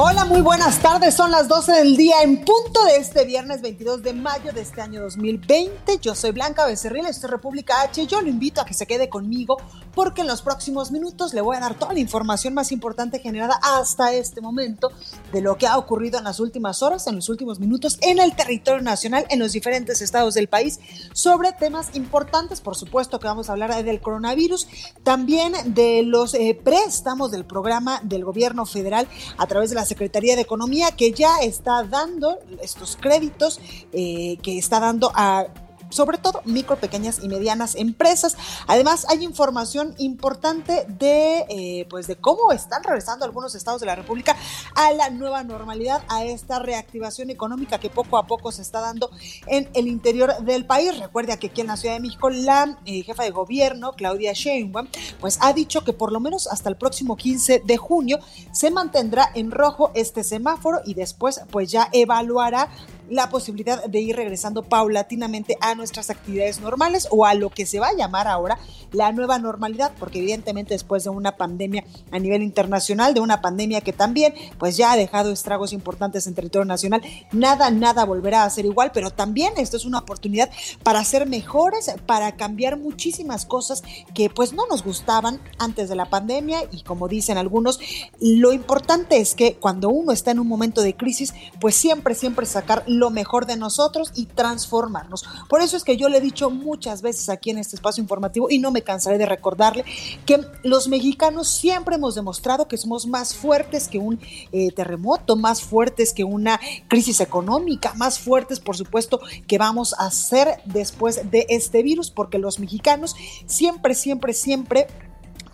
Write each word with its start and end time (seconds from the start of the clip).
Hola, 0.00 0.24
muy 0.24 0.42
buenas 0.42 0.78
tardes. 0.78 1.16
Son 1.16 1.32
las 1.32 1.48
12 1.48 1.72
del 1.72 1.96
día 1.96 2.22
en 2.22 2.44
punto 2.44 2.84
de 2.84 2.98
este 2.98 3.24
viernes 3.24 3.62
22 3.62 4.00
de 4.04 4.12
mayo 4.12 4.52
de 4.52 4.60
este 4.60 4.80
año 4.80 5.02
2020. 5.02 5.98
Yo 6.00 6.14
soy 6.14 6.30
Blanca 6.30 6.64
Becerril, 6.66 7.06
esto 7.06 7.26
es 7.26 7.32
República 7.32 7.82
H. 7.82 8.06
Yo 8.06 8.20
lo 8.20 8.28
invito 8.28 8.60
a 8.60 8.64
que 8.64 8.74
se 8.74 8.86
quede 8.86 9.08
conmigo 9.08 9.56
porque 9.96 10.20
en 10.20 10.28
los 10.28 10.42
próximos 10.42 10.92
minutos 10.92 11.34
le 11.34 11.40
voy 11.40 11.56
a 11.56 11.60
dar 11.60 11.74
toda 11.74 11.94
la 11.94 11.98
información 11.98 12.54
más 12.54 12.70
importante 12.70 13.18
generada 13.18 13.58
hasta 13.60 14.12
este 14.12 14.40
momento 14.40 14.92
de 15.32 15.40
lo 15.40 15.58
que 15.58 15.66
ha 15.66 15.76
ocurrido 15.76 16.18
en 16.18 16.24
las 16.24 16.38
últimas 16.38 16.84
horas, 16.84 17.08
en 17.08 17.16
los 17.16 17.28
últimos 17.28 17.58
minutos 17.58 17.98
en 18.00 18.20
el 18.20 18.36
territorio 18.36 18.80
nacional, 18.80 19.26
en 19.30 19.40
los 19.40 19.50
diferentes 19.50 20.00
estados 20.00 20.34
del 20.34 20.46
país, 20.46 20.78
sobre 21.12 21.50
temas 21.50 21.96
importantes. 21.96 22.60
Por 22.60 22.76
supuesto 22.76 23.18
que 23.18 23.26
vamos 23.26 23.48
a 23.48 23.52
hablar 23.54 23.82
del 23.82 24.00
coronavirus, 24.00 24.68
también 25.02 25.54
de 25.74 26.04
los 26.04 26.34
eh, 26.34 26.56
préstamos 26.62 27.32
del 27.32 27.44
programa 27.44 28.00
del 28.04 28.24
gobierno 28.24 28.64
federal 28.64 29.08
a 29.36 29.48
través 29.48 29.70
de 29.70 29.74
la 29.74 29.87
Secretaría 29.88 30.36
de 30.36 30.42
Economía 30.42 30.92
que 30.92 31.12
ya 31.12 31.38
está 31.38 31.82
dando 31.82 32.38
estos 32.62 32.96
créditos 32.96 33.60
eh, 33.92 34.36
que 34.42 34.58
está 34.58 34.78
dando 34.80 35.10
a 35.14 35.46
sobre 35.90 36.18
todo 36.18 36.42
micro, 36.44 36.76
pequeñas 36.76 37.20
y 37.22 37.28
medianas 37.28 37.74
empresas. 37.74 38.36
Además, 38.66 39.06
hay 39.08 39.24
información 39.24 39.94
importante 39.98 40.86
de, 40.88 41.46
eh, 41.48 41.86
pues 41.90 42.06
de 42.06 42.16
cómo 42.16 42.52
están 42.52 42.82
regresando 42.82 43.24
algunos 43.24 43.54
estados 43.54 43.80
de 43.80 43.86
la 43.86 43.94
República 43.94 44.36
a 44.74 44.92
la 44.92 45.10
nueva 45.10 45.42
normalidad, 45.44 46.02
a 46.08 46.24
esta 46.24 46.58
reactivación 46.58 47.30
económica 47.30 47.78
que 47.78 47.90
poco 47.90 48.18
a 48.18 48.26
poco 48.26 48.52
se 48.52 48.62
está 48.62 48.80
dando 48.80 49.10
en 49.46 49.68
el 49.74 49.88
interior 49.88 50.38
del 50.42 50.66
país. 50.66 50.98
Recuerde 50.98 51.38
que 51.38 51.48
aquí 51.48 51.60
en 51.60 51.68
la 51.68 51.76
Ciudad 51.76 51.94
de 51.94 52.00
México 52.00 52.30
la 52.30 52.78
eh, 52.86 53.02
jefa 53.02 53.22
de 53.22 53.30
gobierno, 53.30 53.92
Claudia 53.92 54.32
Sheinbaum, 54.32 54.88
pues 55.20 55.38
ha 55.40 55.52
dicho 55.52 55.84
que 55.84 55.92
por 55.92 56.12
lo 56.12 56.20
menos 56.20 56.46
hasta 56.46 56.68
el 56.68 56.76
próximo 56.76 57.16
15 57.16 57.62
de 57.64 57.76
junio 57.76 58.18
se 58.52 58.70
mantendrá 58.70 59.30
en 59.34 59.50
rojo 59.50 59.90
este 59.94 60.24
semáforo 60.24 60.80
y 60.84 60.94
después 60.94 61.40
pues 61.50 61.70
ya 61.70 61.88
evaluará 61.92 62.68
la 63.10 63.28
posibilidad 63.30 63.84
de 63.84 64.00
ir 64.00 64.16
regresando 64.16 64.62
paulatinamente 64.62 65.56
a 65.60 65.74
nuestras 65.74 66.10
actividades 66.10 66.60
normales 66.60 67.08
o 67.10 67.26
a 67.26 67.34
lo 67.34 67.50
que 67.50 67.66
se 67.66 67.80
va 67.80 67.88
a 67.88 67.96
llamar 67.96 68.26
ahora 68.26 68.58
la 68.92 69.12
nueva 69.12 69.38
normalidad, 69.38 69.92
porque 69.98 70.18
evidentemente 70.18 70.74
después 70.74 71.04
de 71.04 71.10
una 71.10 71.36
pandemia 71.36 71.84
a 72.10 72.18
nivel 72.18 72.42
internacional, 72.42 73.14
de 73.14 73.20
una 73.20 73.40
pandemia 73.40 73.80
que 73.80 73.92
también 73.92 74.34
pues 74.58 74.76
ya 74.76 74.92
ha 74.92 74.96
dejado 74.96 75.32
estragos 75.32 75.72
importantes 75.72 76.26
en 76.26 76.34
territorio 76.34 76.64
nacional, 76.64 77.02
nada, 77.32 77.70
nada 77.70 78.04
volverá 78.04 78.44
a 78.44 78.50
ser 78.50 78.64
igual, 78.64 78.90
pero 78.92 79.10
también 79.10 79.52
esto 79.56 79.76
es 79.76 79.84
una 79.84 79.98
oportunidad 79.98 80.50
para 80.82 81.04
ser 81.04 81.26
mejores, 81.26 81.90
para 82.06 82.32
cambiar 82.36 82.78
muchísimas 82.78 83.44
cosas 83.44 83.82
que 84.14 84.30
pues 84.30 84.52
no 84.52 84.66
nos 84.66 84.84
gustaban 84.84 85.40
antes 85.58 85.88
de 85.88 85.96
la 85.96 86.10
pandemia. 86.10 86.60
Y 86.70 86.82
como 86.82 87.08
dicen 87.08 87.38
algunos, 87.38 87.80
lo 88.20 88.52
importante 88.52 89.18
es 89.18 89.34
que 89.34 89.54
cuando 89.54 89.88
uno 89.88 90.12
está 90.12 90.30
en 90.30 90.38
un 90.38 90.48
momento 90.48 90.82
de 90.82 90.96
crisis, 90.96 91.34
pues 91.60 91.74
siempre, 91.74 92.14
siempre 92.14 92.46
sacar 92.46 92.84
lo 92.98 93.10
mejor 93.10 93.46
de 93.46 93.56
nosotros 93.56 94.12
y 94.14 94.26
transformarnos. 94.26 95.24
Por 95.48 95.60
eso 95.60 95.76
es 95.76 95.84
que 95.84 95.96
yo 95.96 96.08
le 96.08 96.18
he 96.18 96.20
dicho 96.20 96.50
muchas 96.50 97.02
veces 97.02 97.28
aquí 97.28 97.50
en 97.50 97.58
este 97.58 97.76
espacio 97.76 98.02
informativo 98.02 98.50
y 98.50 98.58
no 98.58 98.70
me 98.70 98.82
cansaré 98.82 99.18
de 99.18 99.26
recordarle 99.26 99.84
que 100.26 100.40
los 100.62 100.88
mexicanos 100.88 101.48
siempre 101.48 101.96
hemos 101.96 102.14
demostrado 102.14 102.68
que 102.68 102.76
somos 102.76 103.06
más 103.06 103.34
fuertes 103.34 103.88
que 103.88 103.98
un 103.98 104.20
eh, 104.52 104.70
terremoto, 104.72 105.36
más 105.36 105.62
fuertes 105.62 106.12
que 106.12 106.24
una 106.24 106.60
crisis 106.88 107.20
económica, 107.20 107.94
más 107.94 108.18
fuertes 108.18 108.60
por 108.60 108.76
supuesto 108.76 109.20
que 109.46 109.58
vamos 109.58 109.94
a 109.98 110.10
ser 110.10 110.60
después 110.64 111.30
de 111.30 111.46
este 111.48 111.82
virus, 111.82 112.10
porque 112.10 112.38
los 112.38 112.58
mexicanos 112.58 113.16
siempre, 113.46 113.94
siempre, 113.94 114.32
siempre 114.32 114.86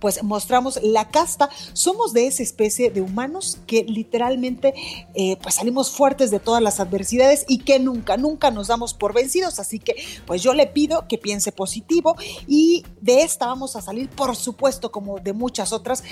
pues 0.05 0.23
mostramos 0.23 0.79
la 0.83 1.09
casta, 1.09 1.49
somos 1.73 2.13
de 2.13 2.27
esa 2.27 2.43
especie 2.43 2.91
de 2.91 3.01
humanos 3.01 3.57
que 3.67 3.85
literalmente 3.85 4.75
eh, 5.15 5.39
pues 5.43 5.55
salimos 5.55 5.93
fuertes 5.93 6.31
de 6.31 6.41
todas 6.41 6.63
las 6.63 6.79
adversidades 6.79 7.47
y 7.49 7.61
que 7.61 7.79
nunca, 7.79 8.19
nunca 8.19 8.51
nos 8.51 8.69
damos 8.69 8.93
por 8.93 9.15
vencidos. 9.15 9.59
Así 9.61 9.79
que 9.79 9.97
pues 10.27 10.43
yo 10.43 10.53
le 10.53 10.67
pido 10.67 11.09
que 11.09 11.17
piense 11.17 11.53
positivo 11.53 12.17
y 12.47 12.85
de 13.01 13.23
esta 13.23 13.47
vamos 13.47 13.77
a 13.77 13.81
salir, 13.81 14.11
por 14.11 14.37
supuesto, 14.37 14.93
como 14.93 15.21
de 15.21 15.33
muchas 15.33 15.73
otras, 15.73 16.05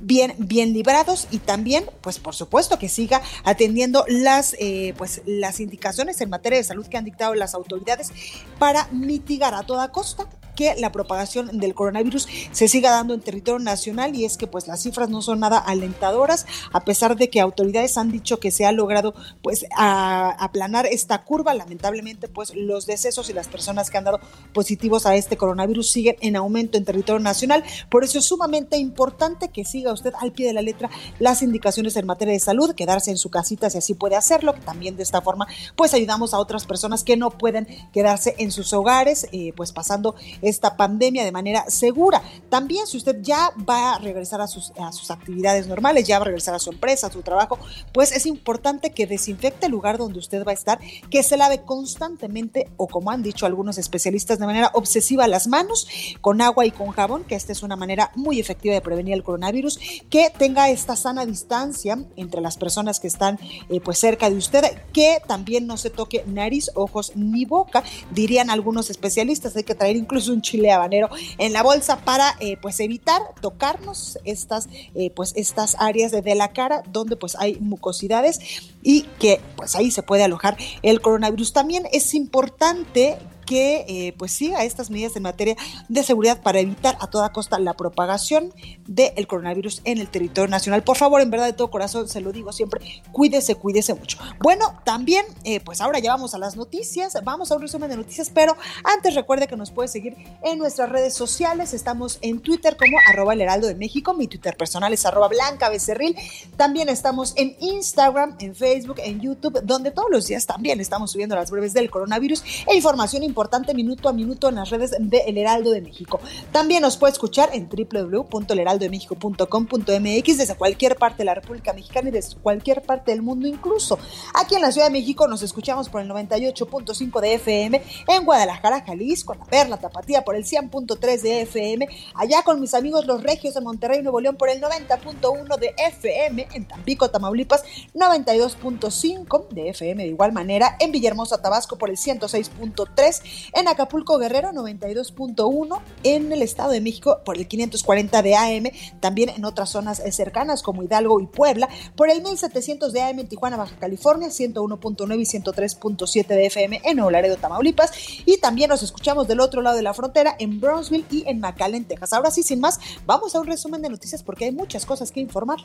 bien, 0.00 0.36
bien 0.38 0.72
librados 0.72 1.26
y 1.32 1.38
también, 1.38 1.90
pues 2.00 2.20
por 2.20 2.36
supuesto, 2.36 2.78
que 2.78 2.88
siga 2.88 3.22
atendiendo 3.42 4.04
las, 4.06 4.54
eh, 4.60 4.94
pues, 4.96 5.20
las 5.26 5.58
indicaciones 5.58 6.20
en 6.20 6.30
materia 6.30 6.58
de 6.58 6.64
salud 6.64 6.86
que 6.86 6.96
han 6.96 7.04
dictado 7.04 7.34
las 7.34 7.54
autoridades 7.54 8.12
para 8.60 8.86
mitigar 8.92 9.52
a 9.54 9.64
toda 9.64 9.90
costa 9.90 10.28
que 10.54 10.74
la 10.78 10.92
propagación 10.92 11.58
del 11.58 11.74
coronavirus 11.74 12.28
se 12.52 12.68
siga 12.68 12.90
dando 12.90 13.14
en 13.14 13.20
territorio 13.20 13.58
nacional 13.58 14.14
y 14.14 14.24
es 14.24 14.36
que 14.36 14.46
pues 14.46 14.66
las 14.66 14.82
cifras 14.82 15.08
no 15.08 15.22
son 15.22 15.40
nada 15.40 15.58
alentadoras 15.58 16.46
a 16.72 16.80
pesar 16.84 17.16
de 17.16 17.30
que 17.30 17.40
autoridades 17.40 17.98
han 17.98 18.10
dicho 18.10 18.38
que 18.38 18.50
se 18.50 18.66
ha 18.66 18.72
logrado 18.72 19.14
pues 19.42 19.64
aplanar 19.76 20.86
esta 20.86 21.22
curva. 21.22 21.54
Lamentablemente 21.54 22.28
pues 22.28 22.54
los 22.54 22.86
decesos 22.86 23.30
y 23.30 23.32
las 23.32 23.48
personas 23.48 23.90
que 23.90 23.98
han 23.98 24.04
dado 24.04 24.20
positivos 24.52 25.06
a 25.06 25.16
este 25.16 25.36
coronavirus 25.36 25.90
siguen 25.90 26.16
en 26.20 26.36
aumento 26.36 26.78
en 26.78 26.84
territorio 26.84 27.20
nacional. 27.20 27.64
Por 27.90 28.04
eso 28.04 28.18
es 28.18 28.24
sumamente 28.26 28.76
importante 28.76 29.48
que 29.48 29.64
siga 29.64 29.92
usted 29.92 30.12
al 30.20 30.32
pie 30.32 30.46
de 30.46 30.52
la 30.52 30.62
letra 30.62 30.90
las 31.18 31.42
indicaciones 31.42 31.96
en 31.96 32.06
materia 32.06 32.32
de 32.32 32.40
salud 32.40 32.74
quedarse 32.74 33.10
en 33.10 33.18
su 33.18 33.30
casita 33.30 33.70
si 33.70 33.78
así 33.78 33.94
puede 33.94 34.16
hacerlo 34.16 34.54
también 34.64 34.96
de 34.96 35.02
esta 35.02 35.20
forma 35.20 35.46
pues 35.76 35.94
ayudamos 35.94 36.34
a 36.34 36.38
otras 36.38 36.66
personas 36.66 37.04
que 37.04 37.16
no 37.16 37.30
pueden 37.30 37.66
quedarse 37.92 38.34
en 38.38 38.50
sus 38.50 38.72
hogares 38.72 39.28
eh, 39.32 39.52
pues 39.56 39.72
pasando 39.72 40.14
esta 40.42 40.76
pandemia 40.76 41.24
de 41.24 41.32
manera 41.32 41.64
segura. 41.68 42.22
También 42.50 42.86
si 42.86 42.96
usted 42.96 43.22
ya 43.22 43.50
va 43.68 43.94
a 43.94 43.98
regresar 43.98 44.40
a 44.40 44.46
sus, 44.46 44.72
a 44.78 44.92
sus 44.92 45.10
actividades 45.10 45.66
normales, 45.66 46.06
ya 46.06 46.18
va 46.18 46.24
a 46.24 46.26
regresar 46.26 46.54
a 46.54 46.58
su 46.58 46.70
empresa, 46.70 47.06
a 47.06 47.12
su 47.12 47.22
trabajo, 47.22 47.58
pues 47.92 48.12
es 48.12 48.26
importante 48.26 48.90
que 48.90 49.06
desinfecte 49.06 49.66
el 49.66 49.72
lugar 49.72 49.98
donde 49.98 50.18
usted 50.18 50.44
va 50.44 50.50
a 50.50 50.54
estar, 50.54 50.78
que 51.10 51.22
se 51.22 51.36
lave 51.36 51.62
constantemente 51.62 52.70
o 52.76 52.88
como 52.88 53.10
han 53.10 53.22
dicho 53.22 53.46
algunos 53.46 53.78
especialistas 53.78 54.38
de 54.38 54.46
manera 54.46 54.70
obsesiva 54.74 55.26
las 55.28 55.46
manos 55.46 55.86
con 56.20 56.40
agua 56.40 56.66
y 56.66 56.70
con 56.70 56.90
jabón, 56.90 57.24
que 57.24 57.34
esta 57.34 57.52
es 57.52 57.62
una 57.62 57.76
manera 57.76 58.10
muy 58.14 58.40
efectiva 58.40 58.74
de 58.74 58.80
prevenir 58.80 59.14
el 59.14 59.22
coronavirus, 59.22 59.78
que 60.10 60.30
tenga 60.36 60.70
esta 60.70 60.96
sana 60.96 61.24
distancia 61.26 61.98
entre 62.16 62.40
las 62.40 62.56
personas 62.56 63.00
que 63.00 63.06
están 63.06 63.38
eh, 63.68 63.80
pues 63.80 63.98
cerca 63.98 64.28
de 64.28 64.36
usted, 64.36 64.64
que 64.92 65.18
también 65.26 65.66
no 65.66 65.76
se 65.76 65.90
toque 65.90 66.24
nariz, 66.26 66.70
ojos 66.74 67.12
ni 67.14 67.44
boca, 67.44 67.82
dirían 68.10 68.50
algunos 68.50 68.90
especialistas, 68.90 69.56
hay 69.56 69.64
que 69.64 69.74
traer 69.74 69.96
incluso 69.96 70.31
un 70.32 70.42
chile 70.42 70.70
habanero 70.72 71.08
en 71.38 71.52
la 71.52 71.62
bolsa 71.62 71.98
para 72.00 72.36
eh, 72.40 72.56
pues 72.60 72.80
evitar 72.80 73.22
tocarnos 73.40 74.18
estas 74.24 74.68
eh, 74.94 75.10
pues 75.14 75.32
estas 75.36 75.76
áreas 75.78 76.10
de, 76.10 76.32
la 76.34 76.48
cara 76.48 76.82
donde 76.90 77.16
pues 77.16 77.36
hay 77.38 77.56
mucosidades 77.60 78.40
y 78.82 79.02
que 79.18 79.40
pues 79.56 79.76
ahí 79.76 79.90
se 79.90 80.02
puede 80.02 80.24
alojar 80.24 80.56
el 80.82 81.00
coronavirus. 81.00 81.52
También 81.52 81.84
es 81.92 82.14
importante 82.14 83.18
que 83.52 83.84
eh, 83.86 84.14
pues 84.16 84.32
siga 84.32 84.64
estas 84.64 84.88
medidas 84.88 85.14
en 85.14 85.24
materia 85.24 85.56
de 85.90 86.02
seguridad 86.02 86.40
para 86.40 86.58
evitar 86.58 86.96
a 87.00 87.06
toda 87.08 87.32
costa 87.32 87.58
la 87.58 87.74
propagación 87.74 88.50
del 88.86 89.26
coronavirus 89.26 89.82
en 89.84 89.98
el 89.98 90.08
territorio 90.08 90.48
nacional. 90.48 90.82
Por 90.82 90.96
favor, 90.96 91.20
en 91.20 91.30
verdad 91.30 91.44
de 91.44 91.52
todo 91.52 91.70
corazón, 91.70 92.08
se 92.08 92.22
lo 92.22 92.32
digo 92.32 92.50
siempre, 92.54 92.80
cuídese, 93.12 93.56
cuídese 93.56 93.92
mucho. 93.92 94.16
Bueno, 94.40 94.80
también, 94.84 95.26
eh, 95.44 95.60
pues 95.60 95.82
ahora 95.82 95.98
ya 95.98 96.12
vamos 96.12 96.34
a 96.34 96.38
las 96.38 96.56
noticias, 96.56 97.12
vamos 97.24 97.52
a 97.52 97.56
un 97.56 97.60
resumen 97.60 97.90
de 97.90 97.96
noticias, 97.98 98.30
pero 98.32 98.56
antes 98.84 99.14
recuerde 99.14 99.46
que 99.46 99.56
nos 99.58 99.70
puede 99.70 99.88
seguir 99.88 100.16
en 100.42 100.58
nuestras 100.58 100.88
redes 100.88 101.12
sociales, 101.12 101.74
estamos 101.74 102.20
en 102.22 102.40
Twitter 102.40 102.78
como 102.78 102.96
arroba 103.10 103.34
el 103.34 103.42
heraldo 103.42 103.66
de 103.66 103.74
México, 103.74 104.14
mi 104.14 104.28
Twitter 104.28 104.56
personal 104.56 104.94
es 104.94 105.04
arroba 105.04 105.28
blanca 105.28 105.68
becerril, 105.68 106.16
también 106.56 106.88
estamos 106.88 107.34
en 107.36 107.54
Instagram, 107.60 108.34
en 108.38 108.54
Facebook, 108.54 108.96
en 109.04 109.20
YouTube, 109.20 109.60
donde 109.62 109.90
todos 109.90 110.08
los 110.10 110.26
días 110.26 110.46
también 110.46 110.80
estamos 110.80 111.10
subiendo 111.10 111.34
las 111.34 111.50
breves 111.50 111.74
del 111.74 111.90
coronavirus 111.90 112.42
e 112.66 112.74
información 112.74 113.22
importante 113.22 113.41
importante 113.42 113.74
minuto 113.74 114.08
a 114.08 114.12
minuto 114.12 114.48
en 114.48 114.54
las 114.54 114.70
redes 114.70 114.92
de 115.00 115.18
El 115.26 115.36
Heraldo 115.36 115.72
de 115.72 115.80
México. 115.80 116.20
También 116.52 116.80
nos 116.80 116.96
puede 116.96 117.12
escuchar 117.12 117.50
en 117.52 117.68
www.elheraldodemexico.com.mx 117.68 120.38
desde 120.38 120.54
cualquier 120.54 120.94
parte 120.94 121.18
de 121.18 121.24
la 121.24 121.34
República 121.34 121.72
Mexicana 121.72 122.10
y 122.10 122.12
desde 122.12 122.36
cualquier 122.36 122.82
parte 122.82 123.10
del 123.10 123.22
mundo 123.22 123.48
incluso. 123.48 123.98
Aquí 124.34 124.54
en 124.54 124.62
la 124.62 124.70
Ciudad 124.70 124.86
de 124.86 124.92
México 124.92 125.26
nos 125.26 125.42
escuchamos 125.42 125.88
por 125.88 126.02
el 126.02 126.08
98.5 126.08 127.20
de 127.20 127.34
FM, 127.34 127.82
en 128.06 128.24
Guadalajara, 128.24 128.82
Jalisco, 128.82 129.34
La 129.34 129.44
Perla, 129.44 129.76
Tapatía 129.76 130.22
por 130.22 130.36
el 130.36 130.44
100.3 130.44 131.20
de 131.20 131.42
FM, 131.42 131.88
allá 132.14 132.44
con 132.44 132.60
mis 132.60 132.74
amigos 132.74 133.06
los 133.06 133.24
regios 133.24 133.54
de 133.54 133.60
Monterrey, 133.60 134.02
Nuevo 134.02 134.20
León 134.20 134.36
por 134.36 134.50
el 134.50 134.60
90.1 134.60 135.58
de 135.58 135.74
FM, 135.76 136.46
en 136.54 136.68
Tampico, 136.68 137.10
Tamaulipas 137.10 137.64
92.5 137.92 139.48
de 139.48 139.70
FM 139.70 140.04
de 140.04 140.10
igual 140.10 140.32
manera, 140.32 140.76
en 140.78 140.92
Villahermosa, 140.92 141.42
Tabasco 141.42 141.76
por 141.76 141.90
el 141.90 141.96
106.3, 141.96 143.21
en 143.52 143.68
Acapulco, 143.68 144.18
Guerrero 144.18 144.52
92.1, 144.52 145.80
en 146.04 146.32
el 146.32 146.42
Estado 146.42 146.70
de 146.70 146.80
México 146.80 147.20
por 147.24 147.36
el 147.36 147.46
540 147.46 148.22
de 148.22 148.34
AM, 148.34 148.64
también 149.00 149.30
en 149.30 149.44
otras 149.44 149.70
zonas 149.70 150.02
cercanas 150.10 150.62
como 150.62 150.82
Hidalgo 150.82 151.20
y 151.20 151.26
Puebla 151.26 151.68
por 151.96 152.10
el 152.10 152.22
1700 152.22 152.92
de 152.92 153.02
AM 153.02 153.20
en 153.20 153.28
Tijuana, 153.28 153.56
Baja 153.56 153.76
California, 153.78 154.28
101.9 154.28 155.20
y 155.20 155.40
103.7 155.40 156.26
de 156.26 156.46
FM 156.46 156.80
en 156.84 156.96
Nuevo 156.96 157.10
Laredo, 157.10 157.36
Tamaulipas 157.36 157.92
y 158.24 158.38
también 158.38 158.70
nos 158.70 158.82
escuchamos 158.82 159.28
del 159.28 159.40
otro 159.40 159.62
lado 159.62 159.76
de 159.76 159.82
la 159.82 159.94
frontera 159.94 160.36
en 160.38 160.60
Brownsville 160.60 161.06
y 161.10 161.24
en 161.28 161.40
McAllen, 161.40 161.84
Texas. 161.84 162.12
Ahora 162.12 162.30
sí, 162.30 162.42
sin 162.42 162.60
más, 162.60 162.78
vamos 163.06 163.34
a 163.34 163.40
un 163.40 163.46
resumen 163.46 163.82
de 163.82 163.88
noticias 163.88 164.22
porque 164.22 164.46
hay 164.46 164.52
muchas 164.52 164.86
cosas 164.86 165.10
que 165.10 165.20
informar. 165.20 165.58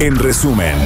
En 0.00 0.16
resumen. 0.16 0.76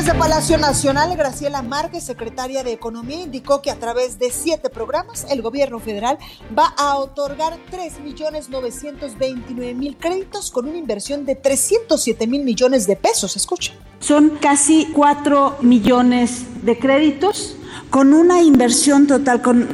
Desde 0.00 0.14
Palacio 0.14 0.56
Nacional, 0.56 1.14
Graciela 1.14 1.60
Márquez, 1.60 2.04
secretaria 2.04 2.64
de 2.64 2.72
Economía, 2.72 3.20
indicó 3.20 3.60
que 3.60 3.70
a 3.70 3.78
través 3.78 4.18
de 4.18 4.30
siete 4.30 4.70
programas 4.70 5.26
el 5.28 5.42
gobierno 5.42 5.78
federal 5.78 6.16
va 6.58 6.68
a 6.78 6.96
otorgar 6.96 7.58
3.929.000 7.70 9.96
créditos 9.98 10.50
con 10.50 10.68
una 10.68 10.78
inversión 10.78 11.26
de 11.26 11.34
307 11.34 12.26
mil 12.26 12.44
millones 12.44 12.86
de 12.86 12.96
pesos. 12.96 13.36
Escucha. 13.36 13.74
Son 13.98 14.38
casi 14.40 14.88
4 14.94 15.58
millones 15.60 16.64
de 16.64 16.78
créditos 16.78 17.56
con 17.90 18.14
una 18.14 18.40
inversión 18.40 19.06
total, 19.06 19.42
con 19.42 19.68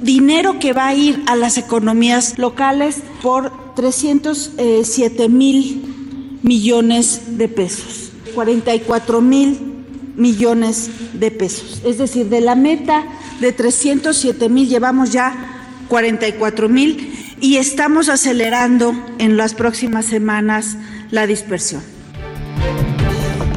dinero 0.00 0.58
que 0.58 0.72
va 0.72 0.88
a 0.88 0.94
ir 0.94 1.22
a 1.28 1.36
las 1.36 1.56
economías 1.56 2.36
locales 2.36 3.04
por 3.22 3.52
307 3.76 5.28
mil 5.28 6.40
millones 6.42 7.38
de 7.38 7.48
pesos, 7.48 8.07
44 8.34 9.20
mil 9.20 9.78
millones 10.16 10.90
de 11.14 11.30
pesos. 11.30 11.80
Es 11.84 11.98
decir, 11.98 12.28
de 12.28 12.40
la 12.40 12.54
meta 12.54 13.06
de 13.40 13.52
307 13.52 14.48
mil 14.48 14.68
llevamos 14.68 15.12
ya 15.12 15.58
44 15.88 16.68
mil 16.68 17.36
y 17.40 17.56
estamos 17.56 18.08
acelerando 18.08 18.92
en 19.18 19.36
las 19.36 19.54
próximas 19.54 20.06
semanas 20.06 20.76
la 21.10 21.26
dispersión. 21.26 21.82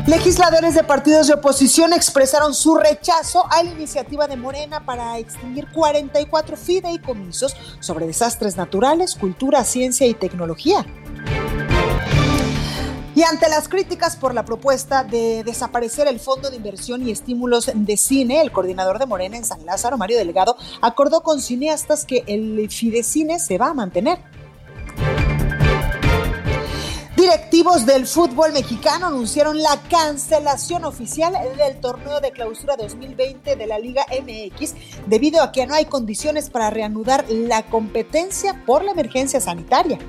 Legisladores 0.07 0.75
de 0.75 0.83
partidos 0.83 1.27
de 1.27 1.35
oposición 1.35 1.93
expresaron 1.93 2.53
su 2.53 2.75
rechazo 2.75 3.45
a 3.49 3.63
la 3.63 3.71
iniciativa 3.71 4.27
de 4.27 4.35
Morena 4.35 4.83
para 4.85 5.17
extinguir 5.19 5.67
44 5.71 6.57
fideicomisos 6.57 7.55
sobre 7.79 8.07
desastres 8.07 8.57
naturales, 8.57 9.15
cultura, 9.15 9.63
ciencia 9.63 10.07
y 10.07 10.13
tecnología. 10.13 10.85
Y 13.13 13.23
ante 13.23 13.49
las 13.49 13.67
críticas 13.67 14.15
por 14.15 14.33
la 14.33 14.45
propuesta 14.45 15.03
de 15.03 15.43
desaparecer 15.43 16.07
el 16.07 16.19
Fondo 16.19 16.49
de 16.49 16.55
Inversión 16.55 17.05
y 17.05 17.11
Estímulos 17.11 17.69
de 17.73 17.97
Cine, 17.97 18.41
el 18.41 18.51
coordinador 18.51 18.99
de 18.99 19.05
Morena 19.05 19.35
en 19.35 19.43
San 19.43 19.65
Lázaro, 19.65 19.97
Mario 19.97 20.17
Delgado, 20.17 20.55
acordó 20.81 21.21
con 21.21 21.41
cineastas 21.41 22.05
que 22.05 22.23
el 22.27 22.69
Fidecine 22.69 23.39
se 23.39 23.57
va 23.57 23.69
a 23.69 23.73
mantener. 23.73 24.19
Directivos 27.17 27.85
del 27.85 28.07
fútbol 28.07 28.53
mexicano 28.53 29.07
anunciaron 29.07 29.61
la 29.61 29.79
cancelación 29.89 30.85
oficial 30.85 31.33
del 31.57 31.79
torneo 31.79 32.19
de 32.19 32.31
clausura 32.31 32.77
2020 32.77 33.57
de 33.57 33.67
la 33.67 33.77
Liga 33.77 34.05
MX 34.09 34.73
debido 35.05 35.43
a 35.43 35.51
que 35.51 35.67
no 35.67 35.75
hay 35.75 35.85
condiciones 35.85 36.49
para 36.49 36.69
reanudar 36.69 37.25
la 37.29 37.63
competencia 37.63 38.63
por 38.65 38.83
la 38.83 38.93
emergencia 38.93 39.39
sanitaria. 39.39 39.99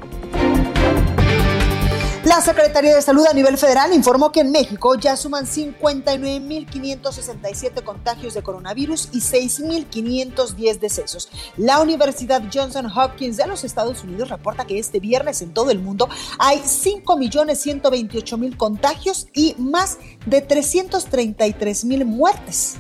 La 2.25 2.41
Secretaría 2.41 2.95
de 2.95 3.03
Salud 3.03 3.27
a 3.29 3.35
nivel 3.35 3.59
federal 3.59 3.93
informó 3.93 4.31
que 4.31 4.43
en 4.43 4.53
México 4.53 4.95
ya 4.95 5.17
suman 5.17 5.45
59.567 5.45 7.83
contagios 7.83 8.35
de 8.35 8.45
coronavirus 8.45 9.09
y 9.11 9.19
6.510 9.19 10.79
decesos. 10.79 11.29
La 11.57 11.81
Universidad 11.81 12.41
Johnson 12.55 12.87
Hopkins 12.87 13.39
de 13.39 13.49
los 13.49 13.65
Estados 13.65 14.05
Unidos 14.05 14.29
reporta 14.29 14.69
que 14.69 14.79
este 14.79 15.01
viernes 15.01 15.43
en 15.43 15.53
todo 15.53 15.73
el 15.73 15.81
mundo 15.81 16.09
hay 16.39 16.61
5.128.000 16.61 18.57
contagios 18.57 19.27
y 19.35 19.57
más 19.59 19.99
de 20.25 20.47
333.000 20.47 22.05
muertes. 22.05 22.77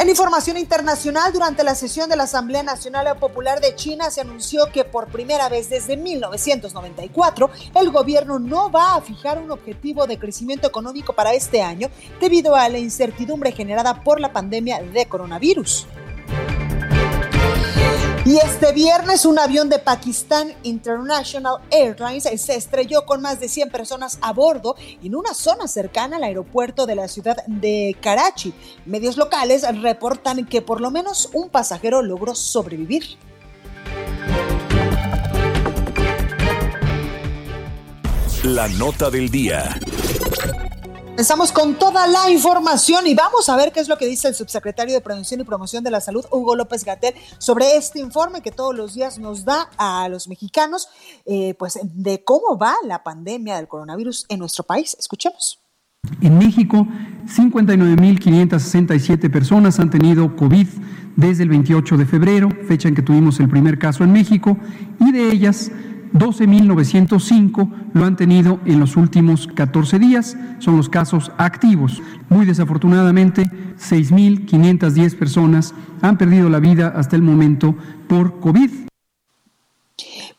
En 0.00 0.08
información 0.08 0.56
internacional, 0.56 1.30
durante 1.30 1.62
la 1.62 1.74
sesión 1.74 2.08
de 2.08 2.16
la 2.16 2.22
Asamblea 2.22 2.62
Nacional 2.62 3.18
Popular 3.18 3.60
de 3.60 3.74
China 3.74 4.10
se 4.10 4.22
anunció 4.22 4.72
que 4.72 4.82
por 4.82 5.08
primera 5.08 5.50
vez 5.50 5.68
desde 5.68 5.98
1994 5.98 7.50
el 7.74 7.90
gobierno 7.90 8.38
no 8.38 8.70
va 8.70 8.94
a 8.94 9.02
fijar 9.02 9.36
un 9.36 9.50
objetivo 9.50 10.06
de 10.06 10.18
crecimiento 10.18 10.66
económico 10.66 11.12
para 11.12 11.34
este 11.34 11.60
año 11.60 11.90
debido 12.18 12.56
a 12.56 12.66
la 12.70 12.78
incertidumbre 12.78 13.52
generada 13.52 14.02
por 14.02 14.20
la 14.20 14.32
pandemia 14.32 14.80
de 14.82 15.04
coronavirus. 15.04 15.86
Y 18.30 18.36
este 18.36 18.70
viernes 18.70 19.24
un 19.24 19.40
avión 19.40 19.68
de 19.68 19.80
Pakistan 19.80 20.54
International 20.62 21.56
Airlines 21.68 22.28
se 22.40 22.54
estrelló 22.54 23.04
con 23.04 23.20
más 23.20 23.40
de 23.40 23.48
100 23.48 23.70
personas 23.70 24.20
a 24.22 24.32
bordo 24.32 24.76
en 25.02 25.16
una 25.16 25.34
zona 25.34 25.66
cercana 25.66 26.18
al 26.18 26.22
aeropuerto 26.22 26.86
de 26.86 26.94
la 26.94 27.08
ciudad 27.08 27.38
de 27.48 27.96
Karachi. 28.00 28.54
Medios 28.86 29.16
locales 29.16 29.66
reportan 29.82 30.46
que 30.46 30.62
por 30.62 30.80
lo 30.80 30.92
menos 30.92 31.28
un 31.32 31.48
pasajero 31.48 32.02
logró 32.02 32.36
sobrevivir. 32.36 33.18
La 38.44 38.68
nota 38.68 39.10
del 39.10 39.28
día. 39.28 39.76
Comenzamos 41.20 41.52
con 41.52 41.74
toda 41.74 42.06
la 42.06 42.30
información 42.30 43.06
y 43.06 43.14
vamos 43.14 43.50
a 43.50 43.56
ver 43.56 43.72
qué 43.72 43.80
es 43.80 43.88
lo 43.88 43.98
que 43.98 44.06
dice 44.06 44.28
el 44.28 44.34
subsecretario 44.34 44.94
de 44.94 45.02
Prevención 45.02 45.38
y 45.38 45.44
Promoción 45.44 45.84
de 45.84 45.90
la 45.90 46.00
Salud, 46.00 46.24
Hugo 46.30 46.56
López 46.56 46.82
Gatel, 46.82 47.12
sobre 47.36 47.76
este 47.76 48.00
informe 48.00 48.40
que 48.40 48.50
todos 48.50 48.74
los 48.74 48.94
días 48.94 49.18
nos 49.18 49.44
da 49.44 49.68
a 49.76 50.08
los 50.08 50.28
mexicanos, 50.28 50.88
eh, 51.26 51.52
pues 51.58 51.78
de 51.82 52.24
cómo 52.24 52.56
va 52.56 52.74
la 52.86 53.02
pandemia 53.02 53.56
del 53.56 53.68
coronavirus 53.68 54.24
en 54.30 54.38
nuestro 54.38 54.64
país. 54.64 54.96
Escuchemos. 54.98 55.60
En 56.22 56.38
México, 56.38 56.86
59.567 57.26 59.30
personas 59.30 59.78
han 59.78 59.90
tenido 59.90 60.34
COVID 60.36 60.68
desde 61.16 61.42
el 61.42 61.50
28 61.50 61.98
de 61.98 62.06
febrero, 62.06 62.48
fecha 62.66 62.88
en 62.88 62.94
que 62.94 63.02
tuvimos 63.02 63.40
el 63.40 63.50
primer 63.50 63.78
caso 63.78 64.04
en 64.04 64.12
México, 64.12 64.56
y 64.98 65.12
de 65.12 65.30
ellas 65.30 65.70
12.905 66.12 67.70
lo 67.92 68.04
han 68.04 68.16
tenido 68.16 68.60
en 68.64 68.80
los 68.80 68.96
últimos 68.96 69.46
14 69.46 69.98
días, 69.98 70.36
son 70.58 70.76
los 70.76 70.88
casos 70.88 71.30
activos. 71.38 72.02
Muy 72.28 72.46
desafortunadamente, 72.46 73.44
6.510 73.78 75.16
personas 75.16 75.74
han 76.02 76.18
perdido 76.18 76.48
la 76.48 76.60
vida 76.60 76.92
hasta 76.96 77.16
el 77.16 77.22
momento 77.22 77.76
por 78.08 78.40
COVID. 78.40 78.70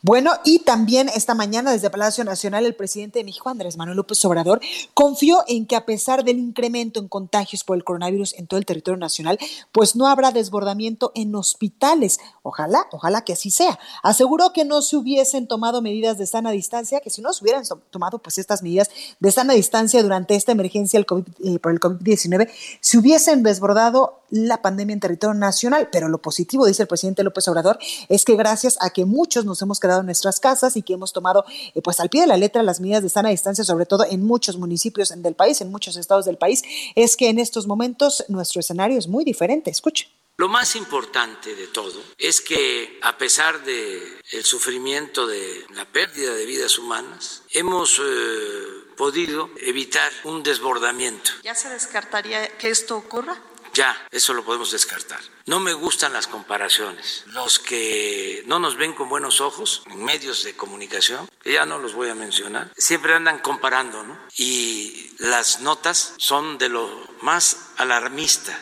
Bueno, 0.03 0.31
y 0.43 0.59
también 0.59 1.09
esta 1.09 1.35
mañana 1.35 1.71
desde 1.71 1.91
Palacio 1.91 2.23
Nacional 2.23 2.65
el 2.65 2.73
presidente 2.73 3.19
de 3.19 3.25
México, 3.25 3.49
Andrés 3.49 3.77
Manuel 3.77 3.97
López 3.97 4.25
Obrador, 4.25 4.59
confió 4.95 5.43
en 5.47 5.67
que 5.67 5.75
a 5.75 5.85
pesar 5.85 6.23
del 6.23 6.39
incremento 6.39 6.99
en 6.99 7.07
contagios 7.07 7.63
por 7.63 7.77
el 7.77 7.83
coronavirus 7.83 8.33
en 8.33 8.47
todo 8.47 8.59
el 8.59 8.65
territorio 8.65 8.97
nacional, 8.97 9.37
pues 9.71 9.95
no 9.95 10.07
habrá 10.07 10.31
desbordamiento 10.31 11.11
en 11.13 11.35
hospitales. 11.35 12.19
Ojalá, 12.41 12.87
ojalá 12.91 13.21
que 13.21 13.33
así 13.33 13.51
sea. 13.51 13.77
Aseguró 14.01 14.53
que 14.53 14.65
no 14.65 14.81
se 14.81 14.97
hubiesen 14.97 15.45
tomado 15.45 15.83
medidas 15.83 16.17
de 16.17 16.25
sana 16.25 16.49
distancia, 16.49 16.99
que 16.99 17.11
si 17.11 17.21
no 17.21 17.31
se 17.31 17.43
hubieran 17.43 17.63
tomado 17.91 18.17
pues 18.17 18.39
estas 18.39 18.63
medidas 18.63 18.89
de 19.19 19.31
sana 19.31 19.53
distancia 19.53 20.01
durante 20.01 20.33
esta 20.33 20.51
emergencia 20.51 20.97
el 20.97 21.05
COVID, 21.05 21.25
eh, 21.43 21.59
por 21.59 21.73
el 21.73 21.79
COVID-19, 21.79 22.49
se 22.79 22.97
hubiesen 22.97 23.43
desbordado 23.43 24.21
la 24.31 24.61
pandemia 24.63 24.93
en 24.93 24.99
territorio 24.99 25.35
nacional. 25.35 25.89
Pero 25.91 26.09
lo 26.09 26.17
positivo, 26.23 26.65
dice 26.65 26.83
el 26.83 26.87
presidente 26.87 27.23
López 27.23 27.47
Obrador, 27.47 27.77
es 28.09 28.25
que 28.25 28.35
gracias 28.35 28.77
a 28.81 28.89
que 28.89 29.05
muchos 29.05 29.45
nos 29.45 29.61
hemos 29.61 29.79
quedado 29.79 29.90
en 29.99 30.05
nuestras 30.05 30.39
casas 30.39 30.75
y 30.77 30.81
que 30.81 30.93
hemos 30.93 31.13
tomado 31.13 31.45
eh, 31.75 31.81
pues 31.81 31.99
al 31.99 32.09
pie 32.09 32.21
de 32.21 32.27
la 32.27 32.37
letra 32.37 32.63
las 32.63 32.79
medidas 32.79 33.03
de 33.03 33.09
sana 33.09 33.29
distancia, 33.29 33.63
sobre 33.63 33.85
todo 33.85 34.05
en 34.09 34.23
muchos 34.23 34.57
municipios 34.57 35.09
del 35.15 35.35
país, 35.35 35.61
en 35.61 35.71
muchos 35.71 35.97
estados 35.97 36.25
del 36.25 36.37
país, 36.37 36.63
es 36.95 37.17
que 37.17 37.29
en 37.29 37.39
estos 37.39 37.67
momentos 37.67 38.23
nuestro 38.29 38.61
escenario 38.61 38.97
es 38.97 39.07
muy 39.07 39.23
diferente. 39.23 39.69
Escuche. 39.69 40.07
Lo 40.37 40.47
más 40.47 40.75
importante 40.75 41.53
de 41.53 41.67
todo 41.67 42.01
es 42.17 42.41
que 42.41 42.97
a 43.03 43.15
pesar 43.17 43.63
de 43.63 44.19
el 44.31 44.43
sufrimiento 44.43 45.27
de 45.27 45.65
la 45.75 45.85
pérdida 45.85 46.33
de 46.33 46.45
vidas 46.45 46.79
humanas, 46.79 47.43
hemos 47.51 47.99
eh, 47.99 48.81
podido 48.97 49.51
evitar 49.61 50.11
un 50.23 50.41
desbordamiento. 50.41 51.31
¿Ya 51.43 51.53
se 51.53 51.69
descartaría 51.69 52.47
que 52.57 52.69
esto 52.69 52.97
ocurra? 52.97 53.39
Ya, 53.73 54.07
eso 54.11 54.33
lo 54.33 54.43
podemos 54.43 54.71
descartar. 54.71 55.19
No 55.45 55.59
me 55.59 55.73
gustan 55.73 56.13
las 56.13 56.27
comparaciones. 56.27 57.23
Los 57.27 57.59
que 57.59 58.43
no 58.45 58.59
nos 58.59 58.75
ven 58.77 58.93
con 58.93 59.09
buenos 59.09 59.41
ojos 59.41 59.83
en 59.87 60.03
medios 60.03 60.43
de 60.43 60.55
comunicación, 60.55 61.29
ya 61.45 61.65
no 61.65 61.79
los 61.79 61.93
voy 61.93 62.09
a 62.09 62.15
mencionar, 62.15 62.71
siempre 62.77 63.13
andan 63.13 63.39
comparando, 63.39 64.03
¿no? 64.03 64.17
Y 64.37 65.11
las 65.19 65.61
notas 65.61 66.13
son 66.17 66.57
de 66.57 66.69
lo 66.69 67.07
más 67.21 67.71
alarmista 67.77 68.57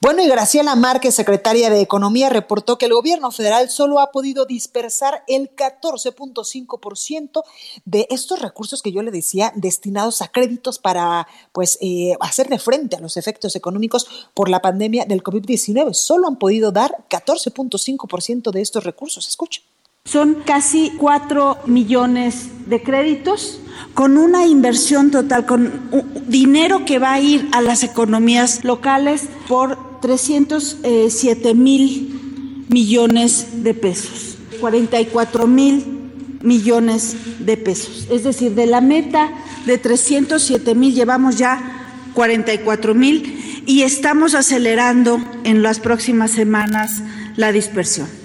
bueno, 0.00 0.22
y 0.22 0.28
Graciela 0.28 0.74
Márquez, 0.76 1.14
secretaria 1.14 1.70
de 1.70 1.80
Economía, 1.80 2.28
reportó 2.28 2.78
que 2.78 2.86
el 2.86 2.92
gobierno 2.92 3.30
federal 3.30 3.70
solo 3.70 4.00
ha 4.00 4.10
podido 4.12 4.44
dispersar 4.44 5.24
el 5.28 5.54
14.5% 5.54 7.42
de 7.84 8.06
estos 8.10 8.40
recursos 8.40 8.82
que 8.82 8.92
yo 8.92 9.02
le 9.02 9.10
decía 9.10 9.52
destinados 9.54 10.22
a 10.22 10.28
créditos 10.28 10.78
para 10.78 11.26
pues 11.52 11.78
eh, 11.80 12.14
hacerle 12.20 12.58
frente 12.58 12.96
a 12.96 13.00
los 13.00 13.16
efectos 13.16 13.56
económicos 13.56 14.28
por 14.34 14.48
la 14.48 14.60
pandemia 14.60 15.04
del 15.04 15.22
COVID-19. 15.22 15.94
Solo 15.94 16.28
han 16.28 16.38
podido 16.38 16.72
dar 16.72 17.04
14.5% 17.08 18.50
de 18.50 18.60
estos 18.60 18.84
recursos. 18.84 19.28
Escucha. 19.28 19.62
Son 20.06 20.34
casi 20.44 20.92
4 20.98 21.60
millones 21.64 22.50
de 22.66 22.82
créditos 22.82 23.60
con 23.94 24.18
una 24.18 24.44
inversión 24.46 25.10
total, 25.10 25.46
con 25.46 25.72
dinero 26.28 26.84
que 26.84 26.98
va 26.98 27.14
a 27.14 27.20
ir 27.20 27.48
a 27.52 27.62
las 27.62 27.82
economías 27.82 28.62
locales 28.64 29.28
por 29.48 30.00
307 30.02 31.54
mil 31.54 32.66
millones 32.68 33.64
de 33.64 33.72
pesos, 33.72 34.36
44 34.60 35.46
mil 35.46 35.84
millones 36.42 37.16
de 37.38 37.56
pesos. 37.56 38.06
Es 38.10 38.24
decir, 38.24 38.54
de 38.54 38.66
la 38.66 38.82
meta 38.82 39.32
de 39.64 39.78
307 39.78 40.74
mil 40.74 40.94
llevamos 40.94 41.38
ya 41.38 42.10
44 42.12 42.94
mil 42.94 43.62
y 43.66 43.82
estamos 43.82 44.34
acelerando 44.34 45.18
en 45.44 45.62
las 45.62 45.80
próximas 45.80 46.30
semanas 46.30 47.02
la 47.36 47.52
dispersión. 47.52 48.23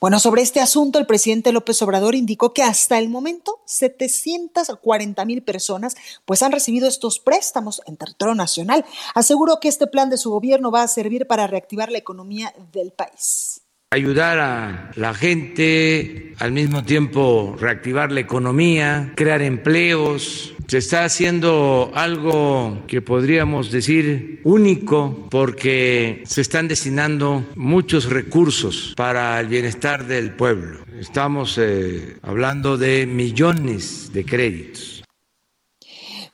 Bueno, 0.00 0.18
sobre 0.18 0.42
este 0.42 0.60
asunto, 0.60 0.98
el 0.98 1.06
presidente 1.06 1.52
López 1.52 1.80
Obrador 1.82 2.14
indicó 2.14 2.54
que 2.54 2.62
hasta 2.62 2.98
el 2.98 3.08
momento 3.08 3.60
740 3.66 5.24
mil 5.24 5.42
personas 5.42 5.96
pues 6.24 6.42
han 6.42 6.52
recibido 6.52 6.88
estos 6.88 7.18
préstamos 7.18 7.82
en 7.86 7.96
territorio 7.96 8.34
nacional. 8.34 8.84
Aseguró 9.14 9.60
que 9.60 9.68
este 9.68 9.86
plan 9.86 10.10
de 10.10 10.16
su 10.16 10.30
gobierno 10.30 10.70
va 10.70 10.82
a 10.82 10.88
servir 10.88 11.26
para 11.26 11.46
reactivar 11.46 11.90
la 11.90 11.98
economía 11.98 12.54
del 12.72 12.92
país 12.92 13.62
ayudar 13.92 14.38
a 14.38 14.92
la 14.94 15.14
gente, 15.14 16.34
al 16.38 16.52
mismo 16.52 16.84
tiempo 16.84 17.56
reactivar 17.58 18.12
la 18.12 18.20
economía, 18.20 19.12
crear 19.16 19.42
empleos. 19.42 20.54
Se 20.68 20.78
está 20.78 21.02
haciendo 21.02 21.90
algo 21.96 22.84
que 22.86 23.02
podríamos 23.02 23.72
decir 23.72 24.42
único 24.44 25.26
porque 25.28 26.22
se 26.24 26.40
están 26.40 26.68
destinando 26.68 27.44
muchos 27.56 28.08
recursos 28.08 28.94
para 28.96 29.40
el 29.40 29.48
bienestar 29.48 30.06
del 30.06 30.30
pueblo. 30.36 30.78
Estamos 31.00 31.58
eh, 31.58 32.16
hablando 32.22 32.78
de 32.78 33.06
millones 33.06 34.12
de 34.12 34.24
créditos 34.24 34.99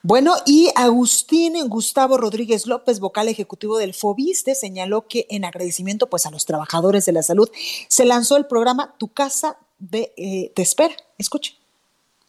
bueno, 0.03 0.35
y 0.47 0.71
Agustín 0.77 1.55
Gustavo 1.69 2.17
Rodríguez 2.17 2.67
López, 2.67 3.01
vocal 3.01 3.29
ejecutivo 3.29 3.79
del 3.79 3.95
FOBISTE, 3.95 4.55
señaló 4.55 5.07
que 5.09 5.27
en 5.31 5.45
agradecimiento 5.45 6.09
pues, 6.09 6.27
a 6.27 6.31
los 6.31 6.47
trabajadores 6.47 7.05
de 7.07 7.13
la 7.13 7.23
salud 7.23 7.49
se 7.89 8.05
lanzó 8.05 8.37
el 8.37 8.47
programa 8.47 8.95
Tu 8.99 9.09
Casa 9.09 9.59
eh, 9.93 10.53
Te 10.55 10.63
Espera. 10.63 10.95
Escuche. 11.19 11.55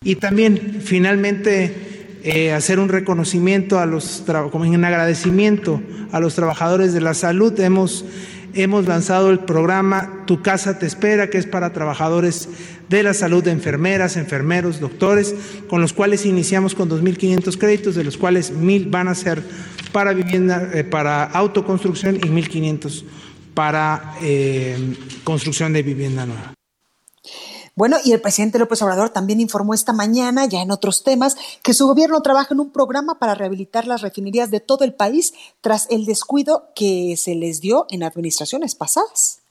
Y 0.04 0.16
también, 0.16 0.82
finalmente, 0.84 2.20
eh, 2.24 2.52
hacer 2.52 2.80
un 2.80 2.90
reconocimiento 2.90 3.80
a 3.80 3.86
los, 3.86 4.24
como 4.52 4.66
en 4.66 4.84
agradecimiento 4.84 5.82
a 6.12 6.20
los 6.20 6.36
trabajadores 6.36 6.94
de 6.94 7.02
la 7.02 7.14
salud. 7.14 7.58
Hemos, 7.60 8.06
hemos 8.54 8.88
lanzado 8.88 9.30
el 9.30 9.39
programa 9.39 10.24
Tu 10.25 10.42
Casa 10.42 10.80
Te 10.80 10.86
Espera, 10.86 11.30
que 11.30 11.38
es 11.38 11.46
para 11.46 11.74
trabajadores 11.74 12.50
de 12.89 13.04
la 13.04 13.13
salud 13.13 13.44
de 13.44 13.51
enfermeras, 13.51 14.18
enfermeros, 14.18 14.80
doctores, 14.80 15.36
con 15.70 15.82
los 15.82 15.94
cuales 15.94 16.25
iniciamos 16.25 16.75
con 16.75 16.89
2.500 16.89 17.58
créditos, 17.58 17.96
de 17.96 18.04
los 18.04 18.18
cuales 18.18 18.54
1.000 18.54 18.89
van 18.89 19.08
a 19.08 19.16
ser 19.16 19.44
para 19.92 20.13
vivienda, 20.13 20.70
eh, 20.74 20.84
para 20.84 21.24
autoconstrucción 21.24 22.16
y 22.18 22.20
1.500 22.20 23.04
para 23.54 24.13
eh, 24.22 24.96
construcción 25.24 25.74
de 25.74 25.84
vivienda 25.84 26.25
nueva. 26.25 26.57
Bueno, 27.77 27.98
y 28.03 28.12
el 28.12 28.22
presidente 28.22 28.57
López 28.57 28.81
Obrador 28.81 29.12
también 29.12 29.39
informó 29.39 29.75
esta 29.75 29.93
mañana, 29.93 30.48
ya 30.48 30.63
en 30.63 30.72
otros 30.72 31.03
temas, 31.03 31.38
que 31.62 31.75
su 31.75 31.86
gobierno 31.86 32.19
trabaja 32.22 32.55
en 32.55 32.60
un 32.60 32.72
programa 32.72 33.19
para 33.19 33.36
rehabilitar 33.36 33.86
las 33.86 34.01
refinerías 34.01 34.50
de 34.50 34.60
todo 34.60 34.84
el 34.84 34.96
país 34.96 35.36
tras 35.62 35.86
el 35.91 36.05
descuido 36.05 36.72
que 36.75 37.13
se 37.17 37.36
les 37.36 37.62
dio 37.62 37.86
en 37.91 38.01
administraciones 38.01 38.74
pasadas. 38.74 39.41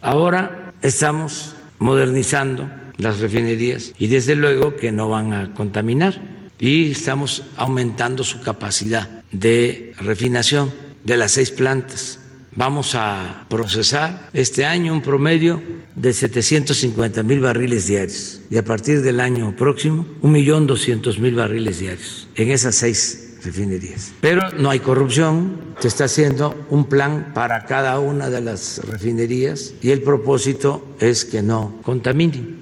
Ahora 0.00 0.74
estamos 0.82 1.54
modernizando 1.78 2.68
las 2.96 3.20
refinerías 3.20 3.92
y 4.00 4.08
desde 4.08 4.34
luego 4.34 4.74
que 4.74 4.90
no 4.90 5.08
van 5.08 5.32
a 5.32 5.54
contaminar 5.54 6.20
y 6.58 6.90
estamos 6.90 7.44
aumentando 7.56 8.24
su 8.24 8.40
capacidad 8.40 9.08
de 9.30 9.94
refinación 10.00 10.74
de 11.04 11.16
las 11.16 11.30
seis 11.30 11.52
plantas. 11.52 12.18
Vamos 12.56 12.94
a 12.96 13.46
procesar 13.48 14.28
este 14.32 14.64
año 14.64 14.92
un 14.92 15.02
promedio 15.02 15.62
de 15.94 16.12
750 16.12 17.22
mil 17.22 17.40
barriles 17.40 17.86
diarios 17.86 18.40
y 18.50 18.56
a 18.56 18.64
partir 18.64 19.02
del 19.02 19.20
año 19.20 19.54
próximo 19.56 20.06
un 20.20 20.32
millón 20.32 20.66
doscientos 20.66 21.18
mil 21.18 21.34
barriles 21.34 21.78
diarios 21.78 22.28
en 22.34 22.50
esas 22.50 22.74
seis 22.74 23.38
refinerías. 23.44 24.12
Pero 24.20 24.50
no 24.58 24.70
hay 24.70 24.80
corrupción, 24.80 25.60
se 25.78 25.88
está 25.88 26.04
haciendo 26.04 26.66
un 26.70 26.86
plan 26.86 27.32
para 27.34 27.64
cada 27.66 27.98
una 28.00 28.28
de 28.30 28.40
las 28.40 28.80
refinerías 28.84 29.74
y 29.80 29.90
el 29.90 30.02
propósito 30.02 30.84
es 30.98 31.24
que 31.24 31.42
no 31.42 31.78
contaminen. 31.82 32.59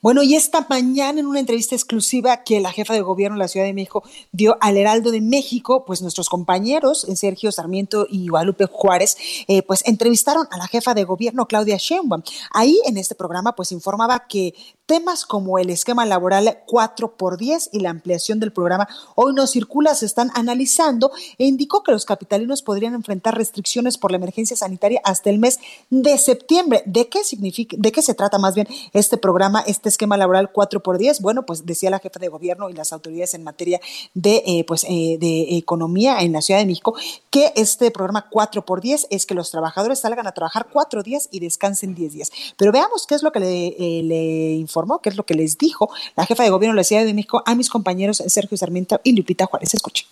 Bueno, 0.00 0.22
y 0.22 0.34
esta 0.34 0.66
mañana 0.68 1.20
en 1.20 1.26
una 1.26 1.40
entrevista 1.40 1.74
exclusiva 1.74 2.44
que 2.44 2.60
la 2.60 2.72
jefa 2.72 2.94
de 2.94 3.00
gobierno 3.00 3.36
de 3.36 3.44
la 3.44 3.48
Ciudad 3.48 3.66
de 3.66 3.72
México 3.72 4.02
dio 4.32 4.56
al 4.60 4.76
Heraldo 4.76 5.10
de 5.10 5.20
México, 5.20 5.84
pues 5.84 6.02
nuestros 6.02 6.28
compañeros, 6.28 7.06
Sergio 7.22 7.52
Sarmiento 7.52 8.06
y 8.10 8.28
Guadalupe 8.28 8.66
Juárez, 8.66 9.16
eh, 9.46 9.62
pues 9.62 9.82
entrevistaron 9.86 10.46
a 10.50 10.56
la 10.56 10.66
jefa 10.66 10.92
de 10.94 11.04
gobierno, 11.04 11.46
Claudia 11.46 11.76
Sheinbaum. 11.78 12.22
Ahí 12.50 12.80
en 12.84 12.96
este 12.96 13.14
programa, 13.14 13.54
pues 13.54 13.70
informaba 13.70 14.26
que 14.28 14.54
temas 14.86 15.24
como 15.24 15.58
el 15.58 15.70
esquema 15.70 16.04
laboral 16.06 16.58
4 16.66 17.16
por 17.16 17.38
10 17.38 17.70
y 17.72 17.80
la 17.80 17.90
ampliación 17.90 18.40
del 18.40 18.52
programa 18.52 18.88
Hoy 19.14 19.34
no 19.34 19.46
circula 19.46 19.94
se 19.94 20.06
están 20.06 20.30
analizando 20.34 21.12
e 21.38 21.46
indicó 21.46 21.82
que 21.82 21.92
los 21.92 22.04
capitalinos 22.04 22.62
podrían 22.62 22.94
enfrentar 22.94 23.36
restricciones 23.36 23.98
por 23.98 24.10
la 24.10 24.16
emergencia 24.16 24.56
sanitaria 24.56 25.00
hasta 25.04 25.30
el 25.30 25.38
mes 25.38 25.58
de 25.90 26.18
septiembre. 26.18 26.82
¿De 26.86 27.08
qué 27.08 27.24
significa, 27.24 27.76
de 27.78 27.92
qué 27.92 28.02
se 28.02 28.14
trata 28.14 28.38
más 28.38 28.54
bien 28.54 28.68
este 28.92 29.16
programa? 29.16 29.62
este 29.66 29.88
esquema 29.88 30.16
laboral 30.16 30.50
4 30.52 30.82
por 30.82 30.98
10? 30.98 31.20
Bueno, 31.20 31.44
pues 31.46 31.66
decía 31.66 31.90
la 31.90 31.98
jefa 31.98 32.18
de 32.20 32.28
gobierno 32.28 32.70
y 32.70 32.74
las 32.74 32.92
autoridades 32.92 33.34
en 33.34 33.44
materia 33.44 33.80
de, 34.14 34.42
eh, 34.46 34.64
pues, 34.66 34.84
eh, 34.84 35.16
de 35.18 35.56
economía 35.56 36.20
en 36.20 36.32
la 36.32 36.42
Ciudad 36.42 36.60
de 36.60 36.66
México 36.66 36.94
que 37.30 37.52
este 37.56 37.90
programa 37.90 38.28
4 38.30 38.64
por 38.64 38.80
10 38.80 39.06
es 39.10 39.26
que 39.26 39.34
los 39.34 39.50
trabajadores 39.50 40.00
salgan 40.00 40.26
a 40.26 40.32
trabajar 40.32 40.68
cuatro 40.72 41.02
días 41.02 41.28
y 41.30 41.40
descansen 41.40 41.94
10 41.94 42.12
días. 42.12 42.32
Pero 42.56 42.72
veamos 42.72 43.06
qué 43.06 43.14
es 43.14 43.22
lo 43.22 43.32
que 43.32 43.40
le, 43.40 43.66
eh, 43.78 44.02
le 44.02 44.54
informó, 44.72 45.00
qué 45.00 45.10
es 45.10 45.16
lo 45.16 45.24
que 45.24 45.34
les 45.34 45.58
dijo 45.58 45.90
la 46.16 46.24
jefa 46.24 46.42
de 46.42 46.50
gobierno 46.50 46.74
de 46.74 46.80
la 46.80 46.84
Ciudad 46.84 47.04
de 47.04 47.14
México 47.14 47.42
a 47.44 47.54
mis 47.54 47.68
compañeros 47.68 48.22
Sergio 48.26 48.56
Sarmiento 48.56 49.00
y 49.04 49.14
Lupita 49.14 49.46
Juárez. 49.46 49.74
Escuche. 49.74 50.06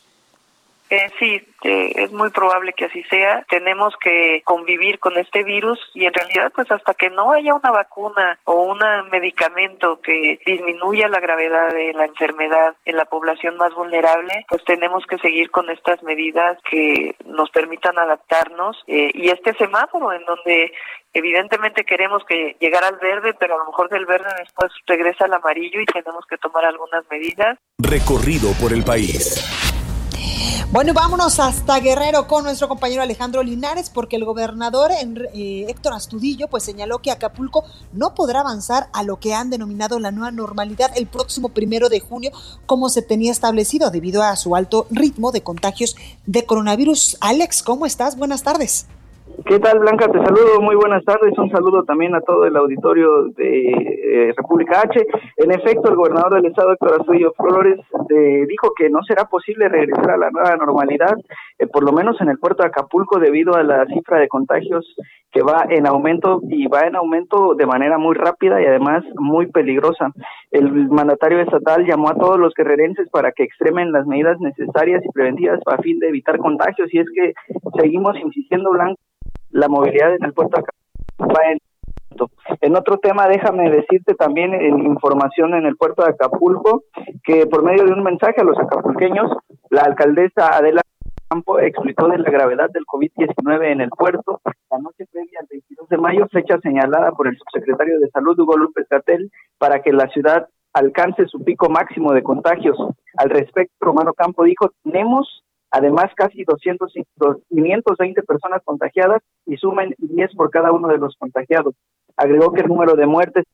Eh, 0.91 1.09
sí, 1.21 1.41
eh, 1.63 1.93
es 1.95 2.11
muy 2.11 2.31
probable 2.31 2.73
que 2.73 2.87
así 2.87 3.05
sea. 3.05 3.45
Tenemos 3.49 3.95
que 4.03 4.43
convivir 4.45 4.99
con 4.99 5.17
este 5.19 5.45
virus 5.45 5.79
y 5.95 6.05
en 6.05 6.13
realidad 6.13 6.51
pues 6.53 6.69
hasta 6.73 6.95
que 6.95 7.11
no 7.11 7.31
haya 7.31 7.55
una 7.55 7.71
vacuna 7.71 8.41
o 8.43 8.65
un 8.65 8.81
medicamento 9.13 10.01
que 10.01 10.41
disminuya 10.45 11.07
la 11.07 11.21
gravedad 11.21 11.73
de 11.73 11.93
la 11.93 12.07
enfermedad 12.07 12.75
en 12.85 12.97
la 12.97 13.05
población 13.05 13.57
más 13.57 13.73
vulnerable, 13.73 14.45
pues 14.49 14.65
tenemos 14.65 15.07
que 15.07 15.19
seguir 15.19 15.53
con 15.53 15.71
estas 15.71 16.03
medidas 16.03 16.59
que 16.69 17.15
nos 17.25 17.51
permitan 17.51 17.97
adaptarnos 17.97 18.77
eh, 18.89 19.13
y 19.15 19.29
este 19.29 19.55
semáforo 19.55 20.13
en 20.13 20.25
donde 20.25 20.73
evidentemente 21.13 21.85
queremos 21.85 22.23
que 22.29 22.57
llegara 22.61 22.89
al 22.89 22.97
verde, 22.97 23.35
pero 23.39 23.55
a 23.55 23.59
lo 23.59 23.67
mejor 23.67 23.89
del 23.89 24.07
verde 24.07 24.29
después 24.39 24.73
regresa 24.87 25.25
al 25.25 25.35
amarillo 25.35 25.81
y 25.81 25.87
tenemos 25.87 26.25
que 26.29 26.39
tomar 26.39 26.65
algunas 26.65 27.05
medidas. 27.11 27.59
Recorrido 27.79 28.53
por 28.61 28.73
el 28.73 28.85
país. 28.85 29.45
Bueno, 30.73 30.95
vámonos 30.95 31.41
hasta 31.41 31.81
Guerrero 31.81 32.29
con 32.29 32.45
nuestro 32.45 32.69
compañero 32.69 33.03
Alejandro 33.03 33.43
Linares, 33.43 33.91
porque 33.91 34.15
el 34.15 34.25
gobernador 34.25 34.93
eh, 34.93 35.67
Héctor 35.69 35.95
Astudillo 35.95 36.47
pues 36.47 36.63
señaló 36.63 37.01
que 37.01 37.11
Acapulco 37.11 37.65
no 37.93 38.15
podrá 38.15 38.41
avanzar 38.41 38.87
a 38.93 39.03
lo 39.03 39.19
que 39.19 39.35
han 39.35 39.51
denominado 39.51 39.99
la 39.99 40.13
nueva 40.13 40.31
normalidad 40.31 40.93
el 40.95 41.09
próximo 41.09 41.49
primero 41.49 41.89
de 41.89 41.99
junio, 41.99 42.31
como 42.67 42.89
se 42.89 43.03
tenía 43.03 43.33
establecido 43.33 43.91
debido 43.91 44.23
a 44.23 44.37
su 44.37 44.55
alto 44.55 44.87
ritmo 44.93 45.33
de 45.33 45.43
contagios 45.43 45.97
de 46.27 46.47
coronavirus. 46.47 47.19
Alex, 47.21 47.65
¿cómo 47.65 47.85
estás? 47.85 48.17
Buenas 48.17 48.45
tardes. 48.45 48.87
¿Qué 49.47 49.59
tal, 49.59 49.79
Blanca? 49.79 50.07
Te 50.07 50.19
saludo, 50.19 50.61
muy 50.61 50.77
buenas 50.77 51.05
tardes. 51.05 51.37
Un 51.39 51.51
saludo 51.51 51.85
también 51.85 52.15
a 52.15 52.21
todo 52.21 52.45
el 52.45 52.57
auditorio 52.57 53.25
de 53.37 53.71
eh, 53.71 54.35
República 54.37 54.81
H. 54.83 55.07
En 55.37 55.51
efecto, 55.53 55.89
el 55.89 55.97
gobernador 55.97 56.35
del 56.35 56.47
estado, 56.47 56.73
Héctor 56.73 57.01
Astudillo 57.01 57.33
Flores, 57.37 57.79
donde 57.91 58.47
dijo 58.47 58.73
que 58.77 58.91
no 58.91 59.01
será 59.03 59.25
posible 59.25 59.69
regresar 59.69 60.11
a 60.11 60.17
la 60.17 60.31
nueva 60.31 60.57
normalidad, 60.57 61.15
eh, 61.59 61.67
por 61.67 61.85
lo 61.85 61.93
menos 61.93 62.21
en 62.21 62.29
el 62.29 62.39
puerto 62.39 62.63
de 62.63 62.69
Acapulco, 62.69 63.19
debido 63.19 63.55
a 63.55 63.63
la 63.63 63.87
cifra 63.87 64.19
de 64.19 64.29
contagios 64.29 64.85
que 65.33 65.43
va 65.43 65.65
en 65.69 65.87
aumento 65.87 66.41
y 66.49 66.67
va 66.67 66.87
en 66.87 66.97
aumento 66.97 67.55
de 67.55 67.67
manera 67.67 67.99
muy 67.99 68.17
rápida 68.17 68.61
y 68.61 68.67
además 68.67 69.05
muy 69.15 69.47
peligrosa. 69.47 70.13
El 70.51 70.89
mandatario 70.89 71.41
estatal 71.41 71.87
llamó 71.87 72.11
a 72.11 72.17
todos 72.17 72.39
los 72.39 72.53
guerrerenses 72.55 73.09
para 73.11 73.33
que 73.33 73.45
extremen 73.45 73.93
las 73.93 74.07
medidas 74.07 74.41
necesarias 74.41 75.03
y 75.05 75.13
preventivas 75.13 75.61
a 75.67 75.79
fin 75.79 75.99
de 75.99 76.09
evitar 76.09 76.39
contagios 76.39 76.93
y 76.93 76.99
es 76.99 77.07
que 77.15 77.33
seguimos 77.81 78.17
insistiendo, 78.19 78.71
Blanco, 78.73 79.01
la 79.51 79.69
movilidad 79.69 80.15
en 80.15 80.25
el 80.25 80.33
puerto 80.33 80.57
de 80.57 80.63
Acapulco 80.63 80.81
en 82.61 82.77
otro 82.77 82.99
tema, 82.99 83.29
déjame 83.29 83.71
decirte 83.71 84.15
también 84.15 84.53
en 84.55 84.85
información 84.85 85.55
en 85.55 85.67
el 85.67 85.77
puerto 85.77 86.03
de 86.03 86.11
Acapulco 86.11 86.83
que 87.23 87.47
por 87.47 87.63
medio 87.63 87.85
de 87.85 87.93
un 87.93 88.03
mensaje 88.03 88.41
a 88.41 88.45
los 88.45 88.59
acapulqueños, 88.59 89.31
la 89.71 89.83
alcaldesa 89.83 90.57
Adela 90.57 90.83
Campo 91.29 91.61
explicó 91.61 92.09
de 92.09 92.19
la 92.19 92.31
gravedad 92.31 92.71
del 92.71 92.85
COVID-19 92.87 93.73
en 93.73 93.81
el 93.81 93.91
puerto 93.91 94.41
la 94.71 94.79
noche 94.79 95.07
previa 95.13 95.39
al 95.41 95.47
22 95.49 95.89
de 95.89 95.99
mayo, 95.99 96.27
fecha 96.33 96.59
señalada 96.61 97.13
por 97.13 97.29
el 97.29 97.37
subsecretario 97.39 98.01
de 98.01 98.11
Salud 98.11 98.39
Hugo 98.39 98.57
López 98.57 98.87
Catel 98.89 99.31
para 99.59 99.81
que 99.81 99.93
la 99.93 100.09
ciudad 100.09 100.49
alcance 100.73 101.27
su 101.27 101.43
pico 101.45 101.69
máximo 101.69 102.13
de 102.13 102.23
contagios. 102.23 102.77
Al 103.17 103.31
respecto, 103.31 103.75
Romano 103.81 104.13
Campo 104.15 104.45
dijo, 104.45 104.71
tenemos 104.83 105.45
además 105.71 106.11
casi 106.17 106.45
200, 106.45 106.93
520 107.49 108.23
personas 108.23 108.63
contagiadas 108.65 109.23
y 109.47 109.57
sumen 109.57 109.95
10 109.99 110.35
por 110.35 110.51
cada 110.51 110.73
uno 110.73 110.89
de 110.89 110.99
los 110.99 111.17
contagiados. 111.17 111.75
Agregó 112.17 112.53
que 112.53 112.63
el 112.63 112.69
número 112.69 112.95
de 112.95 113.07
muertes 113.07 113.45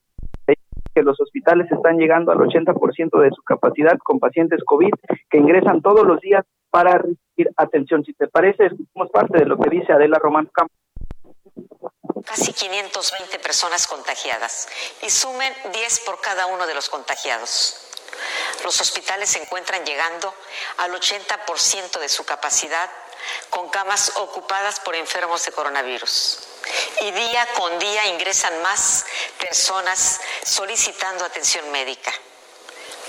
que 0.97 1.03
los 1.03 1.19
hospitales 1.21 1.71
están 1.71 1.97
llegando 1.97 2.31
al 2.31 2.39
80% 2.39 3.21
de 3.21 3.29
su 3.29 3.43
capacidad 3.43 3.99
con 4.03 4.19
pacientes 4.19 4.63
COVID 4.65 4.89
que 5.29 5.37
ingresan 5.37 5.83
todos 5.83 6.07
los 6.07 6.19
días 6.21 6.43
para 6.71 6.97
recibir 6.97 7.51
atención. 7.55 8.03
Si 8.03 8.13
te 8.13 8.27
parece, 8.27 8.65
escuchamos 8.65 9.11
parte 9.11 9.37
de 9.37 9.45
lo 9.45 9.59
que 9.59 9.69
dice 9.69 9.93
Adela 9.93 10.17
Román 10.17 10.49
Campos. 10.51 10.75
Casi 12.25 12.51
520 12.51 13.37
personas 13.39 13.85
contagiadas 13.85 14.67
y 15.05 15.09
sumen 15.09 15.53
10 15.71 16.03
por 16.05 16.19
cada 16.19 16.47
uno 16.47 16.65
de 16.65 16.73
los 16.73 16.89
contagiados. 16.89 17.96
Los 18.63 18.79
hospitales 18.81 19.29
se 19.29 19.41
encuentran 19.41 19.85
llegando 19.85 20.33
al 20.77 20.93
80% 20.93 21.99
de 21.99 22.09
su 22.09 22.25
capacidad 22.25 22.89
con 23.49 23.69
camas 23.69 24.13
ocupadas 24.15 24.79
por 24.79 24.95
enfermos 24.95 25.43
de 25.45 25.51
coronavirus. 25.51 26.39
Y 27.01 27.11
día 27.11 27.47
con 27.55 27.79
día 27.79 28.07
ingresan 28.07 28.61
más 28.61 29.05
personas 29.39 30.19
solicitando 30.43 31.25
atención 31.25 31.69
médica. 31.71 32.11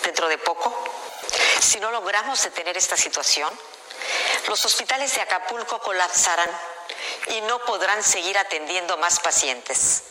Dentro 0.05 0.29
de 0.29 0.39
poco, 0.39 0.73
si 1.61 1.81
no 1.81 1.91
logramos 1.91 2.43
detener 2.43 2.77
esta 2.77 2.97
situación, 2.97 3.49
los 4.49 4.65
hospitales 4.65 5.15
de 5.15 5.23
Acapulco 5.23 5.81
colapsarán 5.81 6.51
y 7.37 7.41
no 7.43 7.59
podrán 7.61 8.03
seguir 8.03 8.39
atendiendo 8.39 8.97
más 8.99 9.21
pacientes. 9.21 10.05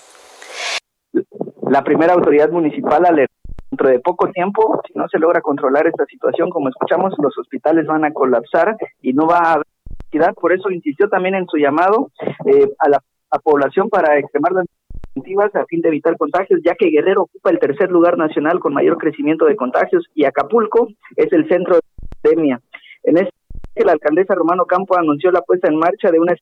La 1.70 1.84
primera 1.84 2.14
autoridad 2.14 2.50
municipal 2.50 3.06
alertó 3.06 3.37
dentro 3.78 3.90
de 3.90 4.00
poco 4.00 4.32
tiempo, 4.32 4.82
si 4.88 4.98
no 4.98 5.08
se 5.08 5.20
logra 5.20 5.42
controlar 5.42 5.86
esta 5.86 6.06
situación, 6.06 6.50
como 6.50 6.70
escuchamos, 6.70 7.14
los 7.20 7.38
hospitales 7.38 7.86
van 7.86 8.06
a 8.06 8.12
colapsar 8.12 8.76
y 9.02 9.14
no 9.14 9.28
va 9.28 9.38
a 9.38 9.54
haber 9.54 9.68
necesidad. 10.00 10.34
Por 10.34 10.52
eso 10.52 10.72
insistió 10.72 11.08
también 11.10 11.36
en 11.36 11.46
su 11.46 11.58
llamado 11.58 12.10
eh, 12.46 12.70
a 12.80 12.90
la 12.90 13.00
población 13.44 13.90
para 13.90 14.18
extremar 14.18 14.54
las 14.54 14.66
preventivas 15.14 15.56
a 15.56 15.66
fin 15.66 15.82
de 15.82 15.90
evitar 15.90 16.18
contagios, 16.18 16.60
ya 16.66 16.74
que 16.74 16.90
Guerrero 16.90 17.24
ocupa 17.24 17.52
el 17.52 17.60
tercer 17.60 17.92
lugar 17.92 18.18
nacional 18.18 18.60
con 18.60 18.74
mayor 18.74 18.98
crecimiento 18.98 19.46
de 19.46 19.56
contagios 19.56 20.06
y 20.16 20.26
Acapulco 20.26 20.88
es 21.16 21.32
el 21.32 21.48
centro 21.48 21.76
de 21.76 21.82
la 21.82 22.22
pandemia. 22.22 22.62
En 23.04 23.18
este 23.18 23.34
la 23.76 23.92
alcaldesa 23.92 24.34
Romano 24.34 24.66
Campo 24.66 24.98
anunció 24.98 25.32
la 25.32 25.42
puesta 25.42 25.68
en 25.68 25.78
marcha 25.78 26.10
de 26.10 26.20
una 26.20 26.34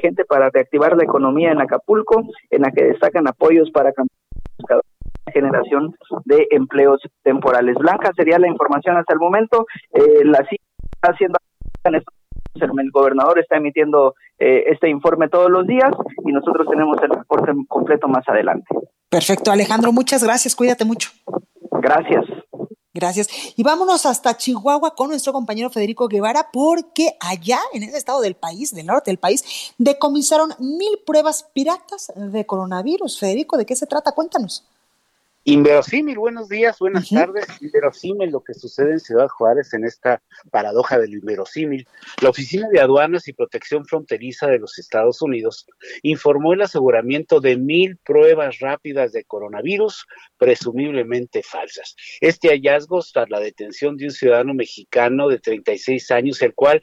gente 0.00 0.24
para 0.24 0.48
reactivar 0.48 0.96
la 0.96 1.02
economía 1.02 1.50
en 1.50 1.60
Acapulco, 1.60 2.22
en 2.50 2.62
la 2.62 2.70
que 2.70 2.84
destacan 2.84 3.26
apoyos 3.26 3.68
para 3.72 3.92
generación 5.30 5.94
de 6.24 6.46
empleos 6.50 7.00
temporales. 7.22 7.76
Blanca 7.76 8.12
sería 8.16 8.38
la 8.38 8.48
información 8.48 8.96
hasta 8.96 9.14
el 9.14 9.20
momento. 9.20 9.66
Eh, 9.92 10.24
la 10.24 10.38
está 10.38 11.12
haciendo 11.12 11.38
el 11.84 12.90
gobernador 12.90 13.38
está 13.38 13.56
emitiendo 13.56 14.14
eh, 14.38 14.64
este 14.66 14.88
informe 14.88 15.28
todos 15.28 15.50
los 15.50 15.66
días 15.66 15.90
y 16.24 16.32
nosotros 16.32 16.66
tenemos 16.68 16.98
el 17.02 17.10
reporte 17.10 17.52
completo 17.68 18.08
más 18.08 18.28
adelante. 18.28 18.66
Perfecto, 19.08 19.50
Alejandro, 19.50 19.92
muchas 19.92 20.22
gracias, 20.22 20.54
cuídate 20.54 20.84
mucho. 20.84 21.10
Gracias. 21.80 22.24
Gracias. 22.94 23.28
Y 23.56 23.62
vámonos 23.62 24.06
hasta 24.06 24.36
Chihuahua 24.36 24.94
con 24.96 25.10
nuestro 25.10 25.32
compañero 25.32 25.70
Federico 25.70 26.08
Guevara, 26.08 26.48
porque 26.52 27.16
allá 27.20 27.60
en 27.72 27.84
ese 27.84 27.96
estado 27.96 28.20
del 28.20 28.34
país, 28.34 28.74
del 28.74 28.86
norte 28.86 29.10
del 29.10 29.18
país, 29.18 29.72
decomisaron 29.78 30.50
mil 30.58 30.98
pruebas 31.06 31.48
piratas 31.54 32.12
de 32.16 32.44
coronavirus. 32.44 33.20
Federico, 33.20 33.56
¿de 33.56 33.66
qué 33.66 33.76
se 33.76 33.86
trata? 33.86 34.12
Cuéntanos. 34.12 34.66
Inverosímil, 35.44 36.18
buenos 36.18 36.48
días, 36.48 36.78
buenas 36.78 37.08
tardes. 37.08 37.46
Inverosímil 37.62 38.30
lo 38.30 38.42
que 38.42 38.52
sucede 38.52 38.92
en 38.92 39.00
Ciudad 39.00 39.28
Juárez 39.28 39.72
en 39.72 39.84
esta 39.84 40.22
paradoja 40.50 40.98
del 40.98 41.14
inverosímil. 41.14 41.86
La 42.20 42.28
Oficina 42.28 42.68
de 42.68 42.80
Aduanas 42.80 43.28
y 43.28 43.32
Protección 43.32 43.86
Fronteriza 43.86 44.46
de 44.48 44.58
los 44.58 44.78
Estados 44.78 45.22
Unidos 45.22 45.66
informó 46.02 46.52
el 46.52 46.62
aseguramiento 46.62 47.40
de 47.40 47.56
mil 47.56 47.96
pruebas 47.96 48.58
rápidas 48.58 49.12
de 49.12 49.24
coronavirus, 49.24 50.06
presumiblemente 50.36 51.42
falsas. 51.42 51.96
Este 52.20 52.48
hallazgo 52.50 53.00
tras 53.10 53.30
la 53.30 53.40
detención 53.40 53.96
de 53.96 54.06
un 54.06 54.10
ciudadano 54.10 54.52
mexicano 54.52 55.28
de 55.28 55.38
36 55.38 56.10
años, 56.10 56.42
el 56.42 56.54
cual 56.54 56.82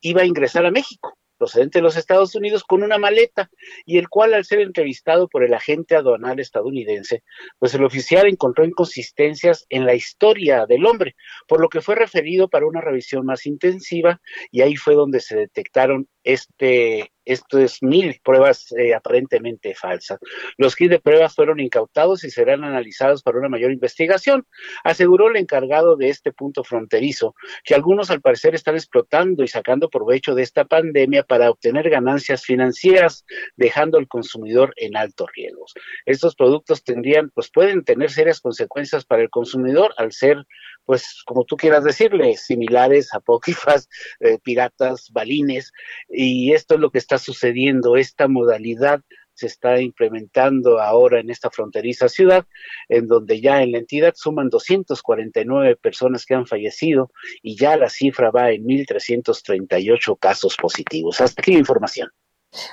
iba 0.00 0.22
a 0.22 0.26
ingresar 0.26 0.66
a 0.66 0.70
México 0.70 1.18
procedente 1.36 1.78
de 1.78 1.82
los 1.82 1.96
Estados 1.96 2.34
Unidos 2.34 2.64
con 2.64 2.82
una 2.82 2.98
maleta 2.98 3.50
y 3.84 3.98
el 3.98 4.08
cual 4.08 4.34
al 4.34 4.44
ser 4.44 4.60
entrevistado 4.60 5.28
por 5.28 5.44
el 5.44 5.54
agente 5.54 5.96
aduanal 5.96 6.40
estadounidense, 6.40 7.22
pues 7.58 7.74
el 7.74 7.84
oficial 7.84 8.26
encontró 8.26 8.64
inconsistencias 8.64 9.66
en 9.68 9.86
la 9.86 9.94
historia 9.94 10.66
del 10.66 10.86
hombre, 10.86 11.16
por 11.46 11.60
lo 11.60 11.68
que 11.68 11.80
fue 11.80 11.94
referido 11.94 12.48
para 12.48 12.66
una 12.66 12.80
revisión 12.80 13.26
más 13.26 13.46
intensiva 13.46 14.20
y 14.50 14.62
ahí 14.62 14.76
fue 14.76 14.94
donde 14.94 15.20
se 15.20 15.36
detectaron 15.36 16.08
este 16.22 17.10
esto 17.24 17.58
es 17.58 17.82
mil 17.82 18.20
pruebas 18.22 18.72
eh, 18.72 18.94
aparentemente 18.94 19.74
falsas. 19.74 20.18
Los 20.56 20.76
kits 20.76 20.90
de 20.90 21.00
pruebas 21.00 21.34
fueron 21.34 21.60
incautados 21.60 22.24
y 22.24 22.30
serán 22.30 22.64
analizados 22.64 23.22
para 23.22 23.38
una 23.38 23.48
mayor 23.48 23.72
investigación, 23.72 24.46
aseguró 24.82 25.28
el 25.28 25.36
encargado 25.36 25.96
de 25.96 26.08
este 26.08 26.32
punto 26.32 26.64
fronterizo, 26.64 27.34
que 27.64 27.74
algunos 27.74 28.10
al 28.10 28.20
parecer 28.20 28.54
están 28.54 28.74
explotando 28.74 29.42
y 29.42 29.48
sacando 29.48 29.88
provecho 29.88 30.34
de 30.34 30.42
esta 30.42 30.64
pandemia 30.64 31.22
para 31.22 31.50
obtener 31.50 31.90
ganancias 31.90 32.44
financieras, 32.44 33.24
dejando 33.56 33.98
al 33.98 34.08
consumidor 34.08 34.72
en 34.76 34.96
altos 34.96 35.28
riesgos. 35.34 35.74
Estos 36.06 36.34
productos 36.34 36.84
tendrían, 36.84 37.30
pues 37.30 37.50
pueden 37.50 37.84
tener 37.84 38.10
serias 38.10 38.40
consecuencias 38.40 39.04
para 39.04 39.22
el 39.22 39.30
consumidor 39.30 39.94
al 39.96 40.12
ser 40.12 40.44
pues 40.84 41.22
como 41.24 41.44
tú 41.44 41.56
quieras 41.56 41.84
decirle, 41.84 42.36
similares, 42.36 43.14
apócrifas, 43.14 43.88
eh, 44.20 44.38
piratas, 44.42 45.10
balines, 45.10 45.72
y 46.08 46.52
esto 46.52 46.74
es 46.74 46.80
lo 46.80 46.90
que 46.90 46.98
está 46.98 47.18
sucediendo, 47.18 47.96
esta 47.96 48.28
modalidad 48.28 49.00
se 49.34 49.46
está 49.46 49.80
implementando 49.80 50.80
ahora 50.80 51.20
en 51.20 51.30
esta 51.30 51.50
fronteriza 51.50 52.08
ciudad, 52.08 52.46
en 52.88 53.08
donde 53.08 53.40
ya 53.40 53.62
en 53.62 53.72
la 53.72 53.78
entidad 53.78 54.14
suman 54.16 54.48
249 54.48 55.76
personas 55.76 56.24
que 56.24 56.34
han 56.34 56.46
fallecido 56.46 57.10
y 57.42 57.56
ya 57.56 57.76
la 57.76 57.90
cifra 57.90 58.30
va 58.30 58.52
en 58.52 58.64
1.338 58.64 60.18
casos 60.18 60.56
positivos. 60.56 61.20
Hasta 61.20 61.42
aquí 61.42 61.52
la 61.52 61.58
información. 61.58 62.10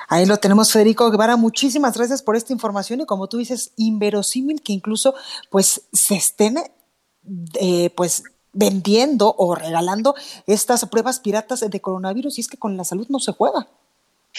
Ahí 0.07 0.27
lo 0.27 0.37
tenemos, 0.37 0.71
Federico 0.71 1.09
Guevara. 1.09 1.37
Muchísimas 1.37 1.97
gracias 1.97 2.21
por 2.21 2.35
esta 2.35 2.53
información 2.53 3.01
y 3.01 3.05
como 3.05 3.27
tú 3.27 3.37
dices, 3.37 3.73
inverosímil 3.77 4.61
que 4.61 4.73
incluso 4.73 5.15
pues 5.49 5.87
se 5.91 6.15
estén 6.15 6.57
eh, 7.59 7.89
pues 7.95 8.23
vendiendo 8.53 9.33
o 9.37 9.55
regalando 9.55 10.15
estas 10.45 10.85
pruebas 10.85 11.19
piratas 11.19 11.61
de 11.61 11.81
coronavirus 11.81 12.37
y 12.37 12.41
es 12.41 12.47
que 12.47 12.57
con 12.57 12.75
la 12.77 12.83
salud 12.83 13.07
no 13.09 13.19
se 13.19 13.31
juega. 13.31 13.67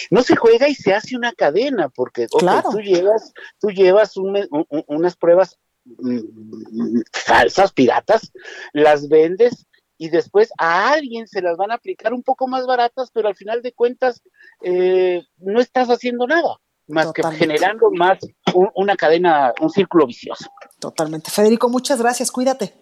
No 0.09 0.23
se 0.23 0.35
juega 0.35 0.67
y 0.67 0.75
se 0.75 0.93
hace 0.93 1.15
una 1.15 1.33
cadena, 1.33 1.89
porque 1.89 2.27
tú 2.27 2.39
llevas, 2.79 3.33
tú 3.59 3.69
llevas 3.69 4.13
unas 4.17 5.15
pruebas 5.15 5.59
mm, 5.85 7.01
falsas, 7.11 7.71
piratas, 7.73 8.31
las 8.73 9.07
vendes 9.07 9.67
y 9.97 10.09
después 10.09 10.51
a 10.57 10.91
alguien 10.91 11.27
se 11.27 11.41
las 11.41 11.57
van 11.57 11.71
a 11.71 11.75
aplicar 11.75 12.13
un 12.13 12.23
poco 12.23 12.47
más 12.47 12.65
baratas, 12.65 13.11
pero 13.13 13.27
al 13.27 13.35
final 13.35 13.61
de 13.61 13.73
cuentas 13.73 14.23
eh, 14.63 15.21
no 15.37 15.61
estás 15.61 15.89
haciendo 15.89 16.25
nada 16.25 16.57
más 16.87 17.11
que 17.13 17.23
generando 17.37 17.89
más 17.91 18.19
una 18.75 18.95
cadena, 18.95 19.53
un 19.61 19.69
círculo 19.69 20.05
vicioso. 20.05 20.49
Totalmente. 20.83 21.31
Federico, 21.31 21.69
muchas 21.69 21.97
gracias, 21.97 22.29
cuídate. 22.29 22.73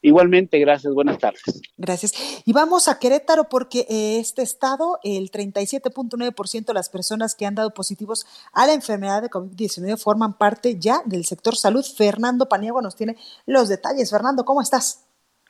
Igualmente, 0.00 0.58
gracias, 0.58 0.94
buenas 0.94 1.18
tardes. 1.18 1.42
Gracias. 1.76 2.14
Y 2.46 2.54
vamos 2.54 2.88
a 2.88 2.98
Querétaro 2.98 3.50
porque 3.50 3.80
eh, 3.90 4.18
este 4.20 4.40
estado, 4.40 4.98
el 5.04 5.30
37.9% 5.30 6.64
de 6.64 6.72
las 6.72 6.88
personas 6.88 7.34
que 7.34 7.44
han 7.44 7.54
dado 7.54 7.74
positivos 7.74 8.24
a 8.54 8.66
la 8.66 8.72
enfermedad 8.72 9.20
de 9.20 9.28
COVID-19 9.28 9.98
forman 9.98 10.38
parte 10.38 10.78
ya 10.78 11.02
del 11.04 11.26
sector 11.26 11.56
salud. 11.56 11.84
Fernando 11.84 12.48
Paniagua 12.48 12.80
nos 12.80 12.96
tiene 12.96 13.18
los 13.44 13.68
detalles. 13.68 14.08
Fernando, 14.08 14.46
¿cómo 14.46 14.62
estás? 14.62 15.05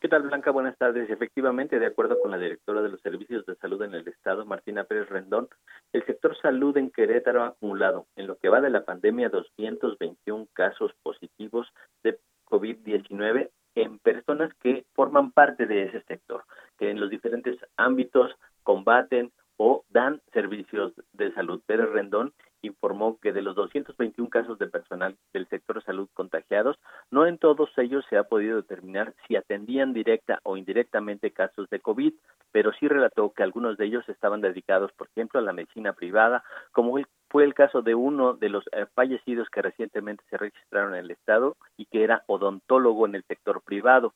¿Qué 0.09 0.19
Blanca? 0.19 0.53
Buenas 0.53 0.79
tardes. 0.79 1.11
Efectivamente, 1.11 1.81
de 1.81 1.87
acuerdo 1.87 2.21
con 2.21 2.31
la 2.31 2.39
directora 2.39 2.81
de 2.81 2.91
los 2.91 3.01
Servicios 3.01 3.45
de 3.45 3.57
Salud 3.57 3.83
en 3.83 3.93
el 3.93 4.07
Estado, 4.07 4.47
Martina 4.47 4.85
Pérez 4.85 5.09
Rendón, 5.09 5.49
el 5.93 6.07
sector 6.07 6.37
salud 6.41 6.77
en 6.77 6.93
Querétaro 6.93 7.43
ha 7.43 7.49
acumulado, 7.49 8.07
en 8.15 8.29
lo 8.29 8.37
que 8.37 8.49
va 8.49 8.61
de 8.61 8.71
la 8.71 8.85
pandemia, 8.85 9.31
221 9.31 10.47
casos 10.53 10.93
positivos 11.03 11.67
de 12.05 12.21
COVID-19 12.45 13.51
en 13.75 13.99
personas 13.99 14.55
que 14.63 14.87
forman 14.95 15.33
parte 15.33 15.67
de 15.67 15.87
ese 15.87 16.01
sector, 16.03 16.45
que 16.79 16.89
en 16.89 17.01
los 17.01 17.11
diferentes 17.11 17.59
ámbitos 17.77 18.31
combaten 18.63 19.33
o 19.57 19.85
dan 19.89 20.23
servicios 20.33 20.93
de 21.15 21.35
salud. 21.35 21.61
Pérez 21.67 21.91
Rendón 21.91 22.33
informó 22.63 23.19
que 23.21 23.33
de 23.33 23.43
los 23.43 23.55
221 23.55 24.29
casos 24.31 24.59
de 24.59 24.67
personal 24.67 25.17
del 25.33 25.49
sector 25.49 25.83
salud 25.83 26.09
contagiados, 26.15 26.79
no 27.11 27.27
en 27.27 27.39
todos 27.39 27.71
ellos 27.79 28.05
se 28.09 28.17
ha 28.17 28.25
podido 28.25 28.57
determinar 28.57 29.15
si 29.27 29.37
atendían 29.37 29.93
directa 29.93 30.41
o 30.43 30.57
indirectamente 30.57 31.31
casos 31.33 31.69
de 31.71 31.81
COVID, 31.81 32.13
pero 32.53 32.73
sí 32.73 32.89
relató 32.89 33.33
que 33.33 33.43
algunos 33.43 33.77
de 33.77 33.87
ellos 33.87 34.09
estaban 34.09 34.41
dedicados, 34.41 34.93
por 34.93 35.09
ejemplo, 35.09 35.41
a 35.41 35.43
la 35.43 35.53
medicina 35.53 35.93
privada, 35.93 36.43
como 36.73 36.99
fue 37.29 37.45
el 37.45 37.55
caso 37.55 37.83
de 37.83 37.95
uno 37.95 38.35
de 38.35 38.49
los 38.49 38.65
eh, 38.73 38.87
fallecidos 38.95 39.49
que 39.51 39.63
recientemente 39.63 40.25
se 40.31 40.39
registraron 40.39 40.95
en 40.95 41.05
el 41.05 41.11
estado 41.11 41.57
y 41.77 41.87
que 41.87 42.05
era 42.05 42.25
odontólogo 42.27 43.07
en 43.07 43.17
el 43.17 43.25
sector 43.25 43.63
privado. 43.63 44.15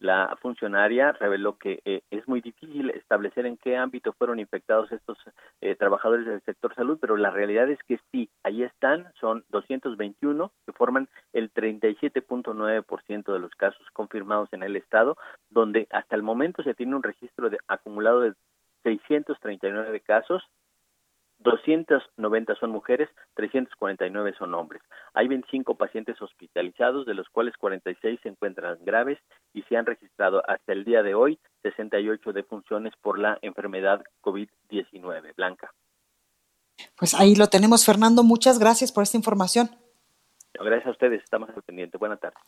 La 0.00 0.34
funcionaria 0.40 1.12
reveló 1.12 1.58
que 1.58 1.82
eh, 1.84 2.00
es 2.10 2.26
muy 2.26 2.40
difícil 2.40 2.88
establecer 2.88 3.44
en 3.44 3.58
qué 3.58 3.76
ámbito 3.76 4.14
fueron 4.14 4.40
infectados 4.40 4.90
estos 4.92 5.18
eh, 5.60 5.76
trabajadores 5.76 6.24
del 6.24 6.40
sector 6.40 6.74
salud, 6.74 6.96
pero 6.98 7.18
la 7.18 7.30
realidad 7.30 7.70
es 7.70 7.78
que 7.86 8.00
sí, 8.10 8.30
ahí 8.42 8.62
están, 8.62 9.12
son 9.20 9.44
221 9.50 10.52
que 10.64 10.72
forman 10.72 11.06
el 11.34 11.52
37.9% 11.52 13.30
de 13.30 13.38
los 13.38 13.54
casos 13.56 13.86
confirmados 13.92 14.50
en 14.52 14.62
el 14.62 14.74
estado, 14.76 15.18
donde 15.50 15.86
hasta 15.90 16.16
el 16.16 16.22
momento 16.22 16.62
se 16.62 16.74
tiene 16.74 16.96
un 16.96 17.02
registro 17.02 17.50
de, 17.50 17.58
acumulado 17.68 18.22
de 18.22 18.32
639 18.84 20.00
casos 20.00 20.42
290 21.40 22.54
son 22.56 22.70
mujeres, 22.70 23.08
349 23.34 24.34
son 24.38 24.54
hombres. 24.54 24.82
Hay 25.14 25.28
25 25.28 25.74
pacientes 25.74 26.20
hospitalizados, 26.20 27.06
de 27.06 27.14
los 27.14 27.28
cuales 27.28 27.56
46 27.56 28.20
se 28.22 28.28
encuentran 28.28 28.78
graves 28.84 29.18
y 29.52 29.62
se 29.62 29.76
han 29.76 29.86
registrado 29.86 30.42
hasta 30.48 30.72
el 30.72 30.84
día 30.84 31.02
de 31.02 31.14
hoy 31.14 31.38
68 31.62 32.32
defunciones 32.32 32.92
por 33.00 33.18
la 33.18 33.38
enfermedad 33.42 34.02
COVID-19. 34.22 35.34
Blanca. 35.34 35.72
Pues 36.96 37.14
ahí 37.14 37.34
lo 37.34 37.48
tenemos, 37.48 37.84
Fernando. 37.84 38.22
Muchas 38.22 38.58
gracias 38.58 38.92
por 38.92 39.02
esta 39.02 39.16
información. 39.16 39.70
Gracias 40.54 40.86
a 40.86 40.90
ustedes, 40.90 41.22
estamos 41.22 41.48
al 41.50 41.62
pendiente. 41.62 41.96
Buenas 41.96 42.20
tardes. 42.20 42.42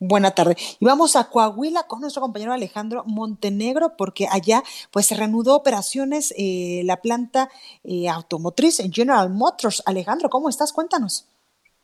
Buena 0.00 0.32
tarde. 0.32 0.56
Y 0.80 0.84
vamos 0.84 1.14
a 1.14 1.30
Coahuila 1.30 1.84
con 1.84 2.00
nuestro 2.00 2.20
compañero 2.20 2.52
Alejandro 2.52 3.04
Montenegro, 3.06 3.96
porque 3.96 4.26
allá 4.30 4.62
pues 4.90 5.06
se 5.06 5.14
reanudó 5.14 5.54
operaciones 5.54 6.34
eh, 6.36 6.82
la 6.84 7.00
planta 7.00 7.48
eh, 7.84 8.08
automotriz 8.08 8.80
en 8.80 8.92
General 8.92 9.30
Motors. 9.30 9.82
Alejandro, 9.86 10.28
¿cómo 10.28 10.48
estás? 10.48 10.72
Cuéntanos. 10.72 11.28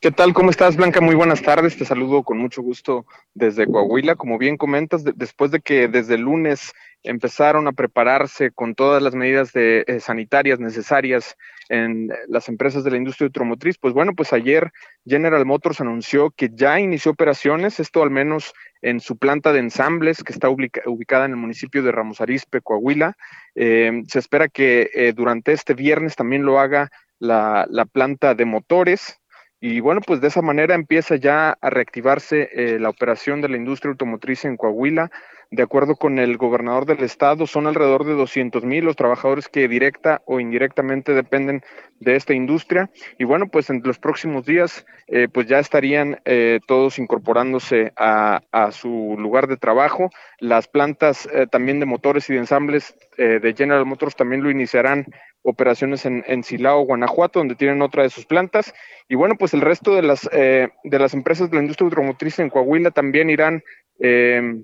¿Qué 0.01 0.11
tal? 0.11 0.33
¿Cómo 0.33 0.49
estás, 0.49 0.77
Blanca? 0.77 0.99
Muy 0.99 1.13
buenas 1.13 1.43
tardes. 1.43 1.77
Te 1.77 1.85
saludo 1.85 2.23
con 2.23 2.39
mucho 2.39 2.63
gusto 2.63 3.05
desde 3.35 3.67
Coahuila. 3.67 4.15
Como 4.15 4.39
bien 4.39 4.57
comentas, 4.57 5.03
después 5.03 5.51
de 5.51 5.61
que 5.61 5.87
desde 5.87 6.15
el 6.15 6.21
lunes 6.21 6.73
empezaron 7.03 7.67
a 7.67 7.71
prepararse 7.71 8.49
con 8.49 8.73
todas 8.73 9.01
las 9.01 9.13
medidas 9.13 9.53
de, 9.53 9.83
eh, 9.85 9.99
sanitarias 9.99 10.59
necesarias 10.59 11.37
en 11.71 12.09
las 12.27 12.49
empresas 12.49 12.83
de 12.83 12.91
la 12.91 12.97
industria 12.97 13.27
automotriz, 13.27 13.77
pues 13.77 13.93
bueno, 13.93 14.13
pues 14.13 14.33
ayer 14.33 14.71
General 15.05 15.45
Motors 15.45 15.79
anunció 15.79 16.31
que 16.31 16.49
ya 16.53 16.79
inició 16.79 17.13
operaciones, 17.13 17.79
esto 17.79 18.03
al 18.03 18.11
menos 18.11 18.53
en 18.81 18.99
su 18.99 19.17
planta 19.17 19.53
de 19.53 19.59
ensambles 19.59 20.21
que 20.21 20.33
está 20.33 20.49
ubicada 20.49 21.25
en 21.25 21.31
el 21.31 21.37
municipio 21.37 21.81
de 21.81 21.93
Ramos 21.93 22.19
Arizpe, 22.19 22.59
Coahuila. 22.61 23.15
Eh, 23.55 24.03
se 24.07 24.19
espera 24.19 24.49
que 24.49 24.89
eh, 24.93 25.13
durante 25.13 25.53
este 25.53 25.73
viernes 25.73 26.17
también 26.17 26.43
lo 26.43 26.59
haga 26.59 26.89
la, 27.19 27.65
la 27.69 27.85
planta 27.85 28.35
de 28.35 28.45
motores, 28.45 29.21
y 29.63 29.79
bueno, 29.79 30.01
pues 30.01 30.19
de 30.21 30.27
esa 30.27 30.41
manera 30.41 30.73
empieza 30.73 31.17
ya 31.17 31.55
a 31.61 31.69
reactivarse 31.69 32.49
eh, 32.51 32.79
la 32.79 32.89
operación 32.89 33.41
de 33.41 33.49
la 33.49 33.57
industria 33.57 33.91
automotriz 33.91 34.43
en 34.43 34.57
Coahuila. 34.57 35.11
De 35.51 35.63
acuerdo 35.63 35.95
con 35.95 36.17
el 36.17 36.37
gobernador 36.37 36.85
del 36.85 37.03
estado, 37.03 37.45
son 37.45 37.67
alrededor 37.67 38.05
de 38.05 38.13
200 38.13 38.63
mil 38.63 38.85
los 38.85 38.95
trabajadores 38.95 39.49
que 39.49 39.67
directa 39.67 40.21
o 40.25 40.39
indirectamente 40.39 41.13
dependen 41.13 41.61
de 41.99 42.15
esta 42.15 42.33
industria. 42.33 42.89
Y 43.19 43.25
bueno, 43.25 43.47
pues 43.47 43.69
en 43.69 43.81
los 43.83 43.99
próximos 43.99 44.45
días, 44.45 44.85
eh, 45.07 45.27
pues 45.31 45.47
ya 45.47 45.59
estarían 45.59 46.21
eh, 46.25 46.59
todos 46.67 46.97
incorporándose 46.99 47.91
a, 47.97 48.41
a, 48.51 48.71
su 48.71 49.15
lugar 49.19 49.47
de 49.47 49.57
trabajo. 49.57 50.09
Las 50.39 50.67
plantas 50.67 51.27
también 51.51 51.79
de 51.79 51.85
motores 51.85 52.29
y 52.29 52.33
de 52.33 52.39
ensambles 52.39 52.95
de 53.17 53.53
General 53.55 53.85
Motors 53.85 54.15
también 54.15 54.41
lo 54.41 54.49
iniciarán 54.49 55.05
operaciones 55.43 56.05
en, 56.05 56.43
Silao, 56.43 56.85
Guanajuato, 56.85 57.39
donde 57.39 57.55
tienen 57.55 57.81
otra 57.81 58.03
de 58.03 58.09
sus 58.09 58.25
plantas. 58.25 58.73
Y 59.07 59.15
bueno, 59.15 59.35
pues 59.37 59.53
el 59.53 59.61
resto 59.61 59.95
de 59.95 60.03
las, 60.03 60.29
eh, 60.31 60.69
de 60.83 60.99
las 60.99 61.13
empresas 61.13 61.49
de 61.49 61.57
la 61.57 61.63
industria 61.63 61.85
automotriz 61.85 62.39
en 62.39 62.49
Coahuila 62.49 62.91
también 62.91 63.29
irán 63.29 63.63
eh, 63.99 64.63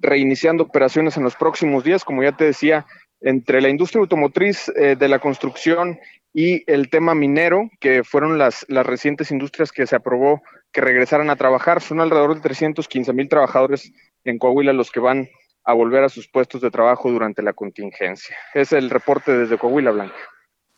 reiniciando 0.00 0.64
operaciones 0.64 1.16
en 1.16 1.24
los 1.24 1.36
próximos 1.36 1.84
días. 1.84 2.04
Como 2.04 2.22
ya 2.22 2.32
te 2.32 2.44
decía, 2.44 2.86
entre 3.20 3.60
la 3.60 3.68
industria 3.68 4.00
automotriz 4.00 4.70
eh, 4.76 4.96
de 4.98 5.08
la 5.08 5.18
construcción 5.18 5.98
y 6.32 6.70
el 6.70 6.88
tema 6.90 7.14
minero, 7.14 7.70
que 7.80 8.04
fueron 8.04 8.38
las, 8.38 8.64
las 8.68 8.86
recientes 8.86 9.30
industrias 9.30 9.70
que 9.70 9.86
se 9.86 9.96
aprobó 9.96 10.42
que 10.72 10.80
regresaran 10.80 11.30
a 11.30 11.36
trabajar, 11.36 11.82
son 11.82 12.00
alrededor 12.00 12.34
de 12.34 12.40
315 12.40 13.12
mil 13.12 13.28
trabajadores 13.28 13.92
en 14.24 14.38
Coahuila 14.38 14.72
los 14.72 14.90
que 14.90 15.00
van 15.00 15.28
a 15.64 15.74
volver 15.74 16.02
a 16.02 16.08
sus 16.08 16.28
puestos 16.28 16.60
de 16.60 16.70
trabajo 16.70 17.10
durante 17.10 17.42
la 17.42 17.52
contingencia. 17.52 18.36
Es 18.54 18.72
el 18.72 18.90
reporte 18.90 19.36
desde 19.36 19.58
Coahuila 19.58 19.90
Blanca. 19.90 20.16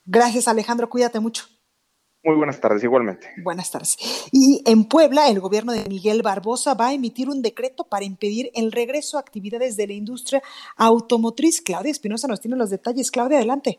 Gracias 0.05 0.49
Alejandro, 0.49 0.89
cuídate 0.89 1.21
mucho. 1.21 1.47
Muy 2.25 2.37
buenas 2.37 2.59
tardes, 2.59 2.83
igualmente. 2.83 3.29
Buenas 3.43 3.71
tardes. 3.71 3.99
Y 4.33 4.63
en 4.65 4.87
Puebla, 4.87 5.29
el 5.29 5.41
gobierno 5.41 5.73
de 5.73 5.85
Miguel 5.85 6.23
Barbosa 6.23 6.73
va 6.73 6.89
a 6.89 6.93
emitir 6.95 7.29
un 7.29 7.43
decreto 7.43 7.85
para 7.85 8.07
impedir 8.07 8.51
el 8.55 8.73
regreso 8.73 9.19
a 9.19 9.21
actividades 9.21 9.77
de 9.77 9.87
la 9.87 9.93
industria 9.93 10.43
automotriz. 10.77 11.61
Claudia 11.61 11.91
Espinosa 11.91 12.27
nos 12.27 12.41
tiene 12.41 12.57
los 12.57 12.71
detalles. 12.71 13.11
Claudia, 13.11 13.37
adelante. 13.37 13.79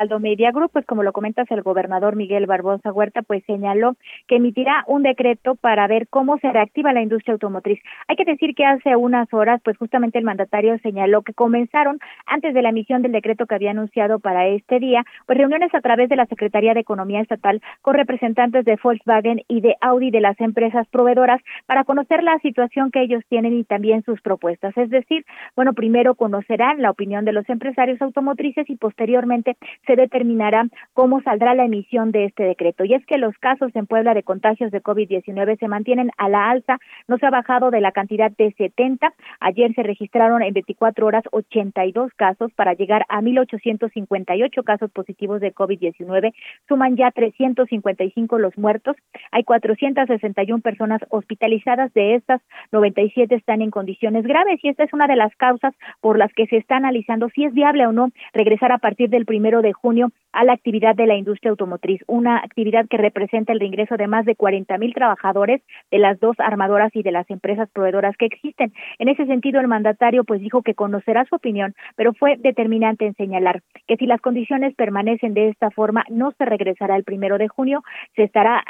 Aldo 0.00 0.18
Media 0.18 0.50
Group, 0.50 0.70
pues 0.72 0.86
como 0.86 1.02
lo 1.02 1.12
comentas, 1.12 1.50
el 1.50 1.60
gobernador 1.60 2.16
Miguel 2.16 2.46
Barbosa 2.46 2.90
Huerta, 2.90 3.20
pues 3.20 3.44
señaló 3.44 3.96
que 4.26 4.36
emitirá 4.36 4.82
un 4.86 5.02
decreto 5.02 5.56
para 5.56 5.86
ver 5.86 6.08
cómo 6.08 6.38
se 6.38 6.50
reactiva 6.50 6.94
la 6.94 7.02
industria 7.02 7.34
automotriz. 7.34 7.80
Hay 8.08 8.16
que 8.16 8.24
decir 8.24 8.54
que 8.54 8.64
hace 8.64 8.96
unas 8.96 9.32
horas, 9.34 9.60
pues 9.62 9.76
justamente 9.76 10.18
el 10.18 10.24
mandatario 10.24 10.78
señaló 10.78 11.20
que 11.20 11.34
comenzaron, 11.34 11.98
antes 12.24 12.54
de 12.54 12.62
la 12.62 12.70
emisión 12.70 13.02
del 13.02 13.12
decreto 13.12 13.44
que 13.44 13.54
había 13.54 13.72
anunciado 13.72 14.20
para 14.20 14.46
este 14.46 14.80
día, 14.80 15.04
pues 15.26 15.36
reuniones 15.36 15.74
a 15.74 15.82
través 15.82 16.08
de 16.08 16.16
la 16.16 16.24
Secretaría 16.26 16.72
de 16.72 16.80
Economía 16.80 17.20
Estatal 17.20 17.60
con 17.82 17.94
representantes 17.94 18.64
de 18.64 18.78
Volkswagen 18.82 19.42
y 19.48 19.60
de 19.60 19.76
Audi 19.82 20.10
de 20.10 20.22
las 20.22 20.40
empresas 20.40 20.88
proveedoras 20.88 21.42
para 21.66 21.84
conocer 21.84 22.22
la 22.22 22.38
situación 22.38 22.90
que 22.90 23.02
ellos 23.02 23.22
tienen 23.28 23.52
y 23.52 23.64
también 23.64 24.02
sus 24.04 24.22
propuestas. 24.22 24.74
Es 24.78 24.88
decir, 24.88 25.26
bueno, 25.56 25.74
primero 25.74 26.14
conocerán 26.14 26.80
la 26.80 26.90
opinión 26.90 27.26
de 27.26 27.32
los 27.32 27.46
empresarios 27.50 28.00
automotrices 28.00 28.68
y 28.70 28.76
posteriormente 28.76 29.58
se 29.90 29.96
determinará 29.96 30.68
cómo 30.94 31.20
saldrá 31.22 31.52
la 31.56 31.64
emisión 31.64 32.12
de 32.12 32.26
este 32.26 32.44
decreto. 32.44 32.84
Y 32.84 32.94
es 32.94 33.04
que 33.06 33.18
los 33.18 33.36
casos 33.38 33.74
en 33.74 33.86
Puebla 33.86 34.14
de 34.14 34.22
contagios 34.22 34.70
de 34.70 34.80
COVID-19 34.80 35.58
se 35.58 35.66
mantienen 35.66 36.12
a 36.16 36.28
la 36.28 36.48
alza, 36.48 36.78
no 37.08 37.18
se 37.18 37.26
ha 37.26 37.30
bajado 37.30 37.72
de 37.72 37.80
la 37.80 37.90
cantidad 37.90 38.30
de 38.30 38.54
70. 38.56 39.12
Ayer 39.40 39.74
se 39.74 39.82
registraron 39.82 40.42
en 40.42 40.54
24 40.54 41.04
horas 41.04 41.24
82 41.32 42.12
casos 42.14 42.52
para 42.52 42.74
llegar 42.74 43.04
a 43.08 43.20
1.858 43.20 44.62
casos 44.62 44.92
positivos 44.92 45.40
de 45.40 45.52
COVID-19. 45.52 46.34
Suman 46.68 46.96
ya 46.96 47.10
355 47.10 48.38
los 48.38 48.56
muertos. 48.56 48.94
Hay 49.32 49.42
461 49.42 50.62
personas 50.62 51.00
hospitalizadas. 51.08 51.92
De 51.94 52.14
estas, 52.14 52.40
97 52.70 53.34
están 53.34 53.60
en 53.60 53.72
condiciones 53.72 54.24
graves 54.24 54.60
y 54.62 54.68
esta 54.68 54.84
es 54.84 54.92
una 54.92 55.08
de 55.08 55.16
las 55.16 55.34
causas 55.34 55.74
por 56.00 56.16
las 56.16 56.32
que 56.32 56.46
se 56.46 56.58
está 56.58 56.76
analizando 56.76 57.28
si 57.30 57.44
es 57.44 57.52
viable 57.52 57.88
o 57.88 57.92
no 57.92 58.10
regresar 58.32 58.70
a 58.70 58.78
partir 58.78 59.10
del 59.10 59.26
primero 59.26 59.62
de 59.62 59.72
junio 59.82 60.10
a 60.32 60.44
la 60.44 60.52
actividad 60.52 60.94
de 60.94 61.06
la 61.06 61.16
industria 61.16 61.50
automotriz, 61.50 62.02
una 62.06 62.38
actividad 62.38 62.86
que 62.88 62.96
representa 62.96 63.52
el 63.52 63.60
reingreso 63.60 63.96
de 63.96 64.06
más 64.06 64.24
de 64.24 64.36
40 64.36 64.78
mil 64.78 64.94
trabajadores 64.94 65.62
de 65.90 65.98
las 65.98 66.18
dos 66.20 66.36
armadoras 66.38 66.94
y 66.94 67.02
de 67.02 67.12
las 67.12 67.28
empresas 67.30 67.68
proveedoras 67.70 68.16
que 68.16 68.26
existen. 68.26 68.72
En 68.98 69.08
ese 69.08 69.26
sentido, 69.26 69.60
el 69.60 69.68
mandatario 69.68 70.24
pues 70.24 70.40
dijo 70.40 70.62
que 70.62 70.74
conocerá 70.74 71.24
su 71.24 71.34
opinión, 71.34 71.74
pero 71.96 72.12
fue 72.14 72.36
determinante 72.38 73.06
en 73.06 73.14
señalar 73.14 73.62
que 73.86 73.96
si 73.96 74.06
las 74.06 74.20
condiciones 74.20 74.74
permanecen 74.74 75.34
de 75.34 75.48
esta 75.48 75.70
forma, 75.70 76.04
no 76.08 76.32
se 76.32 76.44
regresará 76.44 76.96
el 76.96 77.04
primero 77.04 77.38
de 77.38 77.48
junio, 77.48 77.82
se 78.16 78.24
estará 78.24 78.62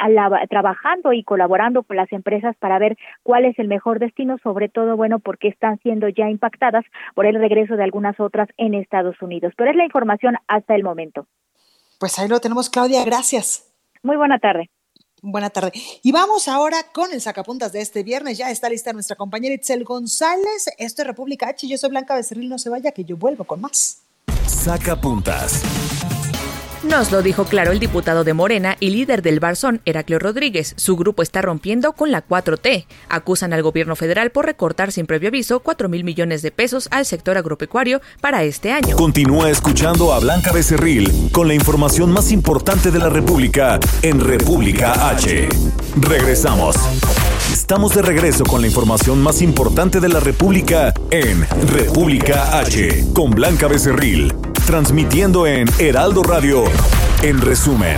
trabajando 0.49 1.13
y 1.13 1.23
colaborando 1.25 1.83
con 1.83 1.97
las 1.97 2.13
empresas 2.13 2.57
para 2.57 2.79
ver 2.79 2.97
cuál 3.23 3.45
es 3.45 3.59
el 3.59 3.69
mejor 3.69 3.99
destino, 3.99 4.39
sobre 4.43 4.69
todo, 4.69 4.97
bueno, 4.97 5.19
porque 5.19 5.49
están 5.49 5.79
siendo 5.79 6.09
ya 6.09 6.31
impactadas 6.31 6.85
por 7.15 7.27
el 7.27 7.37
regreso 7.37 7.77
de 7.77 7.85
algunas 7.85 8.19
otras 8.21 8.49
en 8.57 8.75
Estados 8.75 9.21
Unidos. 9.23 9.53
Pero 9.57 9.71
es 9.71 9.77
la 9.77 9.85
información 9.85 10.37
hasta 10.49 10.75
el 10.75 10.85
momento. 10.85 11.27
Pues 12.01 12.19
ahí 12.19 12.29
lo 12.29 12.41
tenemos, 12.41 12.71
Claudia, 12.71 13.05
gracias. 13.05 13.65
Muy 14.03 14.17
buena 14.17 14.39
tarde. 14.39 14.71
Buena 15.21 15.51
tarde. 15.51 15.73
Y 16.03 16.13
vamos 16.13 16.49
ahora 16.49 16.79
con 16.95 17.13
el 17.13 17.21
sacapuntas 17.21 17.73
de 17.73 17.83
este 17.83 18.03
viernes. 18.03 18.39
Ya 18.39 18.51
está 18.51 18.71
lista 18.71 18.95
nuestra 18.95 19.17
compañera 19.17 19.55
Itzel 19.55 19.85
González. 19.85 20.71
Esto 20.79 21.03
es 21.03 21.07
República 21.07 21.49
H. 21.49 21.69
Yo 21.69 21.77
soy 21.77 21.91
Blanca 21.91 22.15
Becerril. 22.15 22.49
No 22.49 22.59
se 22.59 22.71
vaya, 22.71 22.93
que 22.93 23.05
yo 23.05 23.19
vuelvo 23.19 23.45
con 23.45 23.61
más. 23.61 24.01
Sacapuntas. 24.47 25.61
Nos 26.83 27.13
lo 27.13 27.21
dijo 27.21 27.45
claro 27.45 27.73
el 27.73 27.79
diputado 27.79 28.25
de 28.25 28.33
Morena 28.33 28.79
y 28.81 28.89
líder 28.89 29.21
del 29.21 29.39
Barzón, 29.39 29.83
Heraclio 29.85 30.19
Rodríguez. 30.19 30.73
Su 30.79 30.97
grupo 30.97 31.23
está 31.23 31.43
rompiendo 31.43 31.93
con 31.93 32.11
la 32.11 32.27
4T. 32.27 32.87
Acusan 33.11 33.53
al 33.53 33.63
gobierno 33.63 33.97
federal 33.97 34.31
por 34.31 34.47
recortar 34.47 34.91
sin 34.91 35.05
previo 35.05 35.29
aviso 35.29 35.61
4 35.61 35.91
mil 35.91 36.05
millones 36.05 36.41
de 36.41 36.53
pesos 36.53 36.89
al 36.91 37.05
sector 37.05 37.37
agropecuario 37.37 38.01
para 38.23 38.45
este 38.45 38.73
año. 38.73 38.97
Continúa 38.97 39.51
escuchando 39.51 40.15
a 40.15 40.21
Blanca 40.21 40.53
Becerril 40.53 41.31
con 41.33 41.49
la 41.49 41.55
información 41.55 42.13
más 42.13 42.33
importante 42.33 42.91
de 42.91 42.99
la 42.99 43.11
República 43.11 43.79
en 44.01 44.19
República 44.19 45.11
H. 45.11 45.51
Regresamos. 46.01 46.77
Estamos 47.53 47.95
de 47.95 48.03
regreso 48.03 48.45
con 48.45 48.61
la 48.61 48.69
información 48.69 49.21
más 49.21 49.43
importante 49.43 50.01
de 50.01 50.09
la 50.09 50.21
República 50.21 50.95
en 51.11 51.47
República 51.69 52.59
H 52.59 53.07
con 53.13 53.33
Blanca 53.33 53.67
Becerril, 53.67 54.33
transmitiendo 54.71 55.49
en 55.49 55.67
Heraldo 55.81 56.23
Radio. 56.23 56.63
En 57.25 57.41
resumen. 57.41 57.97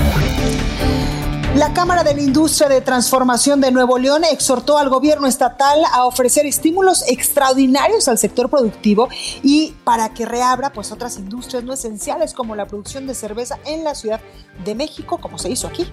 La 1.55 1.75
Cámara 1.75 2.03
de 2.03 2.15
la 2.15 2.23
Industria 2.23 2.67
de 2.71 2.81
Transformación 2.81 3.61
de 3.61 3.71
Nuevo 3.71 3.99
León 3.99 4.23
exhortó 4.25 4.79
al 4.79 4.89
gobierno 4.89 5.27
estatal 5.27 5.83
a 5.93 6.07
ofrecer 6.07 6.47
estímulos 6.47 7.05
extraordinarios 7.07 8.09
al 8.09 8.17
sector 8.17 8.49
productivo 8.49 9.11
y 9.43 9.75
para 9.85 10.15
que 10.15 10.25
reabra 10.25 10.73
pues 10.73 10.93
otras 10.93 11.19
industrias 11.19 11.63
no 11.63 11.75
esenciales 11.75 12.33
como 12.33 12.57
la 12.57 12.65
producción 12.65 13.07
de 13.07 13.15
cerveza 13.15 13.59
en 13.67 13.85
la 13.85 13.95
Ciudad 13.95 14.23
de 14.65 14.75
México, 14.75 15.19
como 15.19 15.37
se 15.37 15.51
hizo 15.51 15.67
aquí. 15.67 15.87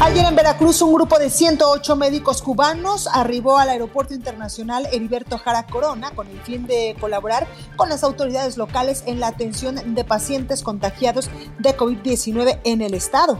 Ayer 0.00 0.24
en 0.26 0.36
Veracruz 0.36 0.80
un 0.80 0.94
grupo 0.94 1.18
de 1.18 1.28
108 1.28 1.96
médicos 1.96 2.40
cubanos 2.40 3.08
arribó 3.12 3.58
al 3.58 3.68
Aeropuerto 3.68 4.14
Internacional 4.14 4.86
Heriberto 4.92 5.38
Jara 5.38 5.66
Corona 5.66 6.12
con 6.12 6.28
el 6.28 6.40
fin 6.40 6.68
de 6.68 6.96
colaborar 7.00 7.48
con 7.74 7.88
las 7.88 8.04
autoridades 8.04 8.56
locales 8.56 9.02
en 9.06 9.18
la 9.18 9.26
atención 9.26 9.94
de 9.96 10.04
pacientes 10.04 10.62
contagiados 10.62 11.28
de 11.58 11.76
COVID-19 11.76 12.60
en 12.62 12.80
el 12.80 12.94
estado. 12.94 13.38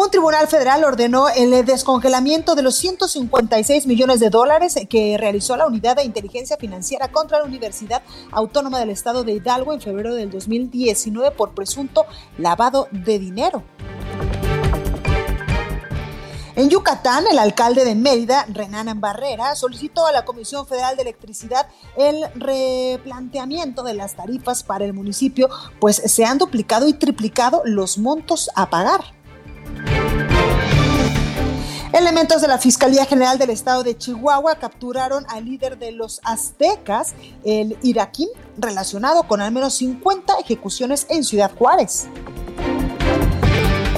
Un 0.00 0.12
tribunal 0.12 0.46
federal 0.46 0.84
ordenó 0.84 1.28
el 1.28 1.66
descongelamiento 1.66 2.54
de 2.54 2.62
los 2.62 2.76
156 2.76 3.88
millones 3.88 4.20
de 4.20 4.30
dólares 4.30 4.76
que 4.88 5.16
realizó 5.18 5.56
la 5.56 5.66
Unidad 5.66 5.96
de 5.96 6.04
Inteligencia 6.04 6.56
Financiera 6.56 7.08
contra 7.08 7.40
la 7.40 7.44
Universidad 7.44 8.04
Autónoma 8.30 8.78
del 8.78 8.90
Estado 8.90 9.24
de 9.24 9.32
Hidalgo 9.32 9.72
en 9.72 9.80
febrero 9.80 10.14
del 10.14 10.30
2019 10.30 11.32
por 11.32 11.52
presunto 11.52 12.06
lavado 12.38 12.86
de 12.92 13.18
dinero. 13.18 13.64
En 16.54 16.70
Yucatán, 16.70 17.24
el 17.28 17.40
alcalde 17.40 17.84
de 17.84 17.96
Mérida, 17.96 18.46
Renan 18.48 19.00
Barrera, 19.00 19.56
solicitó 19.56 20.06
a 20.06 20.12
la 20.12 20.24
Comisión 20.24 20.64
Federal 20.68 20.94
de 20.94 21.02
Electricidad 21.02 21.66
el 21.96 22.24
replanteamiento 22.36 23.82
de 23.82 23.94
las 23.94 24.14
tarifas 24.14 24.62
para 24.62 24.84
el 24.84 24.92
municipio, 24.92 25.48
pues 25.80 25.96
se 25.96 26.24
han 26.24 26.38
duplicado 26.38 26.86
y 26.86 26.92
triplicado 26.92 27.62
los 27.64 27.98
montos 27.98 28.48
a 28.54 28.70
pagar. 28.70 29.17
Elementos 31.92 32.42
de 32.42 32.48
la 32.48 32.58
Fiscalía 32.58 33.04
General 33.06 33.38
del 33.38 33.50
Estado 33.50 33.82
de 33.82 33.96
Chihuahua 33.96 34.56
capturaron 34.56 35.26
al 35.28 35.44
líder 35.44 35.78
de 35.78 35.90
los 35.90 36.20
aztecas, 36.22 37.14
el 37.44 37.76
iraquín, 37.82 38.28
relacionado 38.56 39.24
con 39.24 39.40
al 39.40 39.52
menos 39.52 39.74
50 39.74 40.34
ejecuciones 40.40 41.06
en 41.10 41.24
Ciudad 41.24 41.50
Juárez. 41.56 42.08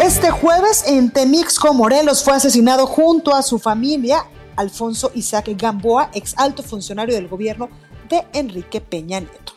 Este 0.00 0.30
jueves 0.30 0.84
en 0.86 1.10
Temixco, 1.10 1.74
Morelos, 1.74 2.24
fue 2.24 2.34
asesinado 2.34 2.86
junto 2.86 3.34
a 3.34 3.42
su 3.42 3.58
familia 3.58 4.24
Alfonso 4.56 5.10
Isaac 5.14 5.50
Gamboa, 5.56 6.10
ex 6.14 6.34
alto 6.38 6.62
funcionario 6.62 7.14
del 7.14 7.28
gobierno 7.28 7.68
de 8.08 8.26
Enrique 8.32 8.80
Peña 8.80 9.20
Nieto. 9.20 9.52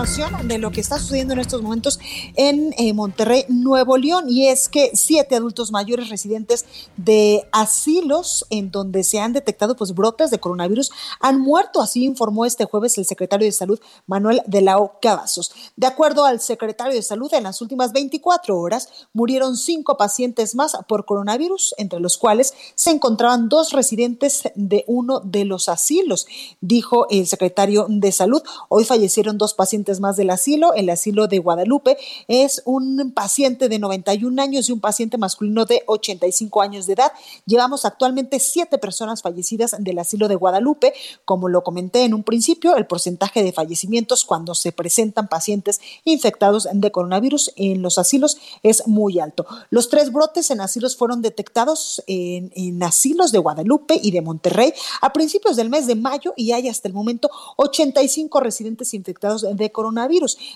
De 0.00 0.56
lo 0.56 0.70
que 0.70 0.80
está 0.80 0.98
sucediendo 0.98 1.34
en 1.34 1.40
estos 1.40 1.60
momentos 1.60 2.00
en 2.34 2.74
eh, 2.78 2.94
Monterrey, 2.94 3.44
Nuevo 3.48 3.98
León, 3.98 4.30
y 4.30 4.46
es 4.46 4.70
que 4.70 4.92
siete 4.94 5.36
adultos 5.36 5.72
mayores 5.72 6.08
residentes 6.08 6.64
de 6.96 7.46
asilos 7.52 8.46
en 8.48 8.70
donde 8.70 9.04
se 9.04 9.20
han 9.20 9.34
detectado 9.34 9.76
pues 9.76 9.94
brotes 9.94 10.30
de 10.30 10.40
coronavirus 10.40 10.90
han 11.20 11.38
muerto, 11.38 11.82
así 11.82 12.02
informó 12.02 12.46
este 12.46 12.64
jueves 12.64 12.96
el 12.96 13.04
secretario 13.04 13.44
de 13.44 13.52
Salud 13.52 13.78
Manuel 14.06 14.40
de 14.46 14.62
la 14.62 14.78
O. 14.78 14.98
Cavazos. 15.02 15.52
De 15.76 15.86
acuerdo 15.86 16.24
al 16.24 16.40
secretario 16.40 16.94
de 16.94 17.02
Salud, 17.02 17.32
en 17.34 17.42
las 17.42 17.60
últimas 17.60 17.92
24 17.92 18.58
horas 18.58 18.88
murieron 19.12 19.54
cinco 19.58 19.98
pacientes 19.98 20.54
más 20.54 20.78
por 20.88 21.04
coronavirus, 21.04 21.74
entre 21.76 22.00
los 22.00 22.16
cuales 22.16 22.54
se 22.74 22.90
encontraban 22.90 23.50
dos 23.50 23.72
residentes 23.72 24.44
de 24.54 24.82
uno 24.86 25.20
de 25.20 25.44
los 25.44 25.68
asilos, 25.68 26.26
dijo 26.62 27.06
el 27.10 27.26
secretario 27.26 27.84
de 27.90 28.12
Salud. 28.12 28.42
Hoy 28.70 28.86
fallecieron 28.86 29.36
dos 29.36 29.52
pacientes 29.52 29.89
más 29.98 30.16
del 30.16 30.30
asilo. 30.30 30.74
El 30.74 30.90
asilo 30.90 31.26
de 31.26 31.40
Guadalupe 31.40 31.96
es 32.28 32.62
un 32.64 33.10
paciente 33.12 33.68
de 33.68 33.80
91 33.80 34.40
años 34.40 34.68
y 34.68 34.72
un 34.72 34.80
paciente 34.80 35.18
masculino 35.18 35.64
de 35.64 35.82
85 35.86 36.62
años 36.62 36.86
de 36.86 36.92
edad. 36.92 37.12
Llevamos 37.46 37.84
actualmente 37.84 38.38
siete 38.38 38.78
personas 38.78 39.22
fallecidas 39.22 39.74
del 39.78 39.98
asilo 39.98 40.28
de 40.28 40.36
Guadalupe. 40.36 40.92
Como 41.24 41.48
lo 41.48 41.64
comenté 41.64 42.04
en 42.04 42.14
un 42.14 42.22
principio, 42.22 42.76
el 42.76 42.86
porcentaje 42.86 43.42
de 43.42 43.52
fallecimientos 43.52 44.24
cuando 44.24 44.54
se 44.54 44.70
presentan 44.70 45.28
pacientes 45.28 45.80
infectados 46.04 46.68
de 46.72 46.92
coronavirus 46.92 47.52
en 47.56 47.82
los 47.82 47.98
asilos 47.98 48.36
es 48.62 48.86
muy 48.86 49.18
alto. 49.18 49.46
Los 49.70 49.88
tres 49.88 50.12
brotes 50.12 50.50
en 50.50 50.60
asilos 50.60 50.96
fueron 50.96 51.22
detectados 51.22 52.02
en, 52.06 52.52
en 52.54 52.82
asilos 52.82 53.32
de 53.32 53.38
Guadalupe 53.38 53.98
y 54.02 54.10
de 54.10 54.20
Monterrey 54.20 54.72
a 55.00 55.12
principios 55.12 55.56
del 55.56 55.70
mes 55.70 55.86
de 55.86 55.94
mayo 55.94 56.34
y 56.36 56.52
hay 56.52 56.68
hasta 56.68 56.88
el 56.88 56.94
momento 56.94 57.30
85 57.56 58.40
residentes 58.40 58.94
infectados 58.94 59.46
de 59.56 59.72
coronavirus. 59.72 59.79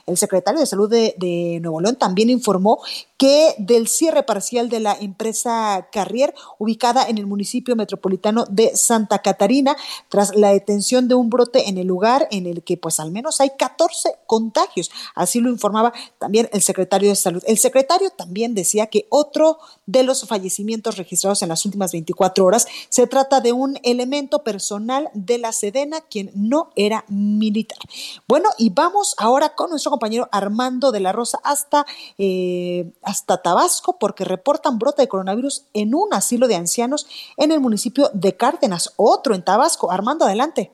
El 0.06 0.16
secretario 0.16 0.60
de 0.60 0.66
Salud 0.66 0.90
de, 0.90 1.58
Nuevo 1.60 1.80
León 1.80 1.96
también 1.96 2.30
informó 2.30 2.80
que 3.16 3.54
del 3.58 3.88
cierre 3.88 4.22
parcial 4.22 4.68
de 4.68 4.80
la 4.80 4.96
empresa 5.00 5.88
Carrier, 5.92 6.34
ubicada 6.58 7.08
en 7.08 7.18
el 7.18 7.26
municipio 7.26 7.76
metropolitano 7.76 8.44
de 8.50 8.76
Santa 8.76 9.20
Catarina, 9.20 9.76
tras 10.08 10.34
la 10.34 10.50
detención 10.50 11.08
de 11.08 11.14
un 11.14 11.30
brote 11.30 11.68
en 11.68 11.78
el 11.78 11.86
lugar 11.86 12.28
en 12.30 12.46
el 12.46 12.62
que 12.62 12.76
pues 12.76 13.00
al 13.00 13.10
menos 13.10 13.40
hay 13.40 13.50
14 13.56 14.16
contagios. 14.26 14.90
Así 15.14 15.40
lo 15.40 15.50
informaba 15.50 15.92
también 16.18 16.48
el 16.52 16.62
secretario 16.62 17.08
de 17.08 17.16
Salud. 17.16 17.42
El 17.46 17.58
secretario 17.58 18.10
también 18.10 18.54
decía 18.54 18.86
que 18.86 19.06
otro 19.10 19.58
de 19.86 20.02
los 20.02 20.26
fallecimientos 20.26 20.96
registrados 20.96 21.42
en 21.42 21.48
las 21.48 21.64
últimas 21.64 21.92
24 21.92 22.44
horas 22.44 22.66
se 22.88 23.06
trata 23.06 23.40
de 23.40 23.52
un 23.52 23.78
elemento 23.82 24.42
personal 24.42 25.10
de 25.14 25.38
la 25.38 25.52
Sedena, 25.52 26.00
quien 26.00 26.30
no 26.34 26.70
era 26.76 27.04
militar. 27.08 27.78
Bueno, 28.26 28.50
y 28.58 28.70
vamos 28.70 29.14
ahora 29.18 29.54
con 29.54 29.70
nuestro 29.70 29.90
compañero 29.90 30.28
Armando 30.32 30.92
de 30.92 31.00
la 31.00 31.12
Rosa 31.12 31.38
hasta, 31.44 31.86
eh, 32.18 32.92
hasta 33.02 33.42
Tabasco 33.42 33.98
porque 33.98 34.24
reportan 34.24 34.78
brote 34.78 35.02
de 35.02 35.08
coronavirus 35.08 35.64
en 35.74 35.94
un 35.94 36.12
asilo 36.12 36.48
de 36.48 36.56
ancianos 36.56 37.06
en 37.36 37.52
el 37.52 37.60
municipio 37.60 38.10
de 38.14 38.36
Cárdenas, 38.36 38.92
otro 38.96 39.34
en 39.34 39.44
Tabasco. 39.44 39.90
Armando, 39.90 40.24
adelante. 40.24 40.72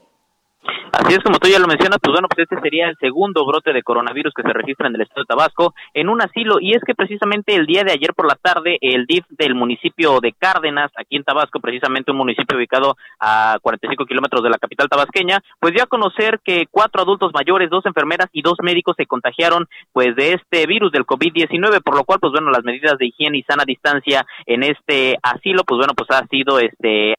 Así 0.93 1.15
es 1.15 1.21
como 1.21 1.39
tú 1.39 1.49
ya 1.49 1.59
lo 1.59 1.67
mencionas, 1.67 1.99
pues 2.03 2.13
bueno, 2.13 2.29
pues 2.29 2.47
este 2.47 2.61
sería 2.61 2.89
el 2.89 2.97
segundo 2.99 3.47
brote 3.47 3.73
de 3.73 3.83
coronavirus 3.83 4.35
que 4.35 4.43
se 4.43 4.53
registra 4.53 4.89
en 4.89 4.95
el 4.95 5.03
estado 5.03 5.23
de 5.23 5.27
Tabasco 5.27 5.75
en 5.95 6.09
un 6.09 6.21
asilo 6.21 6.59
y 6.61 6.73
es 6.75 6.83
que 6.85 6.95
precisamente 6.95 7.55
el 7.55 7.65
día 7.65 7.85
de 7.85 7.93
ayer 7.93 8.13
por 8.13 8.27
la 8.27 8.35
tarde 8.35 8.77
el 8.81 9.07
DIF 9.07 9.25
del 9.31 9.55
municipio 9.55 10.21
de 10.21 10.33
Cárdenas, 10.33 10.91
aquí 10.97 11.17
en 11.17 11.25
Tabasco, 11.25 11.61
precisamente 11.61 12.11
un 12.11 12.19
municipio 12.19 12.59
ubicado 12.59 12.97
a 13.19 13.59
45 13.63 14.05
kilómetros 14.05 14.43
de 14.43 14.51
la 14.51 14.59
capital 14.59 14.89
tabasqueña, 14.89 15.41
pues 15.59 15.73
dio 15.73 15.85
a 15.85 15.87
conocer 15.87 16.41
que 16.45 16.67
cuatro 16.71 17.03
adultos 17.03 17.33
mayores, 17.33 17.71
dos 17.71 17.87
enfermeras 17.87 18.29
y 18.33 18.43
dos 18.43 18.57
médicos 18.63 18.97
se 18.97 19.07
contagiaron 19.07 19.67
pues 19.93 20.15
de 20.17 20.35
este 20.35 20.67
virus 20.67 20.93
del 20.93 21.07
COVID-19, 21.07 21.83
por 21.83 21.97
lo 21.97 22.05
cual 22.05 22.19
pues 22.21 22.33
bueno, 22.33 22.51
las 22.51 22.65
medidas 22.65 22.99
de 22.99 23.07
higiene 23.07 23.39
y 23.39 23.43
sana 23.45 23.65
distancia 23.65 24.27
en 24.45 24.65
este 24.65 25.17
asilo 25.23 25.65
pues 25.65 25.79
bueno, 25.79 25.95
pues 25.95 26.11
ha 26.11 26.27
sido 26.27 26.59
este 26.59 27.15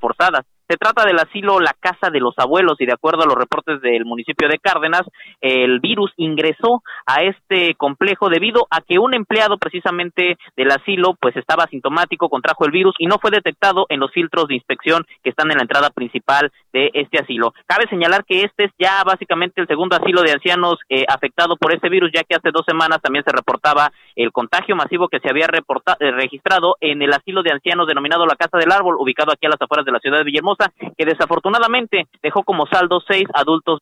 forzadas 0.00 0.44
Se 0.68 0.76
trata 0.76 1.04
del 1.04 1.18
asilo 1.18 1.60
La 1.60 1.74
Casa 1.78 2.10
de 2.10 2.20
los 2.20 2.34
Abuelos 2.38 2.80
y 2.80 2.86
de 2.86 2.92
acuerdo 2.94 3.22
a 3.22 3.26
los 3.26 3.36
reportes 3.36 3.82
del 3.82 4.04
municipio 4.06 4.48
de 4.48 4.58
Cárdenas, 4.58 5.02
el 5.40 5.80
virus 5.80 6.12
ingresó 6.16 6.82
a 7.06 7.22
este 7.22 7.74
complejo 7.74 8.30
debido 8.30 8.66
a 8.70 8.80
que 8.80 8.98
un 8.98 9.14
empleado 9.14 9.58
precisamente 9.58 10.38
del 10.56 10.70
asilo 10.70 11.16
pues 11.20 11.36
estaba 11.36 11.64
asintomático, 11.64 12.30
contrajo 12.30 12.64
el 12.64 12.72
virus 12.72 12.94
y 12.98 13.06
no 13.06 13.18
fue 13.18 13.30
detectado 13.30 13.84
en 13.90 14.00
los 14.00 14.10
filtros 14.12 14.48
de 14.48 14.54
inspección 14.54 15.04
que 15.22 15.30
están 15.30 15.50
en 15.50 15.58
la 15.58 15.64
entrada 15.64 15.90
principal 15.90 16.50
de 16.72 16.90
este 16.94 17.18
asilo. 17.18 17.52
Cabe 17.66 17.86
señalar 17.90 18.24
que 18.24 18.42
este 18.42 18.64
es 18.64 18.72
ya 18.78 19.02
básicamente 19.04 19.60
el 19.60 19.66
segundo 19.66 19.96
asilo 19.96 20.22
de 20.22 20.32
ancianos 20.32 20.78
eh, 20.88 21.04
afectado 21.08 21.56
por 21.56 21.74
este 21.74 21.88
virus, 21.90 22.10
ya 22.14 22.22
que 22.24 22.36
hace 22.36 22.50
dos 22.50 22.64
semanas 22.66 23.02
también 23.02 23.24
se 23.24 23.32
reportaba 23.32 23.92
el 24.16 24.32
contagio 24.32 24.76
masivo 24.76 25.08
que 25.08 25.20
se 25.20 25.28
había 25.28 25.46
eh, 25.46 26.10
registrado 26.12 26.76
en 26.80 27.02
el 27.02 27.12
asilo 27.12 27.42
de 27.42 27.52
ancianos 27.52 27.86
denominado 27.86 28.24
La 28.24 28.36
Casa 28.36 28.58
del 28.58 28.72
Árbol, 28.72 28.96
ubicado 28.98 29.32
aquí 29.32 29.46
a 29.46 29.50
las 29.50 29.60
afueras 29.60 29.84
de 29.84 29.92
la 29.92 29.98
ciudad 29.98 30.18
de 30.18 30.24
Villahermosa, 30.24 30.53
que 30.96 31.04
desafortunadamente 31.04 32.06
dejó 32.22 32.42
como 32.42 32.66
saldo 32.66 33.00
seis 33.06 33.26
adultos 33.34 33.80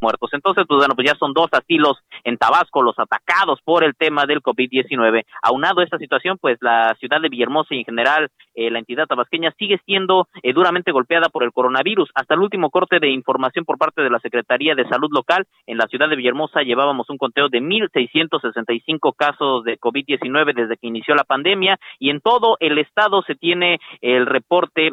muertos. 0.00 0.30
Entonces, 0.32 0.64
pues 0.68 0.78
bueno, 0.78 0.94
pues 0.94 1.08
ya 1.10 1.16
son 1.18 1.32
dos 1.32 1.48
asilos 1.52 1.98
en 2.24 2.36
Tabasco 2.36 2.82
los 2.82 2.98
atacados 2.98 3.60
por 3.64 3.84
el 3.84 3.94
tema 3.96 4.26
del 4.26 4.42
COVID-19. 4.42 5.24
Aunado 5.42 5.80
a 5.80 5.84
esta 5.84 5.98
situación, 5.98 6.36
pues 6.40 6.58
la 6.60 6.94
ciudad 7.00 7.20
de 7.20 7.28
Villahermosa 7.28 7.74
y 7.74 7.78
en 7.78 7.84
general 7.84 8.28
eh, 8.54 8.70
la 8.70 8.78
entidad 8.78 9.06
tabasqueña 9.06 9.52
sigue 9.58 9.80
siendo 9.86 10.28
eh, 10.42 10.52
duramente 10.52 10.92
golpeada 10.92 11.28
por 11.28 11.42
el 11.42 11.52
coronavirus. 11.52 12.10
Hasta 12.14 12.34
el 12.34 12.40
último 12.40 12.70
corte 12.70 13.00
de 13.00 13.10
información 13.10 13.64
por 13.64 13.78
parte 13.78 14.02
de 14.02 14.10
la 14.10 14.20
Secretaría 14.20 14.74
de 14.74 14.88
Salud 14.88 15.10
Local, 15.10 15.46
en 15.66 15.78
la 15.78 15.86
ciudad 15.86 16.08
de 16.08 16.16
Villahermosa 16.16 16.62
llevábamos 16.62 17.08
un 17.08 17.18
conteo 17.18 17.48
de 17.48 17.60
1.665 17.60 19.14
casos 19.16 19.64
de 19.64 19.78
COVID-19 19.78 20.54
desde 20.54 20.76
que 20.76 20.86
inició 20.86 21.14
la 21.14 21.24
pandemia 21.24 21.78
y 21.98 22.10
en 22.10 22.20
todo 22.20 22.56
el 22.60 22.78
estado 22.78 23.22
se 23.22 23.34
tiene 23.34 23.78
el 24.00 24.26
reporte 24.26 24.92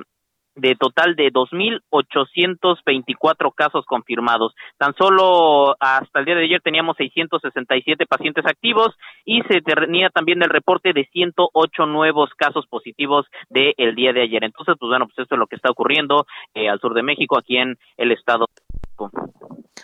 de 0.56 0.76
total 0.76 1.16
de 1.16 1.32
2.824 1.32 3.54
casos 3.56 3.86
confirmados. 3.86 4.54
Tan 4.78 4.94
solo 4.96 5.78
hasta 5.80 6.20
el 6.20 6.26
día 6.26 6.36
de 6.36 6.44
ayer 6.46 6.62
teníamos 6.62 6.98
667 6.98 8.06
pacientes 8.06 8.46
activos 8.46 8.90
y 9.26 9.42
se 9.44 9.62
tenía 9.62 10.10
también 10.10 10.44
el 10.44 10.50
reporte 10.50 10.92
de 10.94 11.08
108 11.12 11.86
nuevos 11.86 12.30
casos 12.38 12.66
positivos 12.68 13.26
del 13.50 13.74
el 13.78 13.96
día 13.96 14.12
de 14.14 14.24
ayer. 14.24 14.44
Entonces, 14.44 14.76
pues 14.80 14.90
bueno, 14.90 15.06
pues 15.06 15.20
esto 15.20 15.36
es 15.36 15.40
lo 15.40 15.48
que 15.48 15.56
está 15.56 15.72
ocurriendo 15.72 16.26
eh, 16.54 16.70
al 16.70 16.80
sur 16.80 16.94
de 16.94 17.04
México, 17.04 17.38
aquí 17.38 17.58
en 17.58 17.78
el 17.98 18.12
estado. 18.12 18.48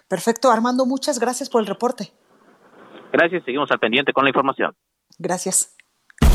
Perfecto, 0.08 0.50
Armando, 0.52 0.86
muchas 0.86 1.20
gracias 1.20 1.50
por 1.50 1.62
el 1.62 1.68
reporte. 1.68 2.12
Gracias, 3.12 3.44
seguimos 3.46 3.72
al 3.72 3.80
pendiente 3.80 4.14
con 4.14 4.26
la 4.26 4.30
información. 4.30 4.76
Gracias. 5.18 5.76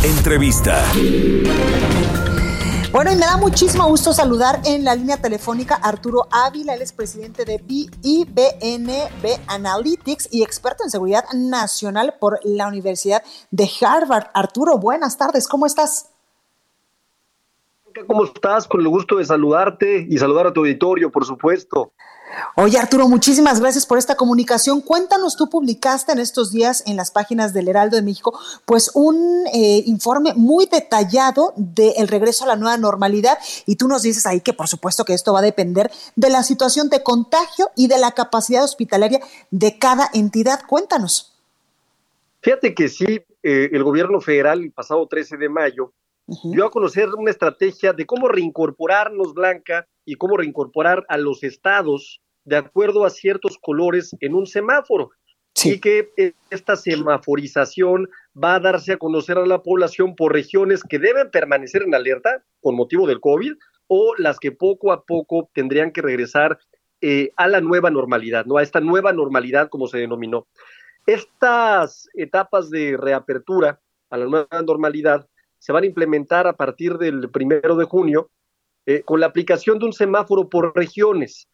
Entrevista. 0.05 0.83
Bueno, 2.93 3.11
y 3.11 3.15
me 3.15 3.25
da 3.25 3.39
muchísimo 3.39 3.89
gusto 3.89 4.13
saludar 4.13 4.61
en 4.67 4.85
la 4.85 4.95
línea 4.95 5.17
telefónica 5.17 5.77
Arturo 5.77 6.29
Ávila, 6.31 6.75
él 6.75 6.83
es 6.83 6.93
presidente 6.93 7.47
de 7.47 7.59
IBNB 7.67 9.41
Analytics 9.47 10.29
y 10.31 10.43
experto 10.43 10.85
en 10.85 10.91
seguridad 10.91 11.25
nacional 11.35 12.17
por 12.21 12.39
la 12.45 12.69
Universidad 12.69 13.23
de 13.51 13.67
Harvard. 13.81 14.27
Arturo, 14.35 14.77
buenas 14.77 15.17
tardes, 15.17 15.49
¿cómo 15.49 15.65
estás? 15.65 16.11
¿Cómo 18.07 18.25
estás? 18.25 18.69
Con 18.69 18.83
el 18.83 18.89
gusto 18.89 19.17
de 19.17 19.25
saludarte 19.25 20.07
y 20.07 20.19
saludar 20.19 20.49
a 20.49 20.53
tu 20.53 20.61
auditorio, 20.61 21.11
por 21.11 21.25
supuesto. 21.25 21.93
Oye 22.57 22.79
Arturo, 22.79 23.09
muchísimas 23.09 23.61
gracias 23.61 23.87
por 23.87 23.99
esta 23.99 24.16
comunicación. 24.16 24.81
Cuéntanos, 24.81 25.37
tú 25.37 25.49
publicaste 25.49 26.12
en 26.12 26.18
estos 26.18 26.53
días 26.53 26.83
en 26.87 26.97
las 26.97 27.11
páginas 27.11 27.53
del 27.53 27.68
Heraldo 27.68 27.97
de 27.97 28.03
México, 28.03 28.38
pues 28.64 28.90
un 28.95 29.45
eh, 29.53 29.83
informe 29.87 30.33
muy 30.35 30.66
detallado 30.66 31.53
del 31.57 32.09
regreso 32.09 32.45
a 32.45 32.49
la 32.49 32.57
nueva 32.57 32.77
normalidad 32.77 33.38
y 33.66 33.77
tú 33.77 33.88
nos 33.88 34.03
dices 34.03 34.27
ahí 34.27 34.40
que 34.40 34.53
por 34.53 34.68
supuesto 34.68 35.05
que 35.05 35.14
esto 35.14 35.33
va 35.33 35.40
a 35.40 35.42
depender 35.42 35.90
de 36.16 36.31
la 36.31 36.42
situación 36.42 36.88
de 36.88 37.03
contagio 37.03 37.71
y 37.77 37.88
de 37.88 37.99
la 37.99 38.12
capacidad 38.12 38.64
hospitalaria 38.64 39.21
de 39.51 39.79
cada 39.79 40.11
entidad. 40.12 40.61
Cuéntanos. 40.66 41.33
Fíjate 42.40 42.75
que 42.75 42.88
sí, 42.88 43.23
eh, 43.42 43.71
el 43.73 43.85
gobierno 43.85 44.21
federal 44.21 44.62
el 44.62 44.73
pasado 44.73 45.07
13 45.07 45.37
de 45.37 45.49
mayo 45.49 45.92
dio 46.27 46.67
a 46.67 46.71
conocer 46.71 47.09
una 47.17 47.31
estrategia 47.31 47.93
de 47.93 48.07
cómo 48.07 48.29
reincorporarnos, 48.29 49.35
Blanca, 49.35 49.87
y 50.05 50.17
cómo 50.17 50.37
reincorporar 50.37 51.05
a 51.09 51.17
los 51.17 51.43
estados 51.43 52.21
de 52.45 52.57
acuerdo 52.57 53.05
a 53.05 53.11
ciertos 53.11 53.59
colores 53.59 54.17
en 54.21 54.35
un 54.35 54.47
semáforo. 54.47 55.11
Y 55.65 55.81
que 55.81 56.11
eh, 56.17 56.33
esta 56.51 56.77
semaforización 56.77 58.09
va 58.43 58.55
a 58.55 58.61
darse 58.61 58.95
a 58.95 58.97
conocer 58.97 59.37
a 59.37 59.47
la 59.47 59.63
población 59.63 60.17
por 60.17 60.33
regiones 60.33 60.83
que 60.83 60.99
deben 60.99 61.31
permanecer 61.31 61.83
en 61.83 61.95
alerta 61.95 62.43
con 62.61 62.75
motivo 62.75 63.07
del 63.07 63.21
COVID 63.21 63.53
o 63.87 64.15
las 64.17 64.39
que 64.39 64.51
poco 64.51 64.93
a 64.93 65.05
poco 65.05 65.51
tendrían 65.53 65.93
que 65.93 66.01
regresar 66.01 66.59
eh, 67.03 67.33
a 67.37 67.49
la 67.49 67.61
nueva 67.61 67.91
normalidad, 67.91 68.47
¿no? 68.47 68.57
A 68.57 68.63
esta 68.63 68.81
nueva 68.81 69.13
normalidad, 69.13 69.69
como 69.69 69.89
se 69.89 69.99
denominó. 69.99 70.47
Estas 71.07 72.09
etapas 72.15 72.71
de 72.71 72.97
reapertura 72.97 73.79
a 74.09 74.17
la 74.17 74.25
nueva 74.25 74.63
normalidad 74.65 75.29
se 75.62 75.72
van 75.72 75.85
a 75.85 75.87
implementar 75.87 76.48
a 76.48 76.55
partir 76.55 76.98
del 76.98 77.31
primero 77.31 77.77
de 77.77 77.85
junio 77.85 78.29
eh, 78.85 79.03
con 79.05 79.20
la 79.20 79.27
aplicación 79.27 79.79
de 79.79 79.85
un 79.85 79.92
semáforo 79.92 80.48
por 80.48 80.75
regiones. 80.75 81.46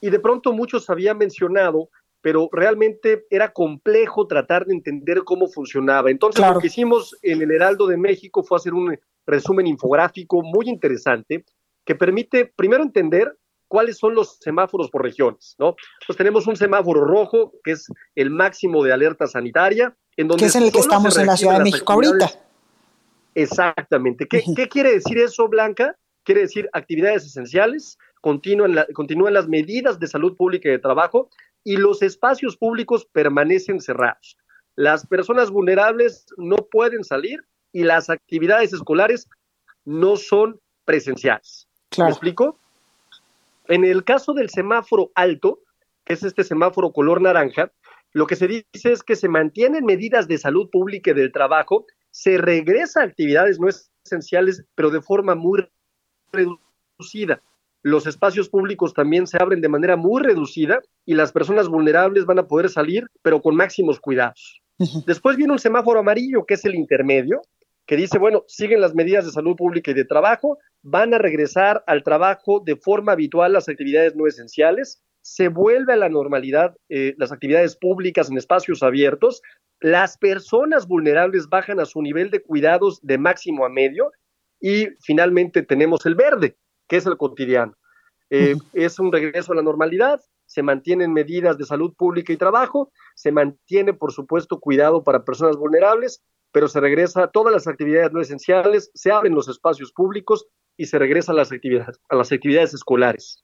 Y 0.00 0.10
de 0.10 0.20
pronto 0.20 0.52
muchos 0.52 0.88
habían 0.88 1.18
mencionado, 1.18 1.88
pero 2.20 2.48
realmente 2.52 3.26
era 3.28 3.52
complejo 3.52 4.28
tratar 4.28 4.66
de 4.66 4.74
entender 4.74 5.24
cómo 5.24 5.48
funcionaba. 5.48 6.12
Entonces 6.12 6.46
lo 6.48 6.60
que 6.60 6.68
hicimos 6.68 7.16
en 7.22 7.42
el 7.42 7.50
Heraldo 7.50 7.88
de 7.88 7.96
México 7.96 8.44
fue 8.44 8.56
hacer 8.56 8.72
un 8.72 8.96
resumen 9.26 9.66
infográfico 9.66 10.42
muy 10.42 10.68
interesante 10.68 11.44
que 11.84 11.96
permite 11.96 12.44
primero 12.44 12.84
entender 12.84 13.36
cuáles 13.66 13.98
son 13.98 14.14
los 14.14 14.36
semáforos 14.38 14.90
por 14.90 15.02
regiones, 15.02 15.56
¿no? 15.58 15.74
Pues 16.06 16.16
tenemos 16.16 16.46
un 16.46 16.54
semáforo 16.54 17.04
rojo, 17.04 17.52
que 17.64 17.72
es 17.72 17.88
el 18.14 18.30
máximo 18.30 18.84
de 18.84 18.92
alerta 18.92 19.26
sanitaria, 19.26 19.96
en 20.16 20.28
donde... 20.28 20.42
Que 20.42 20.46
es 20.46 20.54
en 20.54 20.62
el 20.62 20.70
que 20.70 20.78
estamos 20.78 21.18
en 21.18 21.26
la 21.26 21.36
Ciudad 21.36 21.58
de 21.58 21.64
México 21.64 21.92
ahorita. 21.92 22.45
Exactamente. 23.36 24.26
¿Qué, 24.26 24.42
¿Qué, 24.56 24.66
quiere 24.66 24.92
decir 24.92 25.18
eso, 25.18 25.46
Blanca? 25.46 25.94
Quiere 26.24 26.40
decir 26.40 26.70
actividades 26.72 27.26
esenciales, 27.26 27.98
continúan, 28.22 28.74
continúan 28.94 29.34
las 29.34 29.46
medidas 29.46 30.00
de 30.00 30.06
salud 30.06 30.36
pública 30.36 30.68
y 30.68 30.72
de 30.72 30.78
trabajo 30.78 31.28
y 31.62 31.76
los 31.76 32.00
espacios 32.00 32.56
públicos 32.56 33.06
permanecen 33.12 33.80
cerrados. 33.80 34.38
Las 34.74 35.06
personas 35.06 35.50
vulnerables 35.50 36.24
no 36.38 36.56
pueden 36.56 37.04
salir 37.04 37.44
y 37.72 37.82
las 37.82 38.08
actividades 38.08 38.72
escolares 38.72 39.28
no 39.84 40.16
son 40.16 40.58
presenciales. 40.86 41.68
¿Me 41.98 42.08
explico? 42.08 42.58
En 43.68 43.84
el 43.84 44.02
caso 44.02 44.32
del 44.32 44.48
semáforo 44.48 45.10
alto, 45.14 45.60
que 46.06 46.14
es 46.14 46.22
este 46.22 46.42
semáforo 46.42 46.90
color 46.90 47.20
naranja, 47.20 47.70
lo 48.12 48.26
que 48.26 48.36
se 48.36 48.46
dice 48.46 48.92
es 48.92 49.02
que 49.02 49.14
se 49.14 49.28
mantienen 49.28 49.84
medidas 49.84 50.26
de 50.26 50.38
salud 50.38 50.70
pública 50.70 51.10
y 51.10 51.14
del 51.14 51.32
trabajo 51.32 51.84
se 52.16 52.38
regresa 52.38 53.02
a 53.02 53.04
actividades 53.04 53.60
no 53.60 53.68
esenciales, 53.68 54.64
pero 54.74 54.88
de 54.88 55.02
forma 55.02 55.34
muy 55.34 55.68
reducida. 56.32 57.42
Los 57.82 58.06
espacios 58.06 58.48
públicos 58.48 58.94
también 58.94 59.26
se 59.26 59.36
abren 59.38 59.60
de 59.60 59.68
manera 59.68 59.96
muy 59.96 60.22
reducida 60.22 60.80
y 61.04 61.12
las 61.12 61.30
personas 61.30 61.68
vulnerables 61.68 62.24
van 62.24 62.38
a 62.38 62.46
poder 62.46 62.70
salir, 62.70 63.04
pero 63.20 63.42
con 63.42 63.54
máximos 63.54 64.00
cuidados. 64.00 64.62
Después 65.06 65.36
viene 65.36 65.52
un 65.52 65.58
semáforo 65.58 66.00
amarillo, 66.00 66.46
que 66.46 66.54
es 66.54 66.64
el 66.64 66.74
intermedio, 66.74 67.42
que 67.84 67.96
dice, 67.96 68.18
bueno, 68.18 68.44
siguen 68.46 68.80
las 68.80 68.94
medidas 68.94 69.26
de 69.26 69.32
salud 69.32 69.54
pública 69.54 69.90
y 69.90 69.94
de 69.94 70.06
trabajo, 70.06 70.56
van 70.82 71.12
a 71.12 71.18
regresar 71.18 71.84
al 71.86 72.02
trabajo 72.02 72.62
de 72.64 72.76
forma 72.76 73.12
habitual 73.12 73.52
las 73.52 73.68
actividades 73.68 74.16
no 74.16 74.26
esenciales, 74.26 75.02
se 75.20 75.48
vuelve 75.48 75.92
a 75.92 75.96
la 75.96 76.08
normalidad 76.08 76.76
eh, 76.88 77.14
las 77.18 77.30
actividades 77.30 77.76
públicas 77.76 78.30
en 78.30 78.38
espacios 78.38 78.82
abiertos, 78.82 79.42
las 79.80 80.16
personas 80.18 80.86
vulnerables 80.86 81.48
bajan 81.48 81.80
a 81.80 81.84
su 81.84 82.00
nivel 82.02 82.30
de 82.30 82.42
cuidados 82.42 83.00
de 83.02 83.18
máximo 83.18 83.64
a 83.64 83.68
medio 83.68 84.10
y 84.60 84.88
finalmente 85.02 85.62
tenemos 85.62 86.06
el 86.06 86.14
verde, 86.14 86.56
que 86.88 86.96
es 86.96 87.06
el 87.06 87.16
cotidiano. 87.16 87.74
Eh, 88.30 88.56
es 88.72 88.98
un 88.98 89.12
regreso 89.12 89.52
a 89.52 89.56
la 89.56 89.62
normalidad, 89.62 90.20
se 90.46 90.62
mantienen 90.62 91.12
medidas 91.12 91.58
de 91.58 91.64
salud 91.64 91.94
pública 91.94 92.32
y 92.32 92.36
trabajo, 92.36 92.90
se 93.14 93.30
mantiene, 93.32 93.92
por 93.92 94.12
supuesto, 94.12 94.58
cuidado 94.58 95.04
para 95.04 95.24
personas 95.24 95.56
vulnerables, 95.56 96.22
pero 96.52 96.68
se 96.68 96.80
regresa 96.80 97.24
a 97.24 97.30
todas 97.30 97.52
las 97.52 97.66
actividades 97.66 98.12
no 98.12 98.20
esenciales, 98.20 98.90
se 98.94 99.12
abren 99.12 99.34
los 99.34 99.48
espacios 99.48 99.92
públicos 99.92 100.46
y 100.76 100.86
se 100.86 100.98
regresa 100.98 101.32
a 101.32 101.34
las 101.34 101.52
actividades, 101.52 102.00
a 102.08 102.16
las 102.16 102.32
actividades 102.32 102.74
escolares. 102.74 103.40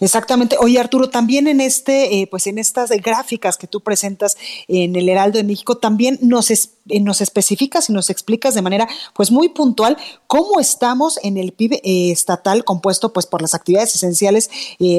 Exactamente. 0.00 0.56
Oye, 0.60 0.78
Arturo, 0.78 1.08
también 1.08 1.46
en 1.48 1.60
este, 1.60 2.20
eh, 2.20 2.26
pues 2.26 2.46
en 2.46 2.58
estas 2.58 2.90
gráficas 2.90 3.56
que 3.56 3.66
tú 3.66 3.80
presentas 3.80 4.36
en 4.68 4.96
el 4.96 5.08
Heraldo 5.08 5.38
de 5.38 5.44
México, 5.44 5.78
también 5.78 6.18
nos, 6.20 6.50
eh, 6.50 6.58
nos 7.00 7.20
especificas 7.20 7.88
y 7.88 7.92
nos 7.92 8.10
explicas 8.10 8.54
de 8.54 8.62
manera, 8.62 8.88
pues 9.14 9.30
muy 9.30 9.48
puntual, 9.48 9.96
cómo 10.26 10.60
estamos 10.60 11.18
en 11.22 11.36
el 11.38 11.52
PIB 11.52 11.80
eh, 11.82 12.10
estatal 12.10 12.64
compuesto, 12.64 13.12
pues 13.12 13.26
por 13.26 13.40
las 13.40 13.54
actividades 13.54 13.94
esenciales, 13.94 14.50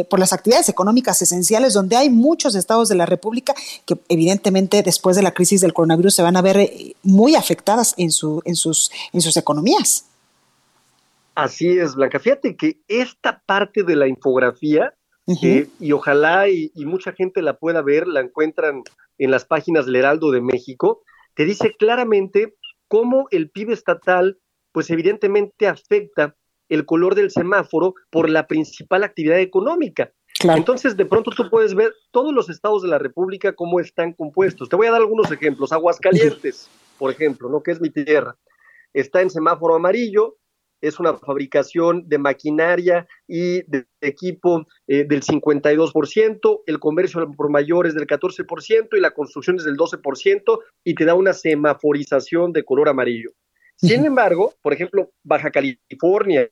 por 0.10 0.20
las 0.20 0.34
actividades 0.34 0.70
económicas 0.70 1.22
esenciales, 1.22 1.74
donde 1.74 1.96
hay 1.96 2.10
muchos 2.10 2.56
estados 2.56 2.90
de 2.90 2.96
la 2.96 3.06
República 3.06 3.54
que 3.86 3.98
evidentemente 4.10 4.82
después 4.82 5.16
de 5.16 5.24
la 5.24 5.34
crisis 5.34 5.62
del 5.62 5.74
coronavirus 5.74 6.16
se 6.16 6.22
van 6.22 6.38
a 6.38 6.42
ver 6.42 6.70
muy 7.04 7.36
afectadas 7.36 7.94
en 7.98 8.12
su, 8.12 8.42
en 8.46 8.56
sus, 8.56 8.92
en 9.14 9.22
sus 9.22 9.38
economías. 9.38 10.06
Así 11.36 11.78
es, 11.78 11.96
Blanca. 11.96 12.20
Fíjate 12.20 12.56
que 12.56 12.80
esta 12.88 13.44
parte 13.46 13.84
de 13.84 13.96
la 13.98 14.08
infografía, 14.08 14.94
eh, 15.44 15.68
y 15.80 15.92
ojalá 15.92 16.48
y, 16.48 16.72
mucha 16.86 17.12
gente 17.12 17.42
la 17.42 17.58
pueda 17.58 17.82
ver, 17.82 18.08
la 18.08 18.22
encuentran 18.22 18.84
en 19.18 19.32
las 19.32 19.44
páginas 19.44 19.86
del 19.86 19.98
Heraldo 19.98 20.32
de 20.32 20.42
México, 20.42 21.02
te 21.34 21.44
dice 21.44 21.76
claramente 21.78 22.56
cómo 22.88 23.28
el 23.32 23.50
PIB 23.50 23.72
estatal, 23.72 24.40
pues 24.72 24.90
evidentemente 24.90 25.68
afecta 25.68 26.36
el 26.70 26.86
color 26.86 27.16
del 27.16 27.32
semáforo 27.32 27.96
por 28.10 28.30
la 28.30 28.48
principal 28.48 29.04
actividad 29.04 29.40
económica. 29.40 30.12
Entonces, 30.44 30.96
de 30.96 31.06
pronto 31.06 31.32
tú 31.32 31.50
puedes 31.50 31.76
ver 31.76 31.94
todos 32.12 32.34
los 32.34 32.50
estados 32.50 32.82
de 32.82 32.90
la 32.90 32.98
República 32.98 33.54
cómo 33.54 33.80
están 33.80 34.14
compuestos. 34.14 34.70
Te 34.70 34.76
voy 34.76 34.88
a 34.88 34.92
dar 34.92 35.02
algunos 35.02 35.32
ejemplos. 35.32 35.72
Aguascalientes, 35.72 36.70
por 36.98 37.12
ejemplo, 37.12 37.50
¿no? 37.50 37.64
que 37.64 37.72
es 37.72 37.82
mi 37.82 37.90
tierra, 37.90 38.38
está 38.94 39.22
en 39.22 39.30
semáforo 39.30 39.76
amarillo, 39.76 40.38
es 40.82 41.00
una 41.00 41.14
fabricación 41.16 42.08
de 42.08 42.18
maquinaria 42.18 43.08
y 43.28 43.64
de 43.64 43.86
equipo 44.02 44.66
eh, 44.88 45.06
del 45.06 45.24
52%, 45.24 46.62
el 46.66 46.80
comercio 46.80 47.32
por 47.32 47.50
mayores 47.50 47.96
del 47.96 48.08
14% 48.08 48.90
y 48.92 49.00
la 49.00 49.12
construcción 49.12 49.58
es 49.58 49.66
del 49.66 49.78
12% 49.78 50.60
y 50.84 50.96
te 50.96 51.06
da 51.06 51.16
una 51.16 51.34
semaforización 51.34 52.54
de 52.54 52.64
color 52.64 52.90
amarillo. 52.90 53.32
Sin 53.78 54.06
embargo, 54.06 54.54
por 54.62 54.74
ejemplo, 54.74 55.12
Baja 55.24 55.52
California, 55.52 56.50